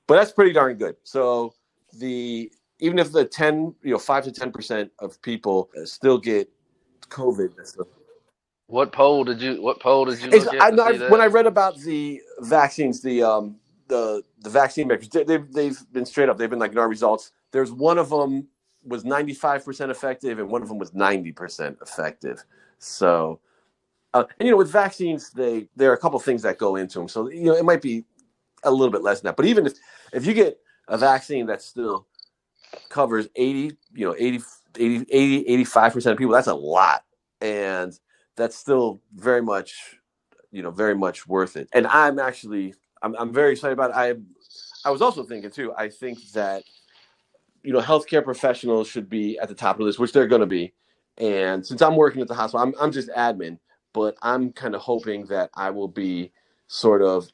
But 0.06 0.16
that's 0.16 0.32
pretty 0.32 0.52
darn 0.52 0.76
good. 0.76 0.96
So 1.02 1.54
the 1.98 2.52
even 2.78 2.98
if 3.00 3.10
the 3.12 3.24
ten, 3.24 3.74
you 3.82 3.92
know, 3.92 3.98
five 3.98 4.24
to 4.24 4.32
ten 4.32 4.52
percent 4.52 4.92
of 5.00 5.20
people 5.22 5.70
uh, 5.76 5.84
still 5.84 6.18
get 6.18 6.48
COVID, 7.12 7.54
What 8.66 8.92
poll 8.92 9.24
did 9.24 9.40
you? 9.40 9.60
What 9.60 9.80
poll 9.80 10.06
did 10.06 10.20
you 10.22 10.30
I, 10.60 10.68
I, 10.68 11.10
when 11.10 11.20
I 11.20 11.26
read 11.26 11.46
about 11.46 11.78
the 11.78 12.22
vaccines, 12.40 13.02
the 13.02 13.22
um, 13.22 13.56
the 13.88 14.22
the 14.40 14.50
vaccine 14.50 14.88
makers, 14.88 15.08
they, 15.10 15.24
they've 15.24 15.52
they've 15.52 15.78
been 15.92 16.06
straight 16.06 16.28
up. 16.28 16.38
They've 16.38 16.50
been 16.50 16.58
like, 16.58 16.72
no 16.72 16.82
results. 16.82 17.32
There's 17.50 17.70
one 17.70 17.98
of 17.98 18.08
them 18.08 18.48
was 18.84 19.04
95 19.04 19.64
percent 19.64 19.90
effective, 19.90 20.38
and 20.38 20.48
one 20.48 20.62
of 20.62 20.68
them 20.68 20.78
was 20.78 20.94
90 20.94 21.32
percent 21.32 21.78
effective. 21.82 22.42
So, 22.78 23.40
uh, 24.14 24.24
and 24.38 24.46
you 24.46 24.52
know, 24.52 24.56
with 24.56 24.72
vaccines, 24.72 25.30
they 25.30 25.68
there 25.76 25.90
are 25.90 25.94
a 25.94 25.98
couple 25.98 26.18
things 26.18 26.42
that 26.42 26.58
go 26.58 26.76
into 26.76 26.98
them. 26.98 27.08
So 27.08 27.28
you 27.30 27.44
know, 27.44 27.56
it 27.56 27.64
might 27.64 27.82
be 27.82 28.04
a 28.64 28.70
little 28.70 28.90
bit 28.90 29.02
less 29.02 29.20
than 29.20 29.28
that. 29.28 29.36
But 29.36 29.46
even 29.46 29.66
if 29.66 29.74
if 30.12 30.24
you 30.24 30.32
get 30.32 30.58
a 30.88 30.96
vaccine 30.96 31.46
that 31.46 31.60
still 31.62 32.06
covers 32.88 33.28
80, 33.36 33.76
you 33.94 34.06
know, 34.06 34.14
80, 34.18 34.40
80, 34.76 35.06
80 35.10 35.64
85% 35.64 36.12
of 36.12 36.18
people, 36.18 36.34
that's 36.34 36.46
a 36.46 36.54
lot. 36.54 37.04
And 37.40 37.98
that's 38.36 38.56
still 38.56 39.00
very 39.14 39.42
much, 39.42 39.98
you 40.50 40.62
know, 40.62 40.70
very 40.70 40.94
much 40.94 41.26
worth 41.26 41.56
it. 41.56 41.68
And 41.72 41.86
I'm 41.86 42.18
actually, 42.18 42.74
I'm, 43.02 43.14
I'm 43.16 43.32
very 43.32 43.52
excited 43.52 43.72
about 43.72 43.90
it. 43.90 43.96
I, 43.96 44.14
I 44.88 44.90
was 44.90 45.02
also 45.02 45.24
thinking 45.24 45.50
too, 45.50 45.72
I 45.76 45.88
think 45.88 46.18
that, 46.32 46.64
you 47.62 47.72
know, 47.72 47.80
healthcare 47.80 48.24
professionals 48.24 48.88
should 48.88 49.08
be 49.08 49.38
at 49.38 49.48
the 49.48 49.54
top 49.54 49.76
of 49.76 49.78
the 49.78 49.84
list, 49.84 49.98
which 49.98 50.12
they're 50.12 50.26
going 50.26 50.40
to 50.40 50.46
be. 50.46 50.72
And 51.18 51.64
since 51.64 51.82
I'm 51.82 51.96
working 51.96 52.22
at 52.22 52.28
the 52.28 52.34
hospital, 52.34 52.66
I'm, 52.66 52.74
I'm 52.80 52.92
just 52.92 53.10
admin, 53.10 53.58
but 53.92 54.16
I'm 54.22 54.52
kind 54.52 54.74
of 54.74 54.80
hoping 54.80 55.26
that 55.26 55.50
I 55.54 55.70
will 55.70 55.88
be 55.88 56.32
sort 56.66 57.02
of, 57.02 57.28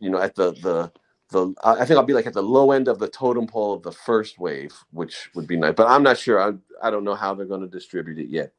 you 0.00 0.10
know, 0.10 0.18
at 0.18 0.34
the, 0.34 0.52
the, 0.52 0.90
the 1.30 1.54
I 1.64 1.84
think 1.84 1.98
I'll 1.98 2.04
be 2.04 2.14
like 2.14 2.26
at 2.26 2.34
the 2.34 2.42
low 2.42 2.72
end 2.72 2.88
of 2.88 2.98
the 2.98 3.08
totem 3.08 3.46
pole 3.46 3.74
of 3.74 3.82
the 3.82 3.92
first 3.92 4.38
wave, 4.38 4.72
which 4.92 5.30
would 5.34 5.46
be 5.46 5.56
nice. 5.56 5.74
But 5.76 5.88
I'm 5.88 6.02
not 6.02 6.18
sure. 6.18 6.40
I 6.40 6.52
I 6.86 6.90
don't 6.90 7.04
know 7.04 7.14
how 7.14 7.34
they're 7.34 7.46
going 7.46 7.60
to 7.62 7.68
distribute 7.68 8.18
it 8.18 8.28
yet. 8.28 8.52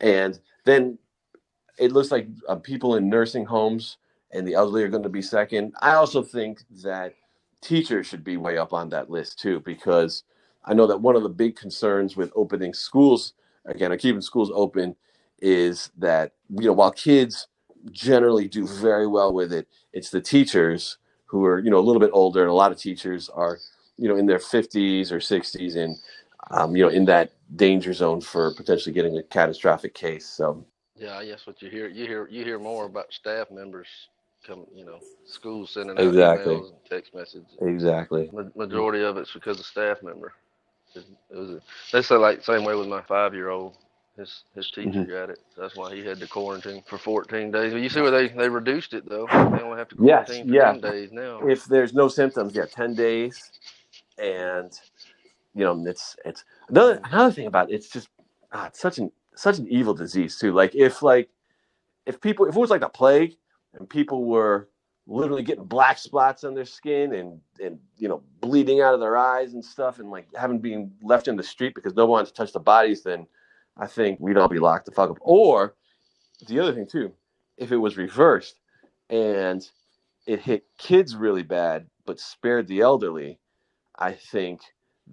And 0.00 0.38
then 0.64 0.98
it 1.78 1.92
looks 1.92 2.10
like 2.10 2.28
uh, 2.48 2.56
people 2.56 2.96
in 2.96 3.08
nursing 3.08 3.44
homes 3.44 3.98
and 4.32 4.46
the 4.46 4.54
elderly 4.54 4.82
are 4.82 4.88
going 4.88 5.02
to 5.02 5.08
be 5.08 5.22
second. 5.22 5.72
I 5.80 5.94
also 5.94 6.22
think 6.22 6.62
that 6.82 7.14
teachers 7.60 8.06
should 8.06 8.24
be 8.24 8.36
way 8.36 8.58
up 8.58 8.72
on 8.72 8.88
that 8.90 9.10
list 9.10 9.38
too, 9.38 9.60
because 9.60 10.24
I 10.64 10.74
know 10.74 10.86
that 10.86 11.00
one 11.00 11.16
of 11.16 11.22
the 11.22 11.28
big 11.28 11.56
concerns 11.56 12.16
with 12.16 12.32
opening 12.34 12.74
schools 12.74 13.34
again, 13.66 13.92
or 13.92 13.96
keeping 13.96 14.20
schools 14.20 14.50
open, 14.54 14.96
is 15.40 15.90
that 15.98 16.32
you 16.50 16.66
know 16.66 16.72
while 16.72 16.90
kids 16.90 17.48
generally 17.92 18.48
do 18.48 18.66
very 18.66 19.06
well 19.06 19.32
with 19.32 19.52
it, 19.52 19.68
it's 19.92 20.10
the 20.10 20.20
teachers 20.20 20.98
who 21.34 21.44
are 21.44 21.58
you 21.58 21.70
know 21.70 21.78
a 21.78 21.86
little 21.88 22.00
bit 22.00 22.10
older, 22.14 22.42
and 22.42 22.50
a 22.50 22.54
lot 22.54 22.70
of 22.72 22.78
teachers 22.78 23.28
are 23.28 23.58
you 23.98 24.08
know 24.08 24.16
in 24.16 24.26
their 24.26 24.38
50s 24.38 25.10
or 25.10 25.18
60s, 25.18 25.76
and 25.76 25.96
um, 26.52 26.76
you 26.76 26.84
know 26.84 26.90
in 26.90 27.04
that 27.06 27.32
danger 27.56 27.92
zone 27.92 28.20
for 28.20 28.52
potentially 28.54 28.94
getting 28.94 29.18
a 29.18 29.22
catastrophic 29.24 29.94
case. 29.94 30.26
So 30.26 30.64
yeah, 30.96 31.18
I 31.18 31.26
guess 31.26 31.46
what 31.46 31.60
you 31.62 31.70
hear, 31.70 31.88
you 31.88 32.06
hear, 32.06 32.28
you 32.30 32.44
hear 32.44 32.58
more 32.58 32.86
about 32.86 33.12
staff 33.12 33.50
members 33.50 33.88
come, 34.46 34.66
you 34.74 34.84
know, 34.84 35.00
schools 35.26 35.72
sending 35.72 35.98
out 35.98 36.14
Exactly. 36.14 36.54
emails 36.54 36.70
and 36.70 36.78
text 36.88 37.14
messages. 37.14 37.58
exactly, 37.60 38.32
Ma- 38.32 38.50
Majority 38.56 39.02
of 39.04 39.16
it's 39.16 39.32
because 39.32 39.58
of 39.60 39.66
staff 39.66 40.02
member. 40.02 40.32
It 40.94 41.04
it 41.30 41.36
was 41.36 41.50
a, 41.50 41.62
they 41.92 42.02
say 42.02 42.16
like 42.16 42.44
same 42.44 42.64
way 42.64 42.76
with 42.76 42.88
my 42.88 43.02
five 43.02 43.34
year 43.34 43.50
old. 43.50 43.76
His 44.16 44.44
his 44.54 44.70
teacher 44.70 44.90
Mhm. 44.90 45.08
got 45.08 45.30
it. 45.30 45.40
That's 45.56 45.74
why 45.74 45.94
he 45.94 46.04
had 46.04 46.20
to 46.20 46.26
quarantine 46.28 46.82
for 46.86 46.98
14 46.98 47.50
days. 47.50 47.72
But 47.72 47.82
you 47.82 47.88
see 47.88 48.00
where 48.00 48.12
they 48.12 48.28
they 48.28 48.48
reduced 48.48 48.94
it 48.94 49.08
though. 49.08 49.26
They 49.26 49.60
only 49.60 49.78
have 49.78 49.88
to 49.88 49.96
Yes, 50.00 50.28
quarantine 50.28 50.46
for 50.46 50.54
yeah. 50.54 50.72
10 50.72 50.80
days 50.80 51.12
now. 51.12 51.46
if 51.48 51.64
there's 51.64 51.94
no 51.94 52.08
symptoms, 52.08 52.54
yeah, 52.54 52.66
10 52.66 52.94
days, 52.94 53.50
and 54.18 54.72
you 55.54 55.64
know 55.64 55.84
it's 55.86 56.16
it's 56.24 56.44
another 56.68 57.00
another 57.04 57.32
thing 57.32 57.46
about 57.46 57.70
it, 57.70 57.74
it's 57.74 57.88
just 57.90 58.08
ah, 58.52 58.66
it's 58.66 58.80
such 58.80 58.98
an 58.98 59.10
such 59.34 59.58
an 59.58 59.66
evil 59.68 59.94
disease 59.94 60.38
too. 60.38 60.52
Like 60.52 60.74
if 60.76 61.02
like 61.02 61.28
if 62.06 62.20
people 62.20 62.46
if 62.46 62.56
it 62.56 62.60
was 62.60 62.70
like 62.70 62.80
the 62.82 62.88
plague 62.88 63.36
and 63.74 63.88
people 63.88 64.24
were 64.26 64.68
literally 65.06 65.42
getting 65.42 65.64
black 65.64 65.98
spots 65.98 66.44
on 66.44 66.54
their 66.54 66.64
skin 66.64 67.14
and 67.14 67.40
and 67.60 67.78
you 67.98 68.08
know 68.08 68.22
bleeding 68.40 68.80
out 68.80 68.94
of 68.94 69.00
their 69.00 69.16
eyes 69.16 69.54
and 69.54 69.64
stuff 69.64 69.98
and 69.98 70.10
like 70.10 70.28
having 70.36 70.60
been 70.60 70.92
left 71.02 71.28
in 71.28 71.36
the 71.36 71.42
street 71.42 71.74
because 71.74 71.94
no 71.94 72.04
one 72.04 72.18
wants 72.18 72.30
to 72.30 72.36
touch 72.36 72.52
the 72.52 72.60
bodies, 72.60 73.02
then 73.02 73.26
I 73.76 73.86
think 73.86 74.20
we'd 74.20 74.36
all 74.36 74.48
be 74.48 74.58
locked 74.58 74.86
the 74.86 74.92
fuck 74.92 75.10
up. 75.10 75.18
Or 75.20 75.74
the 76.46 76.60
other 76.60 76.72
thing 76.72 76.86
too, 76.86 77.12
if 77.56 77.72
it 77.72 77.76
was 77.76 77.96
reversed 77.96 78.56
and 79.10 79.68
it 80.26 80.40
hit 80.40 80.64
kids 80.78 81.16
really 81.16 81.42
bad 81.42 81.86
but 82.06 82.20
spared 82.20 82.68
the 82.68 82.80
elderly, 82.80 83.38
I 83.98 84.12
think 84.12 84.60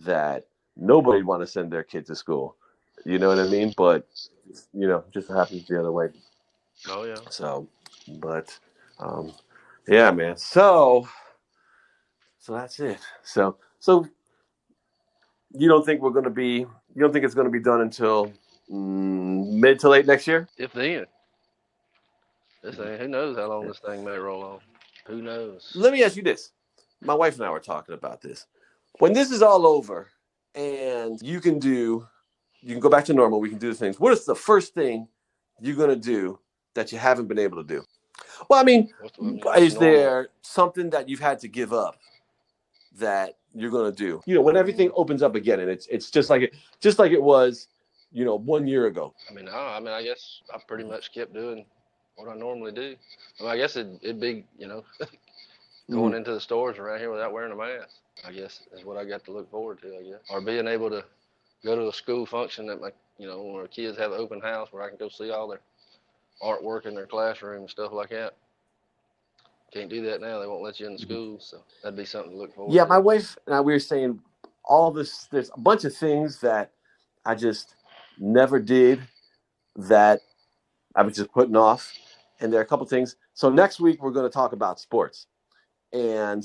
that 0.06 0.48
nobody'd 0.76 1.26
want 1.26 1.42
to 1.42 1.48
send 1.48 1.72
their 1.72 1.84
kid 1.84 2.06
to 2.08 2.16
school. 2.16 2.56
You 3.06 3.20
know 3.20 3.30
what 3.30 3.40
I 3.40 3.48
mean? 3.48 3.74
But 3.76 4.08
you 4.74 4.88
know, 4.88 5.04
just 5.14 5.30
happens 5.30 5.68
the 5.68 5.80
other 5.80 5.92
way. 5.92 6.10
Oh 6.90 7.04
yeah. 7.04 7.16
So, 7.30 7.68
but 8.20 8.58
um, 9.00 9.34
yeah, 9.88 10.12
man. 10.12 10.38
So, 10.38 11.08
so 12.40 12.54
that's 12.54 12.80
it. 12.80 13.00
So, 13.24 13.58
so 13.80 14.08
you 15.54 15.68
don't 15.68 15.86
think 15.86 16.02
we're 16.02 16.12
going 16.12 16.26
to 16.26 16.30
be? 16.30 16.66
You 16.94 17.00
don't 17.00 17.14
think 17.14 17.26
it's 17.26 17.36
going 17.36 17.46
to 17.46 17.52
be 17.52 17.60
done 17.60 17.82
until 17.82 18.32
Mm, 18.72 19.48
mid 19.60 19.80
to 19.80 19.90
late 19.90 20.06
next 20.06 20.28
year? 20.28 20.48
If 20.58 20.74
then. 20.74 21.06
This 22.64 22.76
thing, 22.76 22.98
who 23.00 23.08
knows 23.08 23.38
how 23.38 23.48
long 23.48 23.68
this 23.68 23.80
thing 23.80 24.06
may 24.06 24.18
roll 24.18 24.44
on? 24.44 24.60
Who 25.08 25.22
knows? 25.22 25.72
Let 25.76 25.94
me 25.94 26.04
ask 26.04 26.16
you 26.16 26.24
this. 26.24 26.52
My 27.02 27.16
wife 27.16 27.36
and 27.36 27.44
I 27.44 27.50
were 27.50 27.60
talking 27.60 27.96
about 27.96 28.22
this. 28.22 28.46
When 29.00 29.14
this 29.14 29.32
is 29.32 29.42
all 29.42 29.66
over 29.66 30.10
and 30.54 31.20
you 31.24 31.42
can 31.42 31.58
do, 31.58 32.08
you 32.62 32.70
can 32.70 32.80
go 32.80 32.90
back 32.90 33.06
to 33.06 33.14
normal, 33.14 33.40
we 33.40 33.50
can 33.50 33.58
do 33.58 33.70
the 33.70 33.76
things. 33.76 34.00
What 34.00 34.14
is 34.14 34.26
the 34.26 34.36
first 34.36 34.76
thing 34.76 35.08
you're 35.60 35.76
going 35.76 35.90
to 35.90 35.96
do 35.96 36.40
that 36.76 36.92
you 36.92 37.00
haven't 37.00 37.28
been 37.28 37.40
able 37.40 37.58
to 37.58 37.68
do? 37.68 37.84
Well, 38.50 38.60
I 38.60 38.64
mean, 38.64 38.90
the- 39.02 39.10
I 39.20 39.22
mean, 39.24 39.40
what's 39.44 39.64
is 39.64 39.78
there 39.78 40.30
something 40.42 40.90
that 40.92 41.10
you've 41.10 41.20
had 41.20 41.40
to 41.40 41.48
give 41.48 41.74
up 41.74 41.98
that 42.98 43.38
you're 43.54 43.72
going 43.72 43.92
to 43.92 43.98
do? 43.98 44.22
You 44.28 44.36
know, 44.36 44.42
when 44.42 44.56
everything 44.58 44.92
opens 44.96 45.24
up 45.24 45.34
again 45.36 45.60
and 45.60 45.70
it's 45.70 45.88
it's 45.88 46.12
just 46.12 46.30
like 46.30 46.44
it 46.44 46.56
just 46.80 47.00
like 47.00 47.12
it 47.12 47.22
was, 47.22 47.68
you 48.12 48.26
know, 48.26 48.36
1 48.36 48.68
year 48.68 48.88
ago. 48.88 49.14
I 49.30 49.34
mean, 49.34 49.46
no, 49.46 49.52
I 49.52 49.80
mean, 49.80 49.90
I 49.90 50.04
guess 50.04 50.42
I 50.54 50.58
pretty 50.68 50.84
mm-hmm. 50.84 50.94
much 50.94 51.14
kept 51.14 51.34
doing 51.34 51.66
what 52.16 52.30
I 52.30 52.36
normally 52.36 52.72
do. 52.72 52.96
I 53.40 53.44
mean, 53.44 53.52
I 53.52 53.58
guess 53.58 53.76
it, 53.76 53.88
it'd 54.02 54.20
be, 54.20 54.46
you 54.58 54.68
know, 54.68 54.84
mm-hmm. 55.02 55.94
going 55.94 56.14
into 56.14 56.34
the 56.34 56.42
stores 56.42 56.78
around 56.78 57.00
here 57.00 57.12
without 57.12 57.34
wearing 57.34 57.52
a 57.52 57.56
mask. 57.56 57.96
I 58.26 58.32
guess 58.32 58.62
is 58.74 58.86
what 58.86 58.98
I 58.98 59.06
got 59.06 59.24
to 59.26 59.32
look 59.32 59.50
forward 59.50 59.82
to. 59.82 59.88
I 59.88 60.04
guess, 60.04 60.20
or 60.30 60.42
being 60.42 60.68
able 60.68 60.90
to 60.90 61.04
go 61.64 61.76
to 61.76 61.88
a 61.88 61.94
school 61.94 62.26
function 62.26 62.68
that 62.68 62.82
my, 62.82 62.92
you 63.18 63.28
know, 63.28 63.42
where 63.42 63.68
kids 63.68 63.98
have 63.98 64.12
an 64.12 64.20
open 64.20 64.42
house 64.42 64.70
where 64.72 64.84
I 64.84 64.90
can 64.90 64.98
go 64.98 65.10
see 65.10 65.32
all 65.32 65.48
their 65.48 65.62
artwork 66.44 66.86
in 66.86 66.96
their 66.96 67.08
classroom 67.08 67.62
and 67.62 67.70
stuff 67.70 67.92
like 67.94 68.10
that. 68.10 68.36
Can't 69.74 69.90
do 69.90 70.02
that 70.04 70.22
now. 70.22 70.40
They 70.40 70.48
won't 70.48 70.64
let 70.64 70.80
you 70.80 70.88
in 70.88 70.94
the 70.94 71.00
mm-hmm. 71.00 71.12
schools, 71.12 71.48
so 71.50 71.64
that'd 71.82 71.98
be 71.98 72.06
something 72.06 72.32
to 72.32 72.38
look 72.38 72.54
forward 72.54 72.74
Yeah, 72.74 72.84
to. 72.84 72.90
my 72.90 72.98
wife 72.98 73.38
and 73.46 73.56
I 73.56 73.62
we 73.62 73.74
were 73.74 73.80
saying 73.80 74.20
all 74.64 74.92
this. 74.92 75.28
There's 75.32 75.50
a 75.56 75.60
bunch 75.60 75.86
of 75.86 75.96
things 75.96 76.40
that 76.42 76.72
I 77.26 77.36
just 77.36 77.76
never 78.22 78.60
did 78.60 79.02
that 79.76 80.22
I 80.96 81.02
was 81.02 81.16
just 81.16 81.32
putting 81.32 81.56
off, 81.56 81.92
and 82.40 82.52
there 82.52 82.60
are 82.60 82.64
a 82.64 82.68
couple 82.68 82.86
things. 82.86 83.16
So 83.34 83.50
next 83.50 83.80
week 83.80 84.02
we're 84.02 84.12
going 84.12 84.30
to 84.30 84.34
talk 84.34 84.54
about 84.54 84.80
sports, 84.80 85.28
and 85.92 86.44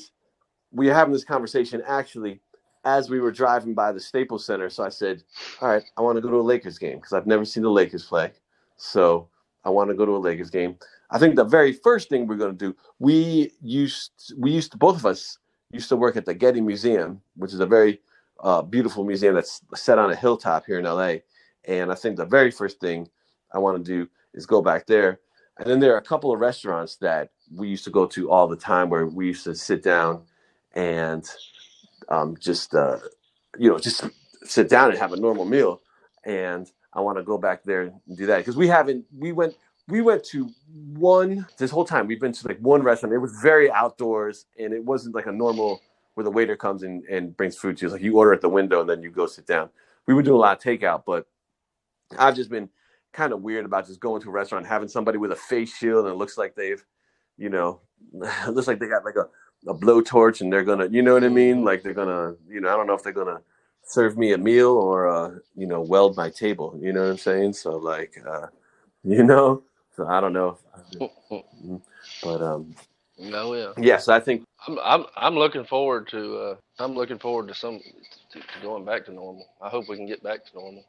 we 0.73 0.89
are 0.91 0.95
having 0.95 1.13
this 1.13 1.25
conversation 1.25 1.83
actually 1.87 2.41
as 2.85 3.11
we 3.11 3.21
were 3.21 3.33
driving 3.33 3.75
by 3.75 3.93
the 3.93 4.01
Staples 4.01 4.45
Center. 4.45 4.71
So 4.71 4.85
I 4.85 4.89
said, 4.89 5.23
"All 5.61 5.69
right, 5.69 5.85
I 5.97 6.01
want 6.01 6.17
to 6.17 6.23
go 6.23 6.31
to 6.31 6.41
a 6.41 6.43
Lakers 6.43 6.79
game 6.79 6.97
because 6.97 7.13
I've 7.13 7.27
never 7.27 7.45
seen 7.45 7.63
the 7.63 7.71
Lakers 7.71 8.05
play, 8.05 8.33
so 8.77 9.29
I 9.65 9.71
want 9.71 9.91
to 9.91 9.95
go 9.95 10.07
to 10.07 10.17
a 10.17 10.19
Lakers 10.19 10.51
game." 10.51 10.77
I 11.11 11.19
think 11.19 11.37
the 11.37 11.45
very 11.45 11.73
first 11.73 12.09
thing 12.09 12.27
we're 12.27 12.37
going 12.37 12.57
to 12.57 12.67
do, 12.67 12.77
we 12.99 13.53
used 13.61 14.35
we 14.39 14.51
used 14.51 14.73
to 14.73 14.79
both 14.79 14.97
of 14.97 15.07
us 15.07 15.39
used 15.73 15.89
to 15.89 15.97
work 15.97 16.17
at 16.17 16.25
the 16.25 16.35
Getty 16.35 16.61
Museum, 16.61 17.21
which 17.37 17.53
is 17.53 17.61
a 17.61 17.67
very 17.67 18.01
uh, 18.41 18.63
beautiful 18.63 19.05
museum 19.05 19.35
that's 19.35 19.63
set 19.75 19.99
on 19.99 20.13
a 20.13 20.17
hilltop 20.17 20.65
here 20.67 20.79
in 20.79 20.85
LA. 20.85 21.17
And 21.67 21.93
I 21.93 21.95
think 21.95 22.17
the 22.17 22.27
very 22.27 22.51
first 22.51 22.81
thing 22.81 23.09
I 23.55 23.59
want 23.59 23.85
to 23.85 23.85
do 23.85 24.09
is 24.35 24.47
go 24.47 24.63
back 24.63 24.87
there. 24.87 25.21
And 25.59 25.69
then 25.69 25.81
there 25.81 25.95
are 25.95 25.99
a 25.99 26.03
couple 26.05 26.33
of 26.33 26.41
restaurants 26.41 26.97
that 26.99 27.31
we 27.55 27.69
used 27.69 27.85
to 27.85 27.91
go 27.91 28.07
to 28.07 28.31
all 28.31 28.49
the 28.49 28.57
time 28.57 28.91
where 28.91 29.07
we 29.07 29.29
used 29.29 29.45
to 29.45 29.55
sit 29.55 29.83
down 29.83 30.25
and 30.75 31.29
um, 32.11 32.37
just, 32.41 32.75
uh, 32.75 32.99
you 33.59 33.71
know, 33.71 33.79
just 33.79 34.05
sit 34.45 34.69
down 34.69 34.91
and 34.91 34.99
have 34.99 35.13
a 35.15 35.19
normal 35.21 35.47
meal. 35.47 35.83
And 36.25 36.71
I 36.95 37.01
want 37.03 37.19
to 37.19 37.25
go 37.25 37.39
back 37.39 37.65
there 37.65 37.83
and 37.83 38.19
do 38.19 38.27
that 38.27 38.39
because 38.39 38.57
we 38.57 38.69
haven't, 38.69 39.07
we 39.17 39.33
went, 39.33 39.57
we 39.89 40.03
went 40.03 40.25
to 40.27 40.51
one 40.95 41.47
this 41.59 41.71
whole 41.71 41.85
time. 41.87 42.09
We've 42.09 42.21
been 42.21 42.33
to 42.33 42.49
like 42.49 42.59
one 42.61 42.83
restaurant. 42.83 43.15
It 43.15 43.19
was 43.21 43.39
very 43.43 43.71
outdoors 43.71 44.47
and 44.59 44.75
it 44.75 44.85
wasn't 44.85 45.15
like 45.15 45.27
a 45.27 45.33
normal 45.33 45.81
where 46.15 46.25
the 46.25 46.31
waiter 46.33 46.57
comes 46.57 46.83
in 46.83 47.05
and 47.11 47.37
brings 47.37 47.57
food 47.57 47.77
to 47.79 47.83
you. 47.83 47.89
It's 47.89 47.93
like 47.95 48.03
you 48.03 48.19
order 48.19 48.33
at 48.35 48.43
the 48.43 48.49
window 48.49 48.81
and 48.83 48.91
then 48.91 49.03
you 49.03 49.11
go 49.11 49.27
sit 49.27 49.47
down. 49.47 49.71
We 50.07 50.15
were 50.15 50.23
doing 50.23 50.37
a 50.37 50.41
lot 50.41 50.59
of 50.59 50.63
takeout, 50.65 51.05
but 51.07 51.27
I've 52.19 52.37
just 52.37 52.51
been 52.51 52.69
kind 53.13 53.33
of 53.33 53.43
weird 53.43 53.65
about 53.65 53.87
just 53.87 54.01
going 54.01 54.23
to 54.23 54.29
a 54.29 54.33
restaurant, 54.33 54.67
having 54.67 54.89
somebody 54.89 55.19
with 55.19 55.33
a 55.33 55.37
face 55.37 55.75
shield 55.75 56.05
and 56.05 56.15
it 56.15 56.19
looks 56.19 56.37
like 56.39 56.55
they've, 56.55 56.85
you 57.39 57.49
know, 57.49 57.81
it 58.15 58.49
looks 58.55 58.69
like 58.69 58.79
they 58.79 58.89
got 58.89 59.05
like 59.05 59.17
a, 59.17 59.27
a 59.69 59.75
blowtorch 59.75 60.41
and 60.41 60.53
they're 60.53 60.65
gonna, 60.65 60.87
you 60.89 61.03
know 61.03 61.15
what 61.15 61.25
I 61.25 61.29
mean? 61.29 61.65
Like 61.65 61.83
they're 61.83 61.95
gonna, 61.95 62.35
you 62.49 62.61
know, 62.61 62.69
I 62.69 62.77
don't 62.77 62.87
know 62.87 62.95
if 62.95 63.03
they're 63.03 63.13
gonna 63.13 63.41
serve 63.83 64.19
me 64.19 64.33
a 64.33 64.39
meal 64.39 64.71
or, 64.71 65.09
uh, 65.09 65.31
you 65.55 65.67
know, 65.67 65.81
weld 65.81 66.17
my 66.17 66.31
table. 66.31 66.79
You 66.81 66.93
know 66.93 67.03
what 67.03 67.11
I'm 67.11 67.19
saying? 67.19 67.55
So 67.55 67.77
like, 67.77 68.21
uh, 68.29 68.47
you 69.05 69.23
know, 69.25 69.63
So 69.97 70.07
I 70.07 70.21
don't 70.21 70.35
know, 70.35 70.59
but 72.23 72.43
um, 72.43 72.75
no, 73.19 73.55
yeah. 73.55 73.73
yes, 73.79 74.09
I 74.09 74.21
think 74.21 74.45
I'm 74.69 74.79
I'm 74.83 75.05
I'm 75.17 75.35
looking 75.35 75.65
forward 75.65 76.07
to 76.09 76.37
uh, 76.37 76.57
I'm 76.79 76.95
looking 76.95 77.19
forward 77.19 77.49
to 77.49 77.55
some 77.55 77.81
to, 78.33 78.41
to 78.41 78.47
going 78.61 78.85
back 78.85 79.07
to 79.07 79.13
normal. 79.13 79.47
I 79.63 79.71
hope 79.71 79.89
we 79.89 79.97
can 79.97 80.07
get 80.07 80.23
back 80.23 80.45
to 80.45 80.55
normal, 80.55 80.85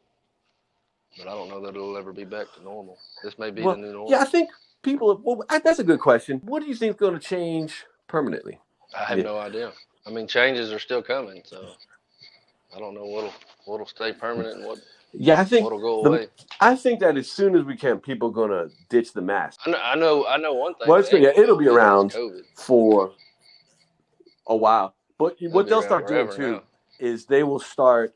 but 1.17 1.27
I 1.27 1.31
don't 1.31 1.49
know 1.49 1.61
that 1.61 1.69
it'll 1.75 1.97
ever 1.97 2.13
be 2.13 2.23
back 2.25 2.47
to 2.55 2.63
normal. 2.63 2.97
This 3.23 3.37
may 3.39 3.51
be 3.51 3.61
well, 3.61 3.75
the 3.75 3.81
new 3.81 3.91
normal. 3.93 4.11
yeah, 4.11 4.19
I 4.21 4.25
think 4.25 4.49
people. 4.83 5.19
Well, 5.23 5.43
that's 5.63 5.79
a 5.79 5.83
good 5.83 5.99
question. 5.99 6.41
What 6.45 6.61
do 6.61 6.67
you 6.67 6.75
think 6.75 6.91
is 6.91 6.99
going 6.99 7.13
to 7.13 7.19
change 7.19 7.85
permanently? 8.07 8.59
I 8.97 9.03
have 9.05 9.17
Yeah. 9.17 9.23
no 9.25 9.37
idea. 9.39 9.71
I 10.05 10.09
mean, 10.11 10.27
changes 10.27 10.71
are 10.71 10.79
still 10.79 11.01
coming, 11.03 11.41
so 11.45 11.67
I 12.75 12.79
don't 12.79 12.93
know 12.93 13.05
what'll 13.05 13.33
what'll 13.65 13.85
stay 13.87 14.13
permanent 14.13 14.57
and 14.59 14.65
what 14.65 14.79
Yeah, 15.11 15.39
I 15.41 15.43
think 15.43 15.63
what'll 15.63 15.79
go 15.79 16.03
the- 16.03 16.09
away. 16.09 16.27
I 16.61 16.75
think 16.75 16.99
that 17.01 17.17
as 17.17 17.29
soon 17.29 17.55
as 17.55 17.63
we 17.63 17.75
can, 17.75 17.99
people 17.99 18.29
are 18.29 18.33
going 18.33 18.51
to 18.51 18.69
ditch 18.89 19.13
the 19.13 19.21
mask. 19.21 19.59
I 19.65 19.71
know 19.71 19.77
I 19.83 19.95
know 19.95 20.25
I 20.27 20.37
know 20.37 20.53
one 20.53 20.75
thing. 20.75 20.87
Well, 20.87 20.99
it's 20.99 21.09
gonna- 21.09 21.23
yeah, 21.23 21.33
it'll 21.41 21.57
be 21.57 21.67
around. 21.67 22.15
For 22.55 23.11
a 24.47 24.55
while. 24.55 24.95
But 25.17 25.35
It'll 25.41 25.53
what 25.53 25.67
they'll 25.67 25.81
start 25.81 26.07
doing 26.07 26.29
too 26.31 26.51
now. 26.53 26.63
is 26.99 27.25
they 27.25 27.43
will 27.43 27.59
start. 27.59 28.13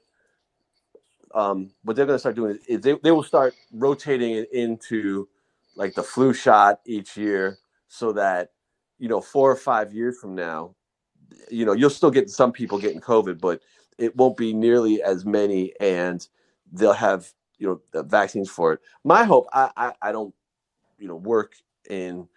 Um, 1.34 1.72
what 1.84 1.96
they're 1.96 2.06
going 2.06 2.16
to 2.16 2.20
start 2.20 2.36
doing 2.36 2.60
is 2.68 2.82
they, 2.82 2.96
they 3.04 3.12
will 3.12 3.24
start 3.24 3.54
rotating 3.72 4.36
it 4.36 4.52
into 4.52 5.28
like 5.76 5.94
the 5.94 6.04
flu 6.04 6.34
shot 6.34 6.82
each 6.86 7.16
year, 7.18 7.58
so 7.88 8.12
that 8.14 8.52
you 9.00 9.08
know 9.08 9.22
four 9.22 9.52
or 9.52 9.56
five 9.56 9.94
years 9.94 10.18
from 10.20 10.36
now, 10.36 10.76
you 11.50 11.66
know 11.66 11.74
you'll 11.74 11.90
still 11.90 12.12
get 12.12 12.30
some 12.30 12.52
people 12.52 12.78
getting 12.78 13.02
COVID, 13.02 13.40
but 13.40 13.62
it 13.98 14.16
won't 14.16 14.38
be 14.38 14.54
nearly 14.54 15.02
as 15.02 15.26
many, 15.26 15.74
and 15.80 16.28
they'll 16.72 16.94
have 16.94 17.32
you 17.58 17.68
know 17.68 17.82
the 17.92 18.04
vaccines 18.04 18.50
for 18.50 18.74
it. 18.74 18.80
My 19.04 19.24
hope, 19.24 19.48
I 19.54 19.70
I, 19.78 19.94
I 20.02 20.12
don't 20.12 20.34
you 20.98 21.08
know 21.08 21.16
work 21.16 21.54
in 21.90 22.28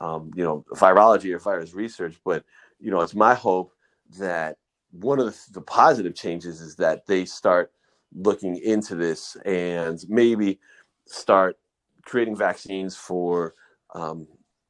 um, 0.00 0.30
you 0.34 0.44
know 0.44 0.64
virology 0.74 1.32
or 1.34 1.38
virus 1.38 1.74
research, 1.74 2.16
but 2.24 2.44
you 2.78 2.90
know 2.90 3.00
it's 3.00 3.14
my 3.14 3.34
hope 3.34 3.72
that 4.18 4.58
one 4.92 5.18
of 5.18 5.26
the, 5.26 5.52
the 5.54 5.60
positive 5.60 6.14
changes 6.14 6.60
is 6.60 6.76
that 6.76 7.06
they 7.06 7.24
start 7.24 7.72
looking 8.14 8.56
into 8.58 8.94
this 8.94 9.36
and 9.44 10.04
maybe 10.08 10.58
start 11.06 11.58
creating 12.02 12.36
vaccines 12.36 12.96
for 12.96 13.54
um, 13.94 14.26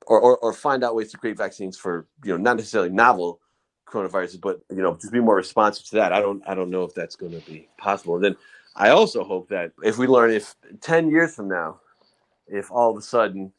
or, 0.07 0.21
or, 0.21 0.39
or 0.39 0.53
find 0.53 0.85
out 0.85 0.95
ways 0.95 1.11
to 1.11 1.19
create 1.19 1.37
vaccines 1.37 1.77
for 1.77 2.07
you 2.25 2.33
know 2.33 2.37
not 2.37 2.57
necessarily 2.57 2.91
novel 2.91 3.41
coronaviruses 3.89 4.41
but 4.41 4.61
you 4.71 4.83
know 4.83 4.95
just 4.97 5.13
be 5.13 5.21
more 5.21 5.37
responsive 5.37 5.87
to 5.87 5.97
that. 5.97 6.13
I 6.13 6.21
don't 6.21 6.43
i 6.49 6.55
don't 6.55 6.71
know 6.71 6.85
if 6.85 6.95
that's 6.95 7.17
going 7.17 7.33
to 7.33 7.51
be 7.51 7.69
possible. 7.79 8.17
And 8.17 8.25
then 8.25 8.37
i 8.77 8.91
also 8.91 9.25
hope 9.25 9.49
that 9.49 9.73
if 9.83 9.99
we 9.99 10.07
learn 10.07 10.31
if 10.31 10.55
10 10.81 11.11
years 11.11 11.35
from 11.35 11.49
now 11.49 11.81
if 12.49 12.71
all 12.71 12.91
of 12.91 12.97
a 12.97 13.03
sudden 13.03 13.53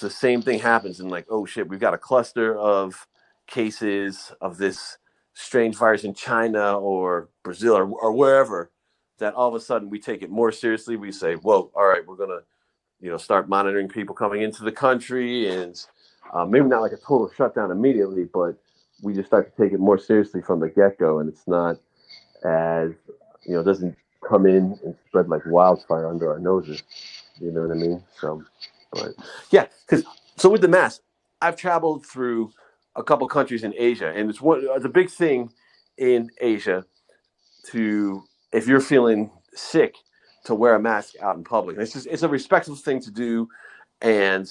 the 0.00 0.10
same 0.10 0.42
thing 0.42 0.58
happens 0.58 1.00
and 1.00 1.10
like 1.10 1.26
oh 1.30 1.46
shit 1.46 1.68
we've 1.68 1.80
got 1.80 1.94
a 1.94 1.98
cluster 1.98 2.56
of 2.58 3.06
cases 3.46 4.32
of 4.40 4.58
this 4.58 4.98
strange 5.34 5.76
virus 5.76 6.04
in 6.04 6.14
china 6.14 6.78
or 6.78 7.28
brazil 7.42 7.76
or, 7.76 7.84
or 7.86 8.12
wherever 8.12 8.70
that 9.18 9.34
all 9.34 9.48
of 9.48 9.54
a 9.54 9.60
sudden 9.60 9.90
we 9.90 9.98
take 10.00 10.22
it 10.22 10.30
more 10.30 10.52
seriously. 10.52 10.96
We 10.96 11.12
say 11.12 11.34
whoa 11.34 11.70
all 11.74 11.86
right 11.86 12.06
we're 12.06 12.16
gonna 12.16 12.40
you 13.00 13.10
know 13.10 13.18
start 13.18 13.48
monitoring 13.48 13.88
people 13.88 14.14
coming 14.14 14.42
into 14.42 14.64
the 14.64 14.72
country 14.72 15.48
and 15.48 15.84
uh, 16.32 16.44
maybe 16.44 16.66
not 16.66 16.82
like 16.82 16.92
a 16.92 16.96
total 16.96 17.30
shutdown 17.36 17.70
immediately 17.70 18.24
but 18.32 18.56
we 19.02 19.14
just 19.14 19.28
start 19.28 19.54
to 19.54 19.62
take 19.62 19.72
it 19.72 19.80
more 19.80 19.98
seriously 19.98 20.40
from 20.42 20.60
the 20.60 20.68
get-go 20.68 21.18
and 21.20 21.28
it's 21.28 21.46
not 21.46 21.76
as 22.44 22.92
you 23.46 23.54
know 23.54 23.62
doesn't 23.62 23.96
come 24.26 24.46
in 24.46 24.78
and 24.84 24.96
spread 25.08 25.28
like 25.28 25.42
wildfire 25.46 26.08
under 26.08 26.32
our 26.32 26.38
noses. 26.38 26.82
You 27.40 27.52
know 27.52 27.62
what 27.62 27.70
i 27.70 27.74
mean? 27.74 28.02
So 28.20 28.42
but 28.92 29.14
yeah 29.50 29.66
because 29.86 30.04
so 30.36 30.48
with 30.50 30.60
the 30.62 30.68
mask 30.68 31.02
i've 31.42 31.56
traveled 31.56 32.06
through 32.06 32.50
a 32.94 33.02
couple 33.02 33.26
countries 33.28 33.64
in 33.64 33.74
asia 33.76 34.12
and 34.14 34.30
it's 34.30 34.40
one 34.40 34.62
it's 34.64 34.84
a 34.84 34.88
big 34.88 35.10
thing 35.10 35.50
in 35.98 36.30
asia 36.40 36.84
to 37.66 38.22
if 38.56 38.66
you're 38.66 38.80
feeling 38.80 39.30
sick 39.54 39.94
to 40.44 40.54
wear 40.54 40.74
a 40.74 40.80
mask 40.80 41.14
out 41.20 41.36
in 41.36 41.44
public. 41.44 41.76
And 41.76 41.82
it's 41.82 41.92
just 41.92 42.06
it's 42.06 42.22
a 42.22 42.28
respectful 42.28 42.74
thing 42.74 43.00
to 43.00 43.10
do, 43.10 43.48
and 44.00 44.50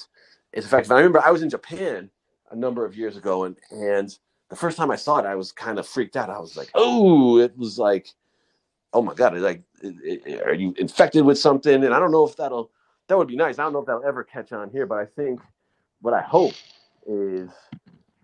it's 0.52 0.66
effective. 0.66 0.92
I 0.92 0.96
remember 0.96 1.20
I 1.20 1.30
was 1.30 1.42
in 1.42 1.50
Japan 1.50 2.10
a 2.50 2.56
number 2.56 2.84
of 2.84 2.96
years 2.96 3.16
ago, 3.16 3.44
and 3.44 3.56
and 3.70 4.16
the 4.48 4.56
first 4.56 4.76
time 4.76 4.90
I 4.90 4.96
saw 4.96 5.18
it, 5.18 5.26
I 5.26 5.34
was 5.34 5.50
kind 5.52 5.78
of 5.78 5.86
freaked 5.86 6.16
out. 6.16 6.30
I 6.30 6.38
was 6.38 6.56
like, 6.56 6.70
oh, 6.74 7.38
it 7.38 7.56
was 7.58 7.78
like, 7.78 8.08
oh 8.92 9.02
my 9.02 9.14
god, 9.14 9.36
like, 9.38 9.62
it, 9.82 10.22
it, 10.24 10.42
are 10.42 10.54
you 10.54 10.72
infected 10.78 11.24
with 11.24 11.38
something? 11.38 11.84
And 11.84 11.92
I 11.92 11.98
don't 11.98 12.12
know 12.12 12.24
if 12.24 12.36
that'll 12.36 12.70
that 13.08 13.18
would 13.18 13.28
be 13.28 13.36
nice. 13.36 13.58
I 13.58 13.64
don't 13.64 13.72
know 13.72 13.80
if 13.80 13.86
that'll 13.86 14.04
ever 14.04 14.22
catch 14.22 14.52
on 14.52 14.70
here, 14.70 14.86
but 14.86 14.98
I 14.98 15.06
think 15.06 15.40
what 16.00 16.14
I 16.14 16.22
hope 16.22 16.54
is 17.06 17.50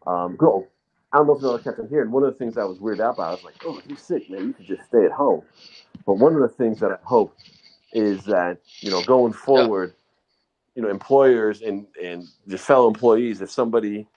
um, 0.06 0.36
go. 0.36 0.68
I 1.12 1.18
don't 1.18 1.26
know 1.26 1.34
if 1.36 1.64
catch 1.64 1.78
on 1.78 1.88
here. 1.88 2.02
And 2.02 2.12
one 2.12 2.24
of 2.24 2.32
the 2.32 2.38
things 2.38 2.58
I 2.58 2.64
was 2.64 2.78
weirded 2.78 3.00
out 3.00 3.18
by, 3.18 3.28
I 3.28 3.32
was 3.32 3.44
like, 3.44 3.56
oh, 3.64 3.78
if 3.78 3.86
you're 3.88 3.98
sick, 3.98 4.30
man, 4.30 4.48
you 4.48 4.54
could 4.54 4.66
just 4.66 4.84
stay 4.88 5.04
at 5.04 5.12
home. 5.12 5.42
But 6.06 6.14
one 6.14 6.34
of 6.34 6.40
the 6.42 6.48
things 6.48 6.80
that 6.80 6.92
I 6.92 6.98
hope 7.04 7.36
is 7.92 8.24
that 8.24 8.58
you 8.80 8.90
know 8.90 9.02
going 9.02 9.32
forward, 9.32 9.94
you 10.74 10.82
know, 10.82 10.90
employers 10.90 11.62
and 11.62 11.86
and 12.02 12.24
just 12.48 12.64
fellow 12.66 12.88
employees, 12.88 13.40
if 13.42 13.50
somebody 13.50 14.08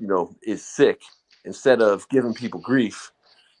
you 0.00 0.06
know 0.08 0.34
is 0.42 0.64
sick, 0.64 1.02
instead 1.44 1.82
of 1.82 2.08
giving 2.10 2.34
people 2.34 2.60
grief, 2.60 3.12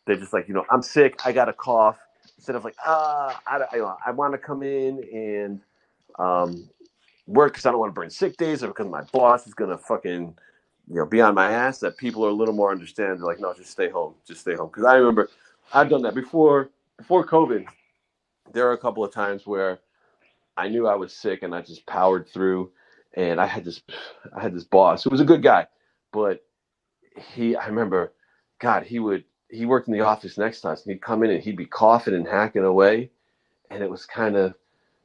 they're 0.06 0.16
just 0.16 0.32
like, 0.32 0.48
you 0.48 0.54
know, 0.54 0.64
I'm 0.70 0.82
sick, 0.82 1.20
I 1.24 1.32
got 1.32 1.48
a 1.48 1.54
cough. 1.54 1.98
Instead 2.38 2.56
of 2.56 2.64
like, 2.64 2.76
ah, 2.86 3.40
I, 3.46 3.58
I, 3.72 3.96
I 4.06 4.10
want 4.12 4.32
to 4.34 4.38
come 4.38 4.62
in 4.62 5.04
and 5.12 5.60
um, 6.18 6.68
work 7.26 7.52
because 7.54 7.66
I 7.66 7.70
don't 7.70 7.80
want 7.80 7.90
to 7.94 8.00
burn 8.00 8.10
sick 8.10 8.36
days 8.38 8.62
or 8.64 8.68
because 8.68 8.88
my 8.88 9.02
boss 9.12 9.46
is 9.46 9.54
gonna 9.54 9.78
fucking 9.78 10.36
you 10.90 10.96
know 10.96 11.06
be 11.06 11.20
on 11.20 11.34
my 11.34 11.50
ass. 11.50 11.78
That 11.78 11.96
people 11.96 12.24
are 12.26 12.30
a 12.30 12.34
little 12.34 12.54
more 12.54 12.70
understanding. 12.70 13.20
Like, 13.20 13.40
no, 13.40 13.54
just 13.54 13.70
stay 13.70 13.88
home, 13.88 14.14
just 14.26 14.40
stay 14.40 14.54
home. 14.54 14.68
Because 14.68 14.84
I 14.84 14.96
remember 14.96 15.30
I've 15.72 15.88
done 15.88 16.02
that 16.02 16.14
before. 16.14 16.70
Before 16.98 17.26
COVID, 17.26 17.64
there 18.52 18.66
were 18.66 18.72
a 18.72 18.78
couple 18.78 19.04
of 19.04 19.12
times 19.12 19.46
where 19.46 19.78
I 20.56 20.68
knew 20.68 20.86
I 20.86 20.94
was 20.94 21.14
sick 21.14 21.42
and 21.42 21.54
I 21.54 21.62
just 21.62 21.86
powered 21.86 22.28
through. 22.28 22.70
And 23.14 23.40
I 23.40 23.46
had 23.46 23.64
this, 23.64 23.82
I 24.36 24.42
had 24.42 24.54
this 24.54 24.64
boss 24.64 25.02
who 25.02 25.10
was 25.10 25.20
a 25.20 25.24
good 25.24 25.42
guy, 25.42 25.66
but 26.12 26.44
he, 27.34 27.56
I 27.56 27.66
remember, 27.66 28.12
God, 28.60 28.84
he 28.84 29.00
would, 29.00 29.24
he 29.48 29.66
worked 29.66 29.88
in 29.88 29.94
the 29.94 30.00
office 30.00 30.38
next 30.38 30.60
to 30.60 30.68
us 30.68 30.84
and 30.84 30.92
he'd 30.92 31.02
come 31.02 31.24
in 31.24 31.30
and 31.30 31.42
he'd 31.42 31.56
be 31.56 31.66
coughing 31.66 32.14
and 32.14 32.26
hacking 32.26 32.64
away. 32.64 33.10
And 33.70 33.82
it 33.82 33.90
was 33.90 34.06
kind 34.06 34.36
of 34.36 34.54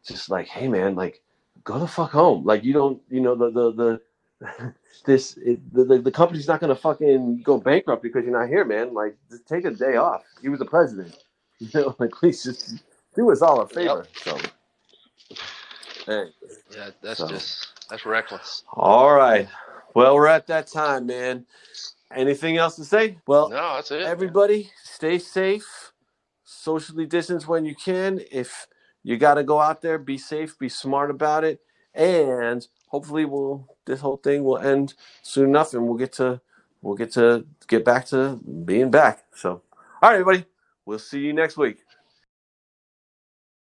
just 0.06 0.30
like, 0.30 0.48
hey 0.48 0.68
man, 0.68 0.94
like 0.96 1.24
go 1.64 1.80
the 1.80 1.88
fuck 1.88 2.12
home. 2.12 2.46
Like 2.46 2.64
you 2.64 2.74
don't, 2.74 3.02
you 3.10 3.22
know, 3.22 3.34
the, 3.34 3.50
the, 3.50 3.72
the, 3.72 4.02
this, 5.06 5.38
it, 5.38 5.60
the, 5.74 6.00
the, 6.00 6.12
company's 6.12 6.48
not 6.48 6.60
going 6.60 6.74
to 6.74 6.80
fucking 6.80 7.42
go 7.44 7.58
bankrupt 7.58 8.04
because 8.04 8.24
you're 8.26 8.38
not 8.38 8.50
here, 8.50 8.66
man. 8.66 8.94
Like 8.94 9.18
just 9.30 9.48
take 9.48 9.66
a 9.66 9.72
day 9.72 9.96
off. 9.96 10.24
He 10.42 10.50
was 10.50 10.60
the 10.60 10.66
president. 10.66 11.18
You 11.60 11.70
know, 11.74 11.96
like 12.00 12.12
please 12.12 12.44
just 12.44 12.84
do 13.16 13.32
us 13.32 13.42
all 13.42 13.62
a 13.62 13.68
favor. 13.68 14.06
So, 14.22 14.38
hey. 16.06 16.26
Yeah, 16.76 16.90
that's 17.02 17.20
So. 17.20 17.30
just 17.30 17.70
that's 17.90 18.06
reckless. 18.06 18.64
All 18.74 19.14
right. 19.14 19.48
Well, 19.94 20.16
we're 20.16 20.28
at 20.28 20.48
that 20.48 20.68
time, 20.68 21.06
man. 21.06 21.46
Anything 22.14 22.58
else 22.58 22.76
to 22.76 22.84
say? 22.84 23.20
Well, 23.26 23.48
No, 23.48 23.76
that's 23.76 23.90
it. 23.92 24.02
man. 24.02 24.08
everybody, 24.08 24.70
stay 24.84 25.18
safe. 25.18 25.94
Socially 26.44 27.06
distance 27.06 27.48
when 27.48 27.64
you 27.64 27.74
can. 27.74 28.20
If 28.32 28.68
you 29.04 29.16
got 29.18 29.36
to 29.36 29.44
go 29.44 29.62
out 29.62 29.82
there, 29.82 29.98
be 29.98 30.18
safe, 30.18 30.60
be 30.60 30.68
smart 30.68 31.10
about 31.10 31.46
it, 31.46 31.62
and 31.94 32.68
hopefully, 32.96 33.26
we'll 33.26 33.68
this 33.86 34.00
whole 34.00 34.18
thing 34.18 34.44
will 34.46 34.60
end 34.60 34.94
soon 35.22 35.50
enough, 35.50 35.74
and 35.74 35.86
we'll 35.88 35.98
get 35.98 36.14
to 36.14 36.42
we'll 36.82 36.96
get 36.96 37.12
to 37.14 37.46
get 37.68 37.84
back 37.86 38.06
to 38.08 38.40
being 38.66 38.90
back. 38.90 39.26
So, 39.36 39.62
all 40.02 40.12
right, 40.12 40.14
everybody, 40.22 40.46
we'll 40.86 41.00
see 41.00 41.20
you 41.20 41.34
next 41.34 41.58
week. 41.58 41.85